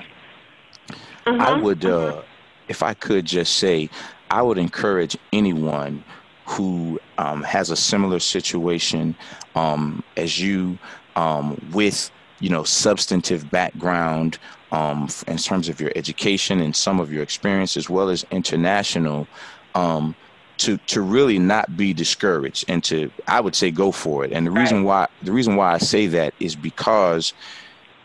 Mm-hmm. 1.27 1.41
I 1.41 1.53
would, 1.55 1.85
uh, 1.85 2.22
if 2.68 2.83
I 2.83 2.95
could 2.95 3.25
just 3.25 3.57
say, 3.57 3.89
I 4.31 4.43
would 4.43 4.59
encourage 4.59 5.16
anyone 5.33 6.05
who 6.47 7.01
um, 7.18 7.43
has 7.43 7.70
a 7.70 7.77
similar 7.77 8.18
situation 8.18 9.14
um, 9.55 10.03
as 10.16 10.41
you 10.41 10.79
um, 11.16 11.61
with 11.72 12.11
you 12.41 12.51
know 12.51 12.64
substantive 12.64 13.51
background 13.51 14.39
um, 14.72 15.09
in 15.27 15.37
terms 15.39 15.68
of 15.68 15.81
your 15.81 15.93
education 15.97 16.61
and 16.61 16.75
some 16.75 17.01
of 17.01 17.12
your 17.12 17.22
experience 17.22 17.77
as 17.77 17.89
well 17.89 18.09
as 18.09 18.27
international 18.31 19.27
um, 19.75 20.14
to 20.59 20.77
to 20.87 21.01
really 21.01 21.39
not 21.39 21.77
be 21.77 21.95
discouraged 21.95 22.64
and 22.68 22.85
to 22.85 23.11
I 23.27 23.41
would 23.41 23.55
say 23.55 23.70
go 23.70 23.91
for 23.91 24.25
it 24.25 24.33
and 24.33 24.47
the 24.47 24.51
reason 24.51 24.79
right. 24.79 25.09
why 25.09 25.09
the 25.22 25.33
reason 25.33 25.57
why 25.57 25.72
I 25.72 25.79
say 25.79 26.07
that 26.09 26.35
is 26.41 26.55
because 26.57 27.33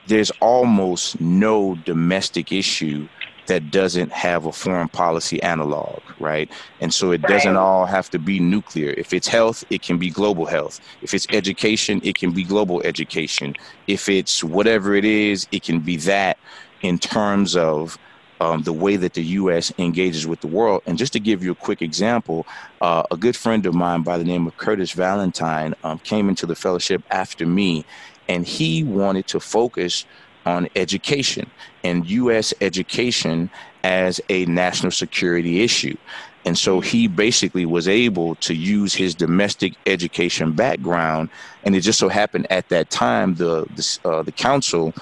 there's 0.10 0.32
almost 0.42 1.22
no 1.22 1.76
domestic 1.86 2.52
issue 2.52 3.08
that 3.46 3.72
doesn't 3.72 4.12
have 4.12 4.46
a 4.46 4.52
foreign 4.52 4.90
policy 4.90 5.42
analog, 5.42 6.02
right? 6.20 6.52
And 6.82 6.94
so 6.94 7.12
it 7.12 7.22
doesn't 7.24 7.58
all 7.58 7.86
have 7.86 8.10
to 8.12 8.20
be 8.20 8.40
nuclear. 8.40 8.92
If 8.92 9.12
it's 9.14 9.28
health, 9.28 9.64
it 9.70 9.82
can 9.82 9.98
be 9.98 10.10
global 10.10 10.46
health. 10.46 10.80
If 11.02 11.14
it's 11.14 11.26
education, 11.32 12.00
it 12.04 12.16
can 12.16 12.32
be 12.32 12.44
global 12.44 12.82
education. 12.84 13.56
If 13.88 14.08
it's 14.08 14.44
whatever 14.44 14.94
it 14.94 15.06
is, 15.06 15.48
it 15.52 15.64
can 15.64 15.80
be 15.80 15.98
that 15.98 16.38
in 16.82 17.00
terms 17.00 17.56
of 17.56 17.98
um, 18.42 18.64
the 18.64 18.74
way 18.74 18.96
that 18.96 19.14
the 19.14 19.24
U.S. 19.24 19.72
engages 19.78 20.26
with 20.26 20.42
the 20.42 20.48
world. 20.48 20.82
And 20.86 20.98
just 20.98 21.14
to 21.14 21.20
give 21.20 21.44
you 21.44 21.52
a 21.52 21.56
quick 21.56 21.82
example, 21.82 22.46
uh, 22.82 23.04
a 23.12 23.18
good 23.18 23.36
friend 23.36 23.66
of 23.66 23.74
mine 23.74 24.04
by 24.04 24.18
the 24.18 24.24
name 24.24 24.48
of 24.48 24.58
Curtis 24.58 24.92
Valentine 24.92 25.76
um, 25.84 26.00
came 26.00 26.30
into 26.30 26.46
the 26.46 26.56
fellowship 26.56 27.04
after 27.12 27.46
me, 27.46 27.86
and 28.30 28.48
he 28.48 28.84
wanted 28.84 29.28
to 29.28 29.40
focus 29.42 30.06
on 30.46 30.70
education 30.76 31.50
and 31.84 32.10
U.S. 32.10 32.54
education 32.62 33.50
as 33.84 34.22
a 34.30 34.46
national 34.46 34.92
security 34.92 35.62
issue. 35.62 35.98
And 36.46 36.58
so 36.58 36.80
he 36.80 37.08
basically 37.08 37.66
was 37.66 37.88
able 37.88 38.36
to 38.36 38.54
use 38.54 38.94
his 38.94 39.14
domestic 39.14 39.74
education 39.86 40.54
background, 40.54 41.30
and 41.64 41.76
it 41.76 41.82
just 41.82 42.00
so 42.00 42.08
happened 42.08 42.48
at 42.50 42.70
that 42.70 42.90
time 42.90 43.36
the 43.36 43.66
the, 43.76 44.00
uh, 44.10 44.24
the 44.24 44.32
council 44.32 44.94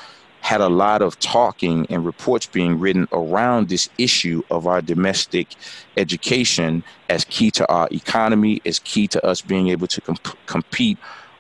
had 0.42 0.62
a 0.62 0.70
lot 0.70 1.02
of 1.02 1.20
talking 1.20 1.86
and 1.90 2.06
reports 2.06 2.46
being 2.46 2.80
written 2.80 3.08
around 3.12 3.68
this 3.68 3.90
issue 3.98 4.42
of 4.50 4.66
our 4.66 4.82
domestic 4.82 5.56
education 5.98 6.84
as 7.10 7.26
key 7.26 7.52
to 7.52 7.68
our 7.70 7.88
economy, 7.92 8.62
as 8.66 8.80
key 8.80 9.08
to 9.08 9.24
us 9.26 9.42
being 9.42 9.68
able 9.68 9.88
to 9.88 10.02
compete 10.46 10.98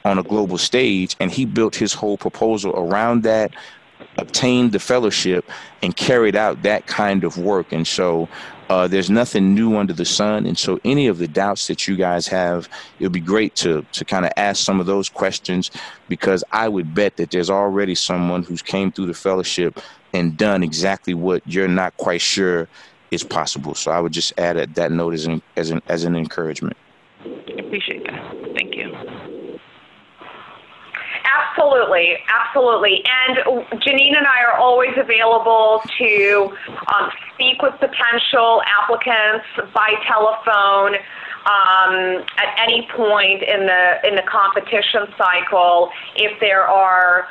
on 0.08 0.18
a 0.18 0.24
global 0.24 0.58
stage. 0.58 1.16
And 1.20 1.32
he 1.32 1.46
built 1.46 1.76
his 1.76 1.94
whole 1.94 2.18
proposal 2.18 2.74
around 2.76 3.24
that 3.24 3.52
obtained 4.18 4.72
the 4.72 4.80
fellowship 4.80 5.46
and 5.82 5.96
carried 5.96 6.36
out 6.36 6.64
that 6.64 6.88
kind 6.88 7.24
of 7.24 7.38
work. 7.38 7.72
And 7.72 7.86
so 7.86 8.28
uh, 8.70 8.88
there's 8.88 9.10
nothing 9.10 9.54
new 9.54 9.78
under 9.78 9.94
the 9.94 10.06
sun. 10.06 10.46
And 10.46 10.58
so 10.58 10.80
any 10.84 11.08
of 11.08 11.18
the 11.18 11.28
doubts 11.28 11.68
that 11.68 11.88
you 11.88 11.96
guys 11.96 12.28
have, 12.28 12.68
it 13.00 13.04
would 13.04 13.12
be 13.12 13.20
great 13.20 13.56
to, 13.58 13.86
to 13.94 14.06
kind 14.06 14.26
of 14.26 14.32
ask 14.38 14.64
some 14.64 14.80
of 14.80 14.86
those 14.86 15.10
questions 15.10 15.72
because 16.10 16.44
I 16.52 16.68
would 16.68 16.94
bet 16.94 17.18
that 17.18 17.32
there's 17.32 17.50
already 17.50 17.96
someone 17.96 18.44
who's 18.44 18.62
came 18.62 18.92
through 18.92 19.08
the 19.08 19.14
fellowship 19.14 19.80
and 20.14 20.36
done 20.38 20.64
exactly 20.64 21.14
what 21.14 21.42
you're 21.46 21.68
not 21.68 21.96
quite 21.98 22.22
sure 22.22 22.68
is 23.12 23.24
possible. 23.24 23.74
So 23.76 23.92
I 23.92 24.00
would 24.00 24.12
just 24.12 24.34
add 24.38 24.58
that, 24.58 24.76
that 24.76 24.92
note 24.92 25.14
as 25.14 25.26
an, 25.26 25.42
as 25.56 25.70
an, 25.70 25.82
as 25.88 26.04
an 26.04 26.16
encouragement. 26.16 26.76
Appreciate 27.58 28.04
that. 28.06 28.34
Thank 28.54 28.76
you. 28.76 28.92
Absolutely, 31.58 32.18
absolutely. 32.30 33.04
And 33.28 33.38
Janine 33.82 34.16
and 34.16 34.28
I 34.28 34.44
are 34.48 34.60
always 34.60 34.92
available 34.96 35.82
to 35.98 36.56
um, 36.94 37.10
speak 37.34 37.62
with 37.64 37.74
potential 37.80 38.62
applicants 38.66 39.46
by 39.74 39.94
telephone 40.08 40.96
um, 41.50 42.24
at 42.38 42.60
any 42.60 42.88
point 42.96 43.42
in 43.42 43.66
the 43.66 44.08
in 44.08 44.16
the 44.16 44.24
competition 44.30 45.08
cycle 45.18 45.90
if 46.16 46.40
there 46.40 46.64
are 46.68 47.28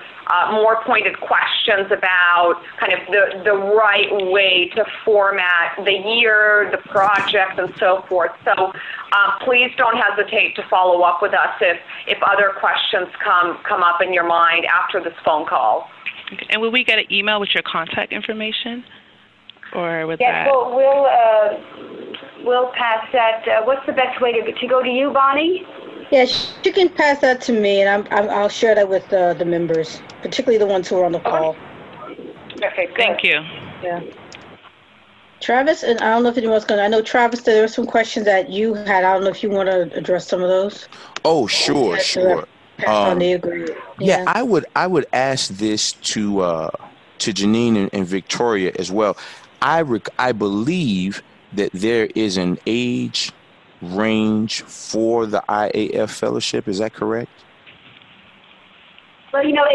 more 0.52 0.82
pointed 0.84 1.18
questions 1.20 1.90
about 1.90 2.62
kind 2.78 2.92
of 2.92 3.00
the, 3.08 3.42
the 3.44 3.54
right 3.54 4.10
way 4.32 4.68
to 4.74 4.84
format 5.04 5.76
the 5.84 5.92
year, 5.92 6.68
the 6.70 6.78
project, 6.90 7.58
and 7.58 7.72
so 7.78 8.04
forth. 8.08 8.32
So 8.44 8.72
uh, 9.12 9.38
please 9.44 9.70
don't 9.76 9.96
hesitate 9.96 10.56
to 10.56 10.62
follow 10.68 11.02
up 11.02 11.22
with 11.22 11.32
us 11.32 11.54
if, 11.60 11.78
if 12.06 12.18
other 12.22 12.52
questions 12.58 13.08
come, 13.22 13.58
come 13.68 13.82
up 13.82 14.00
in 14.00 14.12
your 14.12 14.26
mind 14.26 14.66
after 14.66 15.02
this 15.02 15.14
phone 15.24 15.46
call. 15.46 15.88
Okay. 16.32 16.46
And 16.50 16.60
will 16.60 16.72
we 16.72 16.82
get 16.82 16.98
an 16.98 17.12
email 17.12 17.38
with 17.38 17.50
your 17.54 17.62
contact 17.62 18.12
information? 18.12 18.84
Or 19.74 20.06
with 20.06 20.20
yes, 20.20 20.46
that? 20.46 20.50
Well, 20.50 20.74
we'll, 20.74 21.06
uh, 21.06 22.44
we'll 22.44 22.72
pass 22.72 23.06
that. 23.12 23.46
Uh, 23.46 23.64
what's 23.64 23.84
the 23.86 23.92
best 23.92 24.20
way 24.20 24.32
to, 24.32 24.52
to 24.52 24.66
go 24.66 24.82
to 24.82 24.88
you, 24.88 25.12
Bonnie? 25.12 25.64
Yes, 26.10 26.54
you 26.64 26.72
can 26.72 26.88
pass 26.88 27.20
that 27.20 27.40
to 27.42 27.52
me, 27.52 27.80
and 27.80 27.88
I'm, 27.88 28.12
I'm 28.12 28.30
I'll 28.30 28.48
share 28.48 28.74
that 28.74 28.88
with 28.88 29.12
uh, 29.12 29.34
the 29.34 29.44
members, 29.44 30.00
particularly 30.22 30.58
the 30.58 30.66
ones 30.66 30.88
who 30.88 30.98
are 30.98 31.04
on 31.04 31.12
the 31.12 31.20
call. 31.20 31.56
Okay, 32.62 32.86
good. 32.86 32.96
Thank 32.96 33.24
you. 33.24 33.40
Yeah. 33.82 34.02
Travis, 35.40 35.82
and 35.82 36.00
I 36.00 36.10
don't 36.10 36.22
know 36.22 36.30
if 36.30 36.38
anyone's 36.38 36.64
going 36.64 36.78
to, 36.78 36.84
I 36.84 36.88
know 36.88 37.02
Travis, 37.02 37.42
there 37.42 37.60
were 37.60 37.68
some 37.68 37.86
questions 37.86 38.24
that 38.24 38.48
you 38.48 38.72
had. 38.74 39.04
I 39.04 39.12
don't 39.12 39.24
know 39.24 39.30
if 39.30 39.42
you 39.42 39.50
want 39.50 39.68
to 39.68 39.94
address 39.96 40.26
some 40.26 40.42
of 40.42 40.48
those. 40.48 40.88
Oh, 41.24 41.46
sure, 41.46 41.98
sure. 41.98 42.48
Pass 42.78 42.88
on 42.88 43.12
Um, 43.12 43.18
the 43.18 43.32
agreement. 43.32 43.70
Yeah, 43.98 44.24
I 44.26 44.42
would 44.42 44.66
I 44.76 44.86
would 44.86 45.06
ask 45.12 45.48
this 45.50 45.92
to 45.92 46.40
uh, 46.40 46.70
to 47.18 47.32
Janine 47.32 47.76
and, 47.76 47.90
and 47.92 48.06
Victoria 48.06 48.72
as 48.78 48.90
well. 48.90 49.16
I 49.62 49.82
rec- 49.82 50.08
I 50.18 50.32
believe 50.32 51.22
that 51.54 51.70
there 51.72 52.08
is 52.14 52.36
an 52.36 52.58
age 52.66 53.32
range 53.82 54.62
for 54.62 55.26
the 55.26 55.42
IAF 55.48 56.10
fellowship. 56.10 56.68
Is 56.68 56.78
that 56.78 56.94
correct? 56.94 57.30
Well, 59.32 59.44
you 59.44 59.52
know, 59.52 59.66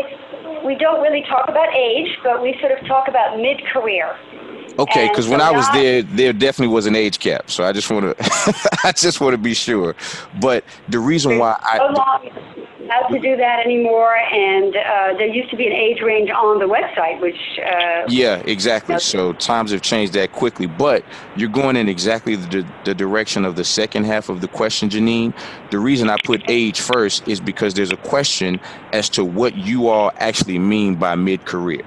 we 0.66 0.76
don't 0.76 1.02
really 1.02 1.24
talk 1.30 1.48
about 1.48 1.74
age, 1.76 2.18
but 2.24 2.42
we 2.42 2.58
sort 2.60 2.72
of 2.72 2.88
talk 2.88 3.08
about 3.08 3.38
mid-career. 3.38 4.16
Okay, 4.80 5.08
because 5.10 5.26
so 5.26 5.32
when 5.32 5.42
I 5.42 5.52
was 5.52 5.68
there, 5.74 6.02
there 6.02 6.34
definitely 6.34 6.74
was 6.74 6.86
an 6.86 6.96
age 6.96 7.20
cap. 7.20 7.50
So 7.50 7.64
I 7.64 7.72
just 7.72 7.90
want 7.90 8.18
to 8.18 8.80
I 8.84 8.92
just 8.92 9.22
want 9.22 9.34
to 9.34 9.38
be 9.38 9.54
sure. 9.54 9.96
But 10.40 10.64
the 10.90 11.00
reason 11.00 11.38
why 11.38 11.58
no 11.78 11.96
I 11.96 12.32
allowed 12.92 13.08
to 13.10 13.20
do 13.20 13.38
that 13.38 13.60
anymore, 13.66 14.16
and 14.16 14.76
uh, 14.76 15.18
there 15.18 15.28
used 15.28 15.50
to 15.52 15.56
be 15.56 15.68
an 15.68 15.74
age 15.74 16.02
range 16.02 16.30
on 16.30 16.60
the 16.60 16.66
website, 16.66 17.22
which 17.22 17.36
uh, 17.60 18.06
Yeah, 18.08 18.42
exactly. 18.46 19.00
So 19.00 19.34
times 19.34 19.72
have 19.72 19.82
changed 19.82 20.14
that 20.14 20.32
quickly, 20.32 20.68
but 20.68 21.04
you're 21.36 21.50
going 21.50 21.76
in 21.76 21.88
exactly 21.88 22.36
the, 22.36 22.68
the 22.86 22.94
direction 22.94 23.46
of 23.46 23.56
the 23.56 23.64
second 23.64 24.06
half 24.06 24.30
of 24.30 24.42
the 24.42 24.48
question, 24.48 24.90
Janine. 24.90 25.34
The 25.72 25.80
reason 25.80 26.10
I 26.10 26.18
put 26.24 26.44
age 26.50 26.80
first 26.80 27.28
is 27.28 27.40
because 27.40 27.74
there's 27.74 27.92
a 27.92 27.98
question 27.98 28.60
as 28.94 29.10
to 29.10 29.24
what 29.24 29.56
you 29.56 29.88
all 29.88 30.12
actually 30.18 30.60
mean 30.60 30.96
by 30.96 31.16
mid-career. 31.16 31.84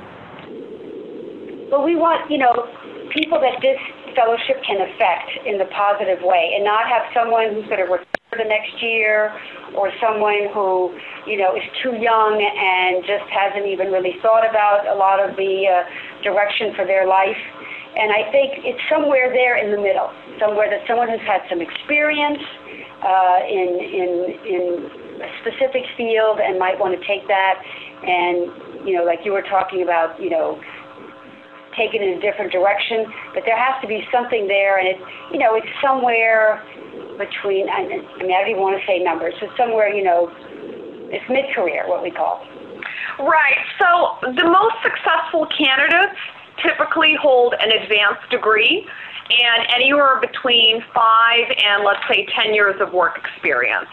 But 1.70 1.84
we 1.84 1.96
want, 1.96 2.30
you 2.30 2.38
know, 2.38 2.68
people 3.12 3.40
that 3.40 3.60
this 3.60 3.78
fellowship 4.14 4.62
can 4.64 4.80
affect 4.80 5.46
in 5.46 5.58
the 5.58 5.66
positive 5.74 6.22
way 6.22 6.54
and 6.54 6.64
not 6.64 6.86
have 6.86 7.02
someone 7.12 7.54
who's 7.54 7.66
going 7.66 7.82
to 7.82 7.90
retire 7.90 8.38
the 8.38 8.46
next 8.46 8.82
year 8.82 9.30
or 9.76 9.90
someone 10.00 10.50
who, 10.54 10.94
you 11.26 11.38
know, 11.38 11.54
is 11.54 11.66
too 11.82 11.94
young 11.98 12.34
and 12.38 13.04
just 13.06 13.26
hasn't 13.30 13.66
even 13.66 13.90
really 13.90 14.16
thought 14.22 14.48
about 14.48 14.86
a 14.86 14.94
lot 14.94 15.22
of 15.22 15.36
the 15.36 15.66
uh, 15.66 15.82
direction 16.22 16.74
for 16.74 16.86
their 16.86 17.06
life. 17.06 17.38
And 17.94 18.10
I 18.10 18.26
think 18.34 18.66
it's 18.66 18.82
somewhere 18.90 19.30
there 19.30 19.54
in 19.54 19.70
the 19.70 19.78
middle, 19.78 20.10
somewhere 20.42 20.66
that 20.70 20.82
someone 20.86 21.08
who's 21.08 21.22
had 21.22 21.46
some 21.48 21.62
experience 21.62 22.42
uh, 23.02 23.38
in, 23.46 23.70
in, 23.78 24.10
in 24.42 24.64
a 25.22 25.30
specific 25.46 25.86
field 25.96 26.42
and 26.42 26.58
might 26.58 26.78
want 26.78 26.98
to 26.98 27.02
take 27.06 27.26
that 27.28 27.62
and, 28.02 28.86
you 28.86 28.98
know, 28.98 29.04
like 29.04 29.20
you 29.24 29.32
were 29.32 29.46
talking 29.46 29.82
about, 29.82 30.20
you 30.20 30.28
know, 30.28 30.60
take 31.76 31.94
it 31.94 32.02
in 32.02 32.18
a 32.18 32.20
different 32.20 32.52
direction, 32.52 33.06
but 33.34 33.44
there 33.46 33.58
has 33.58 33.80
to 33.82 33.88
be 33.88 34.06
something 34.12 34.46
there, 34.46 34.78
and 34.78 34.88
it's 34.88 35.04
you 35.32 35.38
know 35.38 35.54
it's 35.54 35.70
somewhere 35.82 36.62
between. 37.18 37.68
I, 37.68 37.84
I 37.84 38.22
mean, 38.22 38.32
I 38.32 38.42
don't 38.42 38.50
even 38.50 38.62
want 38.62 38.80
to 38.80 38.86
say 38.86 38.98
numbers. 38.98 39.34
It's 39.42 39.56
somewhere 39.56 39.88
you 39.88 40.02
know, 40.02 40.30
it's 41.10 41.24
mid-career, 41.28 41.88
what 41.88 42.02
we 42.02 42.10
call. 42.10 42.46
Right. 43.18 43.58
So 43.78 44.18
the 44.34 44.44
most 44.44 44.74
successful 44.82 45.46
candidates 45.56 46.18
typically 46.62 47.14
hold 47.20 47.54
an 47.60 47.70
advanced 47.70 48.28
degree 48.30 48.86
and 49.30 49.66
anywhere 49.74 50.20
between 50.20 50.82
five 50.94 51.46
and 51.48 51.84
let's 51.84 52.02
say 52.08 52.26
10 52.36 52.54
years 52.54 52.80
of 52.80 52.92
work 52.92 53.18
experience. 53.18 53.88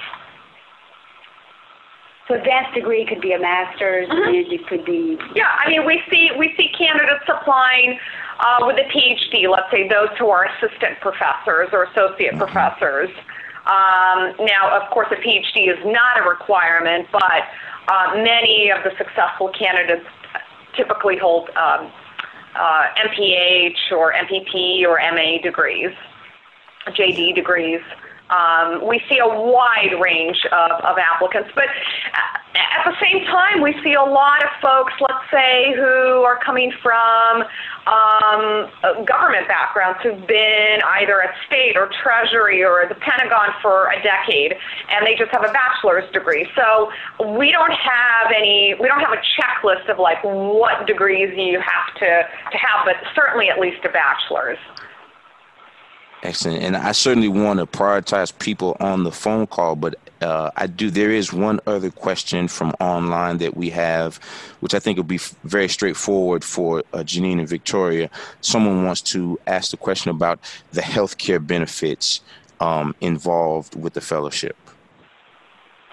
So 2.32 2.38
advanced 2.38 2.74
degree 2.74 3.06
could 3.06 3.20
be 3.20 3.34
a 3.34 3.40
master's, 3.40 4.08
and 4.10 4.34
it 4.34 4.68
could 4.68 4.86
be 4.86 5.18
Yeah, 5.36 5.50
I 5.52 5.70
mean, 5.70 5.86
we 5.86 6.02
see 6.10 6.30
we 6.40 6.54
see 6.56 6.70
candidates 6.78 7.26
applying 7.28 8.00
uh, 8.40 8.60
with 8.62 8.78
a 8.78 8.88
PhD. 8.88 9.50
Let's 9.50 9.70
say 9.70 9.90
those 9.90 10.08
who 10.18 10.30
are 10.30 10.46
assistant 10.46 11.02
professors 11.02 11.70
or 11.74 11.84
associate 11.84 12.38
professors. 12.38 13.10
Um, 13.68 14.32
now, 14.48 14.72
of 14.72 14.90
course, 14.92 15.10
a 15.12 15.16
PhD 15.16 15.68
is 15.68 15.78
not 15.84 16.24
a 16.24 16.30
requirement, 16.30 17.08
but 17.12 17.44
uh, 17.90 18.16
many 18.16 18.72
of 18.72 18.82
the 18.86 18.92
successful 18.98 19.50
candidates 19.50 20.08
typically 20.74 21.18
hold 21.18 21.50
um, 21.50 21.92
uh, 22.56 22.88
MPH 23.10 23.92
or 23.92 24.14
MPP 24.14 24.88
or 24.88 25.02
MA 25.12 25.42
degrees, 25.44 25.92
JD 26.88 27.36
degrees. 27.36 27.82
Um, 28.32 28.88
we 28.88 29.02
see 29.10 29.20
a 29.20 29.28
wide 29.28 30.00
range 30.00 30.40
of, 30.52 30.72
of 30.84 30.98
applicants, 30.98 31.52
but 31.54 31.68
at 32.56 32.84
the 32.86 32.96
same 33.02 33.26
time, 33.26 33.62
we 33.62 33.76
see 33.84 33.94
a 33.94 34.04
lot 34.04 34.44
of 34.44 34.50
folks, 34.62 34.94
let's 35.00 35.30
say, 35.32 35.74
who 35.76 36.24
are 36.24 36.40
coming 36.40 36.72
from 36.82 37.44
um, 37.88 38.70
government 39.06 39.48
backgrounds 39.48 40.00
who've 40.04 40.26
been 40.28 40.80
either 41.00 41.22
at 41.22 41.36
state 41.48 41.76
or 41.76 41.90
treasury 42.02 42.64
or 42.64 42.86
the 42.88 42.96
Pentagon 42.96 43.50
for 43.62 43.92
a 43.92 44.02
decade, 44.04 44.56
and 44.90 45.06
they 45.06 45.16
just 45.16 45.32
have 45.32 45.44
a 45.44 45.52
bachelor's 45.52 46.10
degree. 46.12 46.48
So 46.56 46.92
we 47.36 47.52
don't 47.52 47.74
have 47.74 48.32
any, 48.36 48.76
we 48.80 48.88
don't 48.88 49.02
have 49.02 49.14
a 49.14 49.22
checklist 49.40 49.90
of 49.90 50.00
like 50.00 50.24
what 50.24 50.88
degrees 50.88 51.34
you 51.36 51.60
have 51.60 51.96
to, 52.00 52.28
to 52.52 52.58
have, 52.58 52.86
but 52.86 52.96
certainly 53.16 53.50
at 53.50 53.60
least 53.60 53.84
a 53.86 53.90
bachelor's. 53.90 54.58
Excellent. 56.24 56.62
And 56.64 56.78
I 56.78 56.92
certainly 56.92 57.28
want 57.28 57.60
to 57.60 57.66
prioritize 57.66 58.38
people 58.38 58.78
on 58.80 59.04
the 59.04 59.12
phone 59.12 59.48
call, 59.48 59.76
but 59.76 59.96
uh, 60.22 60.52
I 60.56 60.68
do. 60.68 60.92
There 60.92 61.10
is 61.10 61.34
one 61.34 61.60
other 61.66 61.90
question 61.90 62.48
from 62.48 62.76
online 62.80 63.40
that 63.40 63.58
we 63.58 63.72
have, 63.72 64.18
which 64.60 64.76
I 64.76 64.80
think 64.80 64.98
will 64.98 65.04
be 65.04 65.20
very 65.44 65.68
straightforward 65.68 66.44
for 66.44 66.84
uh, 66.94 67.00
Janine 67.00 67.40
and 67.40 67.50
Victoria. 67.50 68.08
Someone 68.42 68.86
wants 68.86 69.02
to 69.14 69.40
ask 69.48 69.72
the 69.72 69.78
question 69.78 70.12
about 70.12 70.40
the 70.74 70.82
healthcare 70.82 71.46
benefits 71.46 72.22
um, 72.60 72.94
involved 73.02 73.76
with 73.76 73.94
the 73.94 74.02
fellowship. 74.02 74.56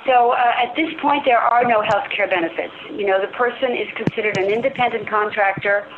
So 0.07 0.33
uh, 0.33 0.37
at 0.37 0.77
this 0.77 0.93
point, 1.01 1.25
there 1.25 1.39
are 1.39 1.65
no 1.65 1.83
health 1.83 2.09
care 2.15 2.29
benefits. 2.29 2.75
You 2.91 3.07
know, 3.07 3.21
the 3.21 3.33
person 3.33 3.73
is 3.73 3.89
considered 3.97 4.37
an 4.37 4.51
independent 4.51 5.09
contractor. 5.09 5.89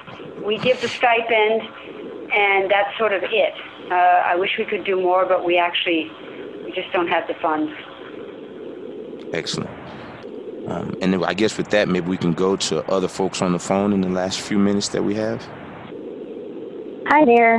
We 0.44 0.58
give 0.58 0.80
the 0.80 0.88
stipend, 0.88 1.62
and 2.32 2.70
that's 2.70 2.96
sort 2.96 3.12
of 3.12 3.24
it. 3.24 3.54
Uh, 3.90 3.94
I 3.94 4.36
wish 4.36 4.50
we 4.58 4.64
could 4.64 4.84
do 4.84 5.00
more, 5.00 5.26
but 5.26 5.44
we 5.44 5.58
actually 5.58 6.10
we 6.64 6.72
just 6.72 6.92
don't 6.92 7.08
have 7.08 7.26
the 7.26 7.34
funds. 7.42 7.72
Excellent. 9.32 9.70
Um, 10.66 10.94
and 11.00 11.24
I 11.24 11.34
guess 11.34 11.56
with 11.58 11.70
that, 11.70 11.88
maybe 11.88 12.08
we 12.08 12.16
can 12.16 12.32
go 12.32 12.54
to 12.56 12.84
other 12.90 13.08
folks 13.08 13.42
on 13.42 13.52
the 13.52 13.58
phone 13.58 13.92
in 13.92 14.00
the 14.02 14.08
last 14.08 14.40
few 14.40 14.58
minutes 14.58 14.88
that 14.90 15.02
we 15.02 15.14
have. 15.14 15.46
Hi 17.06 17.24
there. 17.24 17.58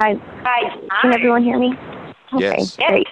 Hi. 0.00 0.14
Hi. 0.44 0.76
Can 1.00 1.14
everyone 1.14 1.42
hear 1.42 1.58
me? 1.58 1.74
Okay, 2.34 2.40
Yes. 2.58 2.76
great. 2.76 3.06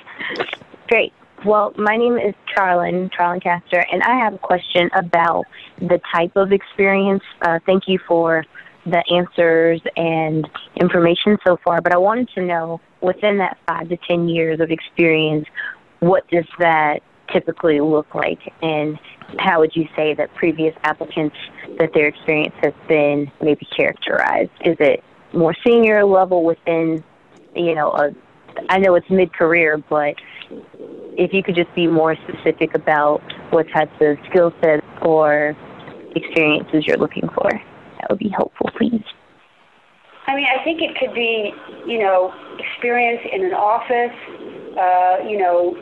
Great. 0.88 1.12
well, 1.44 1.72
my 1.76 1.96
name 1.96 2.16
is 2.18 2.34
Charlin, 2.54 3.10
Charlin 3.16 3.42
Caster, 3.42 3.84
and 3.92 4.02
I 4.02 4.16
have 4.18 4.34
a 4.34 4.38
question 4.38 4.90
about 4.94 5.44
the 5.78 6.00
type 6.14 6.32
of 6.36 6.52
experience. 6.52 7.22
Uh, 7.42 7.58
thank 7.66 7.84
you 7.88 7.98
for 8.06 8.44
the 8.86 9.02
answers 9.12 9.80
and 9.96 10.48
information 10.76 11.36
so 11.46 11.58
far, 11.64 11.80
but 11.80 11.92
I 11.92 11.98
wanted 11.98 12.28
to 12.34 12.42
know 12.42 12.80
within 13.00 13.38
that 13.38 13.58
five 13.66 13.88
to 13.88 13.96
10 14.08 14.28
years 14.28 14.60
of 14.60 14.70
experience, 14.70 15.46
what 16.00 16.26
does 16.28 16.46
that 16.58 17.00
typically 17.32 17.80
look 17.80 18.14
like? 18.14 18.40
And 18.62 18.98
how 19.38 19.60
would 19.60 19.76
you 19.76 19.86
say 19.96 20.14
that 20.14 20.34
previous 20.34 20.74
applicants, 20.84 21.36
that 21.78 21.90
their 21.94 22.08
experience 22.08 22.54
has 22.62 22.72
been 22.88 23.30
maybe 23.40 23.66
characterized? 23.76 24.50
Is 24.64 24.76
it 24.80 25.04
more 25.32 25.54
senior 25.64 26.04
level 26.04 26.44
within, 26.44 27.04
you 27.54 27.74
know, 27.74 27.90
a, 27.92 28.10
I 28.68 28.78
know 28.78 28.94
it's 28.94 29.08
mid-career, 29.08 29.78
but 29.88 30.14
if 31.16 31.32
you 31.32 31.42
could 31.42 31.54
just 31.54 31.72
be 31.74 31.86
more 31.86 32.16
specific 32.28 32.74
about 32.74 33.22
what 33.50 33.66
types 33.70 33.94
of 34.00 34.16
skill 34.28 34.52
sets 34.60 34.84
or 35.02 35.56
experiences 36.16 36.86
you're 36.86 36.96
looking 36.96 37.28
for, 37.28 37.50
would 38.10 38.18
be 38.18 38.28
helpful, 38.28 38.70
please. 38.76 39.04
I 40.26 40.36
mean, 40.36 40.46
I 40.46 40.62
think 40.62 40.80
it 40.82 40.96
could 40.98 41.14
be, 41.14 41.52
you 41.86 41.98
know, 41.98 42.32
experience 42.58 43.20
in 43.32 43.44
an 43.44 43.54
office, 43.54 44.14
uh, 44.78 45.26
you 45.26 45.38
know, 45.38 45.74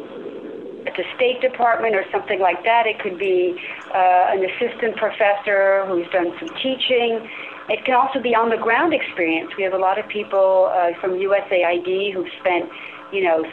at 0.87 0.97
the 0.97 1.05
State 1.16 1.41
Department 1.41 1.95
or 1.95 2.05
something 2.11 2.41
like 2.41 2.64
that. 2.64 2.87
It 2.87 2.99
could 3.01 3.18
be 3.18 3.61
uh, 3.93 4.33
an 4.33 4.45
assistant 4.45 4.97
professor 4.97 5.85
who's 5.87 6.09
done 6.12 6.33
some 6.39 6.49
teaching. 6.62 7.29
It 7.68 7.85
can 7.85 7.95
also 7.95 8.20
be 8.22 8.35
on 8.35 8.49
the 8.49 8.57
ground 8.57 8.95
experience. 8.95 9.53
We 9.59 9.64
have 9.64 9.74
a 9.74 9.79
lot 9.79 9.99
of 9.99 10.09
people 10.09 10.72
uh, 10.72 10.99
from 11.01 11.12
USAID 11.12 12.14
who've 12.14 12.33
spent, 12.41 12.70
you 13.12 13.24
know, 13.24 13.45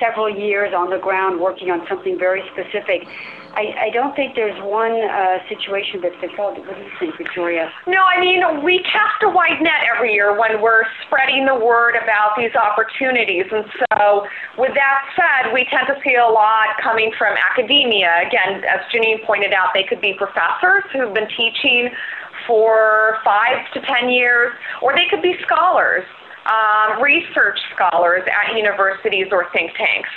several 0.00 0.28
years 0.28 0.74
on 0.74 0.90
the 0.90 0.98
ground 0.98 1.40
working 1.40 1.70
on 1.70 1.86
something 1.88 2.18
very 2.18 2.42
specific. 2.50 3.06
I, 3.54 3.88
I 3.88 3.90
don't 3.92 4.16
think 4.16 4.34
there's 4.34 4.56
one 4.64 4.92
uh, 4.92 5.38
situation 5.48 6.00
fits 6.00 6.16
all. 6.38 6.56
What 6.56 6.76
do 6.76 6.82
you 6.82 6.90
think, 6.98 7.16
Victoria? 7.18 7.70
No, 7.86 8.00
I 8.00 8.20
mean, 8.20 8.64
we 8.64 8.80
cast 8.84 9.20
a 9.22 9.28
wide 9.28 9.60
net 9.60 9.84
every 9.94 10.14
year 10.14 10.32
when 10.38 10.60
we're 10.62 10.84
spreading 11.04 11.44
the 11.44 11.54
word 11.54 11.94
about 11.96 12.32
these 12.36 12.54
opportunities. 12.56 13.44
And 13.52 13.64
so, 13.92 14.24
with 14.56 14.72
that 14.74 15.04
said, 15.16 15.52
we 15.52 15.66
tend 15.68 15.86
to 15.88 15.96
see 16.04 16.16
a 16.16 16.26
lot 16.26 16.80
coming 16.82 17.12
from 17.18 17.36
academia. 17.36 18.24
Again, 18.26 18.64
as 18.64 18.80
Janine 18.88 19.24
pointed 19.26 19.52
out, 19.52 19.70
they 19.74 19.84
could 19.84 20.00
be 20.00 20.14
professors 20.16 20.84
who've 20.92 21.12
been 21.12 21.28
teaching 21.36 21.90
for 22.46 23.18
five 23.24 23.68
to 23.74 23.80
ten 23.82 24.08
years, 24.08 24.52
or 24.80 24.94
they 24.94 25.06
could 25.10 25.22
be 25.22 25.36
scholars, 25.44 26.04
um, 26.48 27.02
research 27.02 27.58
scholars 27.76 28.22
at 28.26 28.56
universities 28.56 29.28
or 29.30 29.46
think 29.52 29.72
tanks. 29.76 30.10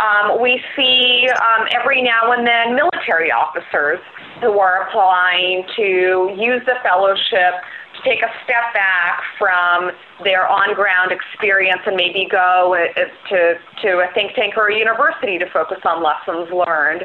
Um, 0.00 0.40
we 0.40 0.62
see 0.76 1.28
um, 1.28 1.68
every 1.78 2.02
now 2.02 2.32
and 2.32 2.46
then 2.46 2.74
military 2.74 3.30
officers 3.30 4.00
who 4.40 4.58
are 4.58 4.88
applying 4.88 5.64
to 5.76 6.32
use 6.36 6.62
the 6.64 6.76
fellowship 6.82 7.60
to 7.96 8.00
take 8.08 8.22
a 8.22 8.32
step 8.44 8.72
back 8.72 9.20
from 9.38 9.90
their 10.24 10.48
on-ground 10.48 11.12
experience 11.12 11.82
and 11.86 11.96
maybe 11.96 12.26
go 12.30 12.74
uh, 12.74 13.00
to, 13.28 13.54
to 13.82 13.88
a 14.00 14.08
think 14.14 14.32
tank 14.34 14.54
or 14.56 14.68
a 14.68 14.76
university 14.76 15.38
to 15.38 15.46
focus 15.50 15.78
on 15.84 16.02
lessons 16.02 16.48
learned. 16.52 17.04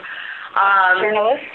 Um, 0.56 1.02
journalists? 1.02 1.46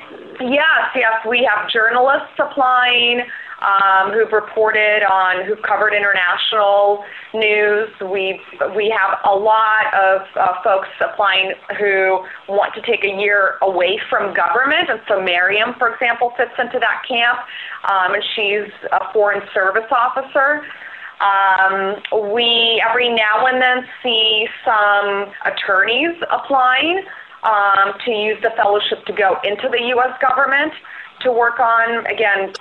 Yes, 0.41 0.93
yes. 0.95 1.24
We 1.26 1.49
have 1.49 1.70
journalists 1.70 2.36
applying 2.38 3.22
um, 3.61 4.12
who've 4.12 4.32
reported 4.32 5.02
on, 5.04 5.44
who've 5.44 5.62
covered 5.62 5.92
international 5.92 7.04
news. 7.34 7.88
We 8.00 8.40
we 8.74 8.94
have 8.96 9.18
a 9.24 9.34
lot 9.34 9.92
of 9.94 10.22
uh, 10.36 10.62
folks 10.64 10.88
applying 11.00 11.52
who 11.78 12.24
want 12.48 12.74
to 12.74 12.82
take 12.82 13.04
a 13.04 13.20
year 13.20 13.58
away 13.62 14.00
from 14.08 14.34
government, 14.34 14.88
and 14.88 15.00
so 15.06 15.20
Miriam, 15.20 15.74
for 15.78 15.92
example, 15.92 16.32
fits 16.36 16.52
into 16.58 16.78
that 16.78 17.02
camp, 17.06 17.38
um, 17.90 18.14
and 18.14 18.24
she's 18.34 18.72
a 18.92 19.12
foreign 19.12 19.42
service 19.52 19.90
officer. 19.90 20.64
Um, 21.20 22.00
we 22.32 22.82
every 22.88 23.11
now 23.11 23.44
and 23.44 23.61
then 23.61 23.84
see 24.02 24.48
some 24.64 25.32
attorneys 25.44 26.16
applying 26.30 27.04
um, 27.42 27.92
to 28.06 28.11
use 28.11 28.38
the 28.42 28.50
fellowship 28.56 29.04
to 29.04 29.12
go 29.12 29.36
into 29.44 29.68
the 29.68 29.80
U.S. 29.96 30.16
government 30.20 30.72
to 31.20 31.30
work 31.30 31.61
on 31.61 32.06
again 32.06 32.54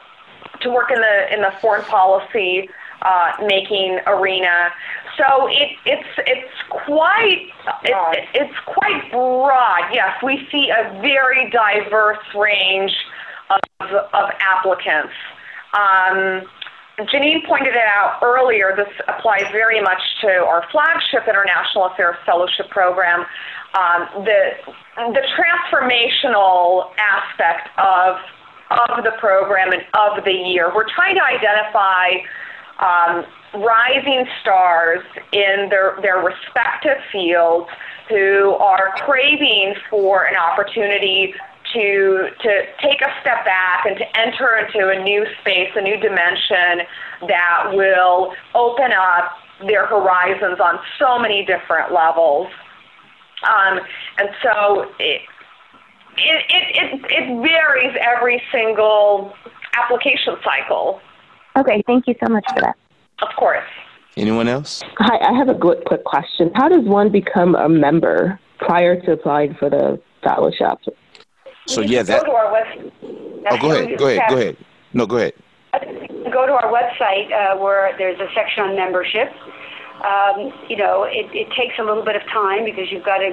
to 0.61 0.69
work 0.69 0.91
in 0.91 0.99
the 0.99 1.33
in 1.33 1.41
the 1.41 1.51
foreign 1.61 1.83
policy 1.85 2.69
uh, 3.01 3.31
making 3.45 3.99
arena. 4.07 4.69
So 5.17 5.47
it, 5.47 5.69
it's 5.85 6.07
it's 6.17 6.53
quite 6.69 7.47
it, 7.83 8.27
it's 8.33 8.53
quite 8.65 9.11
broad. 9.11 9.93
Yes, 9.93 10.21
we 10.23 10.47
see 10.51 10.69
a 10.69 10.99
very 11.01 11.49
diverse 11.49 12.23
range 12.35 12.95
of 13.49 13.91
of 13.91 14.29
applicants. 14.39 15.13
Um, 15.73 16.47
Janine 17.07 17.45
pointed 17.47 17.75
it 17.75 17.87
out 17.87 18.19
earlier. 18.21 18.73
This 18.75 18.89
applies 19.07 19.43
very 19.51 19.81
much 19.81 20.01
to 20.21 20.27
our 20.27 20.65
flagship 20.71 21.27
International 21.29 21.85
Affairs 21.85 22.17
Fellowship 22.25 22.69
Program. 22.69 23.25
Um, 23.77 24.25
the 24.25 24.51
the 24.97 25.21
transformational 25.37 26.91
aspect 26.97 27.69
of 27.77 28.17
of 28.71 29.03
the 29.03 29.11
program 29.19 29.71
and 29.71 29.83
of 29.93 30.23
the 30.23 30.31
year. 30.31 30.71
We're 30.73 30.89
trying 30.89 31.15
to 31.15 31.23
identify 31.23 32.21
um, 32.79 33.25
rising 33.61 34.25
stars 34.41 35.03
in 35.31 35.67
their, 35.69 35.97
their 36.01 36.17
respective 36.17 36.97
fields 37.11 37.69
who 38.07 38.51
are 38.59 38.93
craving 38.97 39.75
for 39.89 40.25
an 40.25 40.35
opportunity 40.35 41.33
to 41.73 42.29
to 42.41 42.61
take 42.81 43.01
a 43.01 43.11
step 43.21 43.45
back 43.45 43.85
and 43.85 43.95
to 43.97 44.17
enter 44.17 44.57
into 44.57 44.89
a 44.89 45.03
new 45.03 45.25
space, 45.41 45.69
a 45.75 45.81
new 45.81 45.97
dimension 45.97 46.87
that 47.27 47.71
will 47.73 48.33
open 48.55 48.91
up 48.91 49.37
their 49.67 49.85
horizons 49.85 50.59
on 50.59 50.79
so 50.97 51.19
many 51.19 51.45
different 51.45 51.93
levels. 51.93 52.47
Um, 53.43 53.79
and 54.17 54.29
so 54.41 54.91
it, 56.19 56.45
it, 56.49 57.05
it, 57.09 57.41
varies 57.41 57.97
every 58.01 58.41
single 58.51 59.33
application 59.77 60.35
cycle. 60.43 60.99
Okay, 61.57 61.83
thank 61.85 62.07
you 62.07 62.15
so 62.23 62.31
much 62.31 62.45
for 62.53 62.61
that. 62.61 62.77
Of 63.21 63.29
course. 63.37 63.67
Anyone 64.17 64.47
else? 64.47 64.83
Hi, 64.97 65.17
I 65.17 65.37
have 65.37 65.49
a 65.49 65.55
quick, 65.55 65.85
quick 65.85 66.03
question. 66.03 66.51
How 66.55 66.67
does 66.67 66.83
one 66.83 67.11
become 67.11 67.55
a 67.55 67.69
member 67.69 68.39
prior 68.57 68.99
to 69.01 69.13
applying 69.13 69.55
for 69.55 69.69
the 69.69 70.01
fellowship? 70.23 70.79
So 71.67 71.81
yeah, 71.81 72.03
that. 72.03 72.25
Go 72.25 72.31
to 72.31 72.31
our 72.31 72.51
website. 72.51 72.91
Oh, 73.51 73.57
go 73.57 73.71
ahead. 73.71 73.97
Go 73.97 74.07
ahead. 74.07 74.29
Go 74.29 74.37
ahead. 74.37 74.57
No, 74.93 75.05
go 75.05 75.17
ahead. 75.17 75.33
Go 76.33 76.45
to 76.45 76.53
our 76.53 76.71
website 76.71 77.31
uh, 77.31 77.57
where 77.57 77.95
there's 77.97 78.19
a 78.19 78.27
section 78.33 78.63
on 78.63 78.75
membership. 78.75 79.29
Um, 80.03 80.53
you 80.69 80.77
know, 80.77 81.03
it, 81.03 81.27
it 81.33 81.47
takes 81.57 81.75
a 81.77 81.83
little 81.83 82.03
bit 82.03 82.15
of 82.15 82.23
time 82.23 82.65
because 82.65 82.91
you've 82.91 83.05
got 83.05 83.19
to 83.19 83.31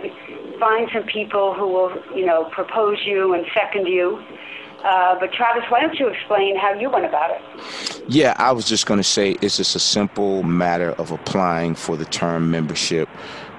find 0.58 0.88
some 0.92 1.04
people 1.04 1.54
who 1.54 1.68
will, 1.68 1.92
you 2.14 2.26
know, 2.26 2.44
propose 2.50 2.98
you 3.04 3.34
and 3.34 3.44
second 3.54 3.86
you. 3.86 4.22
Uh, 4.84 5.18
but 5.18 5.32
Travis, 5.32 5.64
why 5.68 5.80
don't 5.80 5.98
you 5.98 6.06
explain 6.08 6.56
how 6.56 6.72
you 6.72 6.90
went 6.90 7.06
about 7.06 7.30
it? 7.30 8.02
Yeah, 8.08 8.34
I 8.36 8.52
was 8.52 8.68
just 8.68 8.86
going 8.86 8.98
to 8.98 9.04
say 9.04 9.32
it's 9.42 9.56
just 9.56 9.74
a 9.74 9.80
simple 9.80 10.42
matter 10.42 10.90
of 10.92 11.10
applying 11.10 11.74
for 11.74 11.96
the 11.96 12.04
term 12.04 12.50
membership 12.50 13.08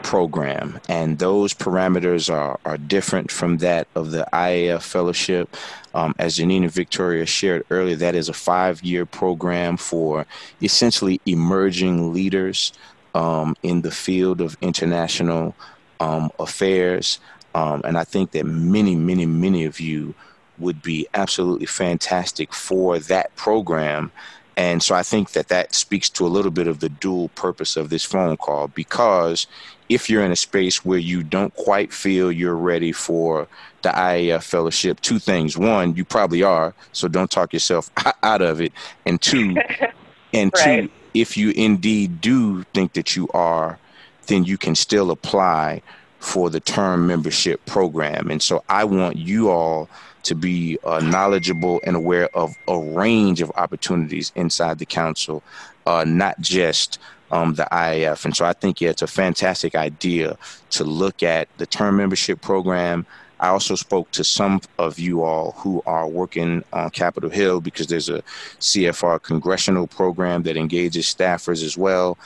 program, 0.04 0.80
and 0.88 1.20
those 1.20 1.54
parameters 1.54 2.34
are, 2.34 2.58
are 2.64 2.78
different 2.78 3.30
from 3.30 3.58
that 3.58 3.88
of 3.96 4.12
the 4.12 4.26
IAF 4.32 4.84
fellowship. 4.84 5.54
Um, 5.94 6.16
as 6.18 6.38
Janina 6.38 6.70
Victoria 6.70 7.26
shared 7.26 7.66
earlier, 7.72 7.98
that 7.98 8.16
is 8.16 8.30
a 8.30 8.34
five 8.34 8.82
year 8.84 9.06
program 9.06 9.76
for 9.76 10.26
essentially 10.62 11.20
emerging 11.26 12.14
leaders 12.14 12.72
um, 13.16 13.56
in 13.64 13.82
the 13.82 13.92
field 13.92 14.40
of 14.40 14.56
international 14.62 15.56
um, 16.00 16.32
affairs. 16.40 17.20
Um, 17.56 17.82
and 17.84 17.98
I 17.98 18.04
think 18.04 18.32
that 18.32 18.46
many, 18.46 18.96
many, 18.96 19.26
many 19.26 19.66
of 19.66 19.80
you 19.80 20.14
would 20.60 20.82
be 20.82 21.08
absolutely 21.14 21.66
fantastic 21.66 22.54
for 22.54 23.00
that 23.00 23.36
program. 23.36 24.12
And 24.56 24.82
so 24.82 24.96
I 24.96 25.04
think 25.04 25.32
that 25.32 25.50
that 25.50 25.76
speaks 25.76 26.10
to 26.12 26.26
a 26.26 26.30
little 26.30 26.50
bit 26.50 26.68
of 26.68 26.80
the 26.80 26.90
dual 26.90 27.30
purpose 27.30 27.78
of 27.78 27.90
this 27.90 28.04
phone 28.04 28.38
call 28.38 28.68
because 28.70 29.46
if 29.88 30.10
you're 30.10 30.24
in 30.24 30.32
a 30.32 30.36
space 30.36 30.84
where 30.84 30.98
you 30.98 31.24
don't 31.24 31.56
quite 31.56 31.94
feel 31.94 32.32
you're 32.32 32.56
ready 32.56 32.92
for 32.92 33.48
the 33.84 33.90
IAF 33.90 34.44
fellowship, 34.44 35.00
two 35.02 35.20
things. 35.20 35.58
One, 35.58 35.96
you 35.96 36.04
probably 36.04 36.44
are, 36.44 36.74
so 36.92 37.08
don't 37.08 37.32
talk 37.32 37.54
yourself 37.54 37.90
out 38.24 38.42
of 38.42 38.60
it. 38.60 38.74
And 39.06 39.22
two, 39.22 39.56
and 40.34 40.52
right. 40.56 40.82
two, 40.82 40.90
if 41.14 41.38
you 41.38 41.52
indeed 41.52 42.20
do 42.20 42.64
think 42.74 42.94
that 42.94 43.16
you 43.16 43.30
are, 43.34 43.80
then 44.28 44.44
you 44.44 44.58
can 44.58 44.76
still 44.76 45.12
apply 45.12 45.82
for 46.20 46.50
the 46.50 46.60
term 46.60 47.08
membership 47.08 47.66
program. 47.66 48.30
And 48.30 48.42
so 48.42 48.64
I 48.70 48.84
want 48.84 49.18
you 49.18 49.50
all 49.50 49.90
to 50.24 50.36
be 50.36 50.78
uh, 50.84 51.00
knowledgeable 51.00 51.80
and 51.86 51.96
aware 51.96 52.28
of 52.36 52.54
a 52.68 52.78
range 52.78 53.42
of 53.42 53.52
opportunities 53.56 54.32
inside 54.36 54.80
the 54.80 54.86
council, 54.86 55.42
uh, 55.86 56.04
not 56.06 56.40
just 56.42 57.00
um, 57.32 57.54
the 57.54 57.68
IAF. 57.72 58.26
And 58.26 58.36
so 58.36 58.46
I 58.46 58.54
think 58.54 58.82
yeah, 58.82 58.90
it's 58.90 59.02
a 59.02 59.08
fantastic 59.08 59.76
idea 59.76 60.38
to 60.72 60.84
look 60.84 61.24
at 61.24 61.48
the 61.58 61.66
term 61.66 61.98
membership 61.98 62.42
program. 62.42 63.06
I 63.40 63.50
also 63.50 63.76
spoke 63.76 64.10
to 64.12 64.24
some 64.24 64.62
of 64.80 64.98
you 64.98 65.24
all 65.24 65.52
who 65.52 65.84
are 65.86 66.08
working 66.08 66.64
on 66.74 66.90
Capitol 66.90 67.30
Hill 67.30 67.62
because 67.62 67.88
there's 67.88 68.10
a 68.10 68.24
CFR 68.60 69.22
congressional 69.22 69.86
program 69.86 70.44
that 70.44 70.58
engages 70.58 71.06
staffers 71.06 71.64
as 71.64 71.78
well. 71.78 72.18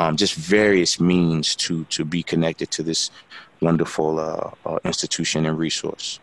Um, 0.00 0.16
just 0.16 0.34
various 0.34 0.98
means 0.98 1.54
to 1.56 1.84
to 1.96 2.06
be 2.06 2.22
connected 2.22 2.70
to 2.76 2.82
this 2.82 3.10
wonderful 3.60 4.18
uh, 4.18 4.50
uh, 4.64 4.78
institution 4.82 5.44
and 5.44 5.58
resource. 5.58 6.20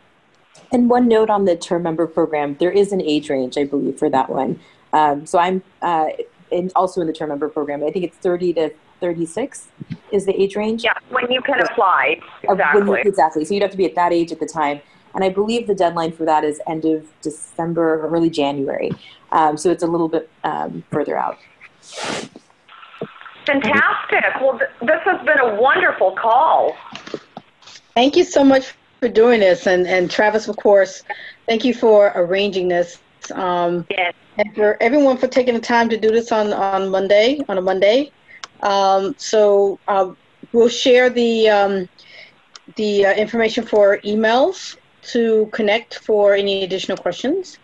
And 0.71 0.89
one 0.89 1.07
note 1.07 1.29
on 1.29 1.45
the 1.45 1.55
term 1.55 1.83
member 1.83 2.07
program, 2.07 2.55
there 2.59 2.71
is 2.71 2.91
an 2.91 3.01
age 3.01 3.29
range, 3.29 3.55
I 3.55 3.65
believe, 3.65 3.99
for 3.99 4.09
that 4.09 4.29
one. 4.29 4.59
Um, 4.93 5.27
so 5.27 5.37
I'm 5.37 5.61
uh, 5.83 6.07
in, 6.49 6.71
also 6.75 7.01
in 7.01 7.07
the 7.07 7.13
term 7.13 7.29
member 7.29 7.49
program. 7.49 7.83
I 7.83 7.91
think 7.91 8.03
it's 8.03 8.17
30 8.17 8.53
to 8.53 8.73
36 8.99 9.67
is 10.11 10.25
the 10.25 10.41
age 10.41 10.55
range. 10.55 10.83
Yeah, 10.83 10.93
when 11.09 11.29
you 11.31 11.41
can 11.41 11.61
apply. 11.61 12.19
Exactly. 12.43 12.81
You, 12.81 12.93
exactly. 12.95 13.45
So 13.45 13.53
you'd 13.53 13.61
have 13.61 13.71
to 13.71 13.77
be 13.77 13.85
at 13.85 13.93
that 13.93 14.11
age 14.11 14.31
at 14.31 14.39
the 14.39 14.47
time. 14.47 14.81
And 15.13 15.23
I 15.23 15.29
believe 15.29 15.67
the 15.67 15.75
deadline 15.75 16.13
for 16.13 16.25
that 16.25 16.43
is 16.43 16.59
end 16.67 16.83
of 16.85 17.05
December 17.21 18.01
or 18.01 18.09
early 18.09 18.31
January. 18.31 18.91
Um, 19.31 19.55
so 19.55 19.69
it's 19.69 19.83
a 19.83 19.87
little 19.87 20.09
bit 20.09 20.29
um, 20.43 20.83
further 20.91 21.15
out. 21.15 21.37
Fantastic. 23.47 24.41
Well, 24.41 24.59
th- 24.59 24.69
this 24.81 25.01
has 25.05 25.25
been 25.25 25.39
a 25.39 25.55
wonderful 25.55 26.11
call. 26.11 26.75
Thank 27.95 28.17
you 28.17 28.25
so 28.25 28.43
much 28.43 28.73
for 28.99 29.07
doing 29.07 29.39
this. 29.39 29.67
And, 29.67 29.87
and 29.87 30.11
Travis, 30.11 30.49
of 30.49 30.57
course, 30.57 31.03
thank 31.47 31.63
you 31.63 31.73
for 31.73 32.11
arranging 32.13 32.67
this. 32.67 32.99
Um, 33.33 33.87
yes. 33.89 34.13
And 34.37 34.53
for 34.53 34.77
everyone 34.83 35.17
for 35.17 35.27
taking 35.27 35.53
the 35.53 35.61
time 35.61 35.87
to 35.89 35.97
do 35.97 36.11
this 36.11 36.31
on, 36.31 36.51
on 36.51 36.89
Monday, 36.89 37.39
on 37.47 37.57
a 37.57 37.61
Monday. 37.61 38.11
Um, 38.61 39.15
so 39.17 39.79
uh, 39.87 40.11
we'll 40.51 40.67
share 40.67 41.09
the, 41.09 41.49
um, 41.49 41.89
the 42.75 43.05
uh, 43.05 43.13
information 43.13 43.65
for 43.65 43.99
emails 43.99 44.75
to 45.03 45.49
connect 45.53 45.99
for 45.99 46.33
any 46.33 46.65
additional 46.65 46.97
questions. 46.97 47.57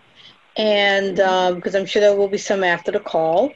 And 0.56 1.18
because 1.18 1.76
um, 1.76 1.82
I'm 1.82 1.86
sure 1.86 2.00
there 2.00 2.16
will 2.16 2.30
be 2.30 2.38
some 2.38 2.64
after 2.64 2.92
the 2.92 3.02
call. 3.02 3.52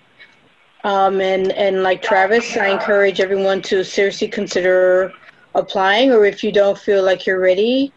Um, 0.87 1.19
and, 1.19 1.51
and 1.51 1.83
like 1.83 2.01
Travis, 2.01 2.55
I 2.55 2.67
encourage 2.67 3.19
everyone 3.19 3.61
to 3.63 3.83
seriously 3.83 4.29
consider 4.29 5.11
applying, 5.53 6.13
or 6.13 6.23
if 6.23 6.45
you 6.45 6.53
don't 6.53 6.77
feel 6.77 7.03
like 7.03 7.25
you're 7.25 7.41
ready, 7.41 7.91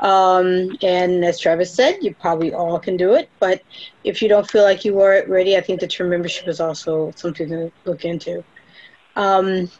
um, 0.00 0.76
and 0.82 1.24
as 1.24 1.40
Travis 1.40 1.72
said, 1.72 1.96
you 2.02 2.14
probably 2.14 2.52
all 2.52 2.78
can 2.78 2.98
do 2.98 3.14
it. 3.14 3.30
But 3.40 3.62
if 4.04 4.20
you 4.20 4.28
don't 4.28 4.50
feel 4.50 4.62
like 4.62 4.84
you 4.84 5.00
are 5.00 5.24
ready, 5.26 5.56
I 5.56 5.62
think 5.62 5.80
the 5.80 5.86
term 5.86 6.10
membership 6.10 6.46
is 6.46 6.60
also 6.60 7.12
something 7.16 7.48
to 7.48 7.72
look 7.86 8.04
into. 8.04 8.44
Um, 9.16 9.70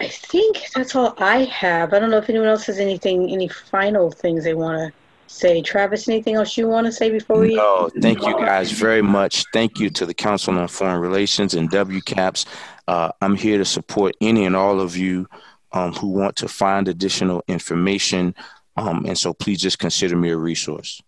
I 0.00 0.08
think 0.08 0.58
that's 0.74 0.94
all 0.94 1.14
I 1.16 1.44
have. 1.44 1.94
I 1.94 1.98
don't 1.98 2.10
know 2.10 2.18
if 2.18 2.28
anyone 2.28 2.48
else 2.48 2.66
has 2.66 2.78
anything, 2.78 3.30
any 3.30 3.48
final 3.48 4.10
things 4.10 4.44
they 4.44 4.52
want 4.52 4.92
to 4.92 5.01
say. 5.32 5.62
Travis, 5.62 6.08
anything 6.08 6.34
else 6.36 6.56
you 6.56 6.68
want 6.68 6.86
to 6.86 6.92
say 6.92 7.10
before 7.10 7.38
we? 7.38 7.54
No, 7.54 7.90
thank 8.00 8.22
you 8.22 8.34
guys 8.34 8.70
very 8.70 9.02
much. 9.02 9.44
Thank 9.52 9.78
you 9.78 9.90
to 9.90 10.06
the 10.06 10.14
Council 10.14 10.58
on 10.58 10.68
Foreign 10.68 11.00
Relations 11.00 11.54
and 11.54 11.70
WCAPS. 11.70 12.46
Uh, 12.88 13.10
I'm 13.20 13.36
here 13.36 13.58
to 13.58 13.64
support 13.64 14.14
any 14.20 14.44
and 14.44 14.56
all 14.56 14.80
of 14.80 14.96
you 14.96 15.28
um, 15.72 15.92
who 15.94 16.08
want 16.08 16.36
to 16.36 16.48
find 16.48 16.88
additional 16.88 17.42
information. 17.48 18.34
Um, 18.76 19.04
and 19.06 19.18
so 19.18 19.32
please 19.32 19.60
just 19.60 19.78
consider 19.78 20.16
me 20.16 20.30
a 20.30 20.36
resource. 20.36 21.02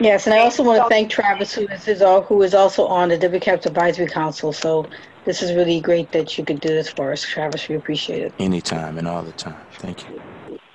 Yes, 0.00 0.26
and 0.26 0.34
I 0.34 0.40
also 0.40 0.62
want 0.62 0.80
to 0.82 0.88
thank 0.88 1.10
Travis, 1.10 1.52
who 1.52 1.66
is, 1.66 2.02
all, 2.02 2.22
who 2.22 2.42
is 2.42 2.54
also 2.54 2.86
on 2.86 3.08
the 3.08 3.18
WCAPS 3.18 3.66
Advisory 3.66 4.06
Council. 4.06 4.52
So 4.52 4.86
this 5.24 5.42
is 5.42 5.52
really 5.54 5.80
great 5.80 6.12
that 6.12 6.38
you 6.38 6.44
could 6.44 6.60
do 6.60 6.68
this 6.68 6.88
for 6.88 7.10
us, 7.10 7.22
Travis. 7.22 7.68
We 7.68 7.74
appreciate 7.74 8.22
it. 8.22 8.32
Anytime 8.38 8.98
and 8.98 9.08
all 9.08 9.22
the 9.22 9.32
time. 9.32 9.56
Thank 9.72 10.08
you. 10.08 10.22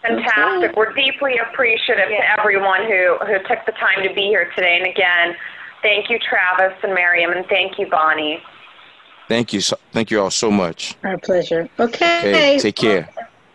Fantastic. 0.04 0.76
We're 0.76 0.94
deeply 0.94 1.38
appreciative 1.38 2.10
to 2.10 2.40
everyone 2.40 2.82
who, 2.84 3.18
who 3.26 3.38
took 3.48 3.66
the 3.66 3.72
time 3.74 4.04
to 4.08 4.14
be 4.14 4.28
here 4.28 4.52
today. 4.56 4.78
And 4.78 4.88
again, 4.88 5.36
thank 5.82 6.10
you, 6.10 6.20
Travis 6.20 6.78
and 6.84 6.94
Miriam, 6.94 7.32
and 7.32 7.46
thank 7.48 7.80
you, 7.80 7.90
Bonnie. 7.90 8.44
Thank 9.30 9.54
you. 9.54 9.62
So, 9.62 9.78
thank 9.94 10.12
you 10.12 10.22
all 10.22 10.30
so 10.30 10.52
much. 10.52 10.96
Our 11.04 11.18
pleasure. 11.18 11.70
Okay. 11.80 12.20
okay 12.20 12.60
take 12.60 12.76
care. 12.76 13.10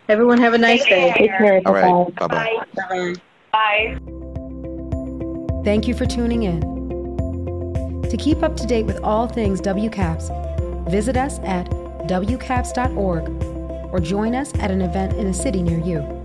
Everyone 0.07 0.39
have 0.39 0.55
a 0.55 0.57
nice 0.57 0.83
Take 0.85 0.89
day. 0.89 1.13
care. 1.13 1.13
Take 1.13 1.37
care. 1.37 1.61
All 1.67 1.73
right. 1.73 2.15
Bye-bye. 2.15 2.65
Bye. 2.75 3.13
Bye. 3.51 3.99
Thank 5.63 5.87
you 5.87 5.93
for 5.93 6.07
tuning 6.07 6.43
in. 6.43 6.61
To 8.09 8.17
keep 8.17 8.41
up 8.41 8.55
to 8.55 8.65
date 8.65 8.87
with 8.87 8.99
all 9.01 9.27
things 9.27 9.61
WCAPS, 9.61 10.89
visit 10.89 11.15
us 11.15 11.37
at 11.43 11.69
wcaps.org 12.07 13.29
or 13.93 13.99
join 13.99 14.33
us 14.33 14.51
at 14.55 14.71
an 14.71 14.81
event 14.81 15.13
in 15.13 15.27
a 15.27 15.33
city 15.33 15.61
near 15.61 15.77
you. 15.77 16.18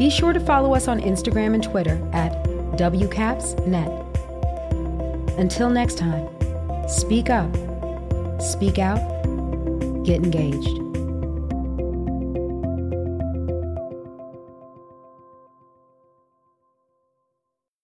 Be 0.00 0.08
sure 0.08 0.32
to 0.32 0.40
follow 0.40 0.74
us 0.74 0.88
on 0.88 0.98
Instagram 0.98 1.52
and 1.52 1.62
Twitter 1.62 2.00
at 2.14 2.32
WCAPSNet. 2.78 4.08
Until 5.38 5.68
next 5.68 5.98
time, 5.98 6.26
speak 6.88 7.28
up, 7.28 7.54
speak 8.40 8.78
out, 8.78 8.96
get 10.06 10.24
engaged. 10.24 10.78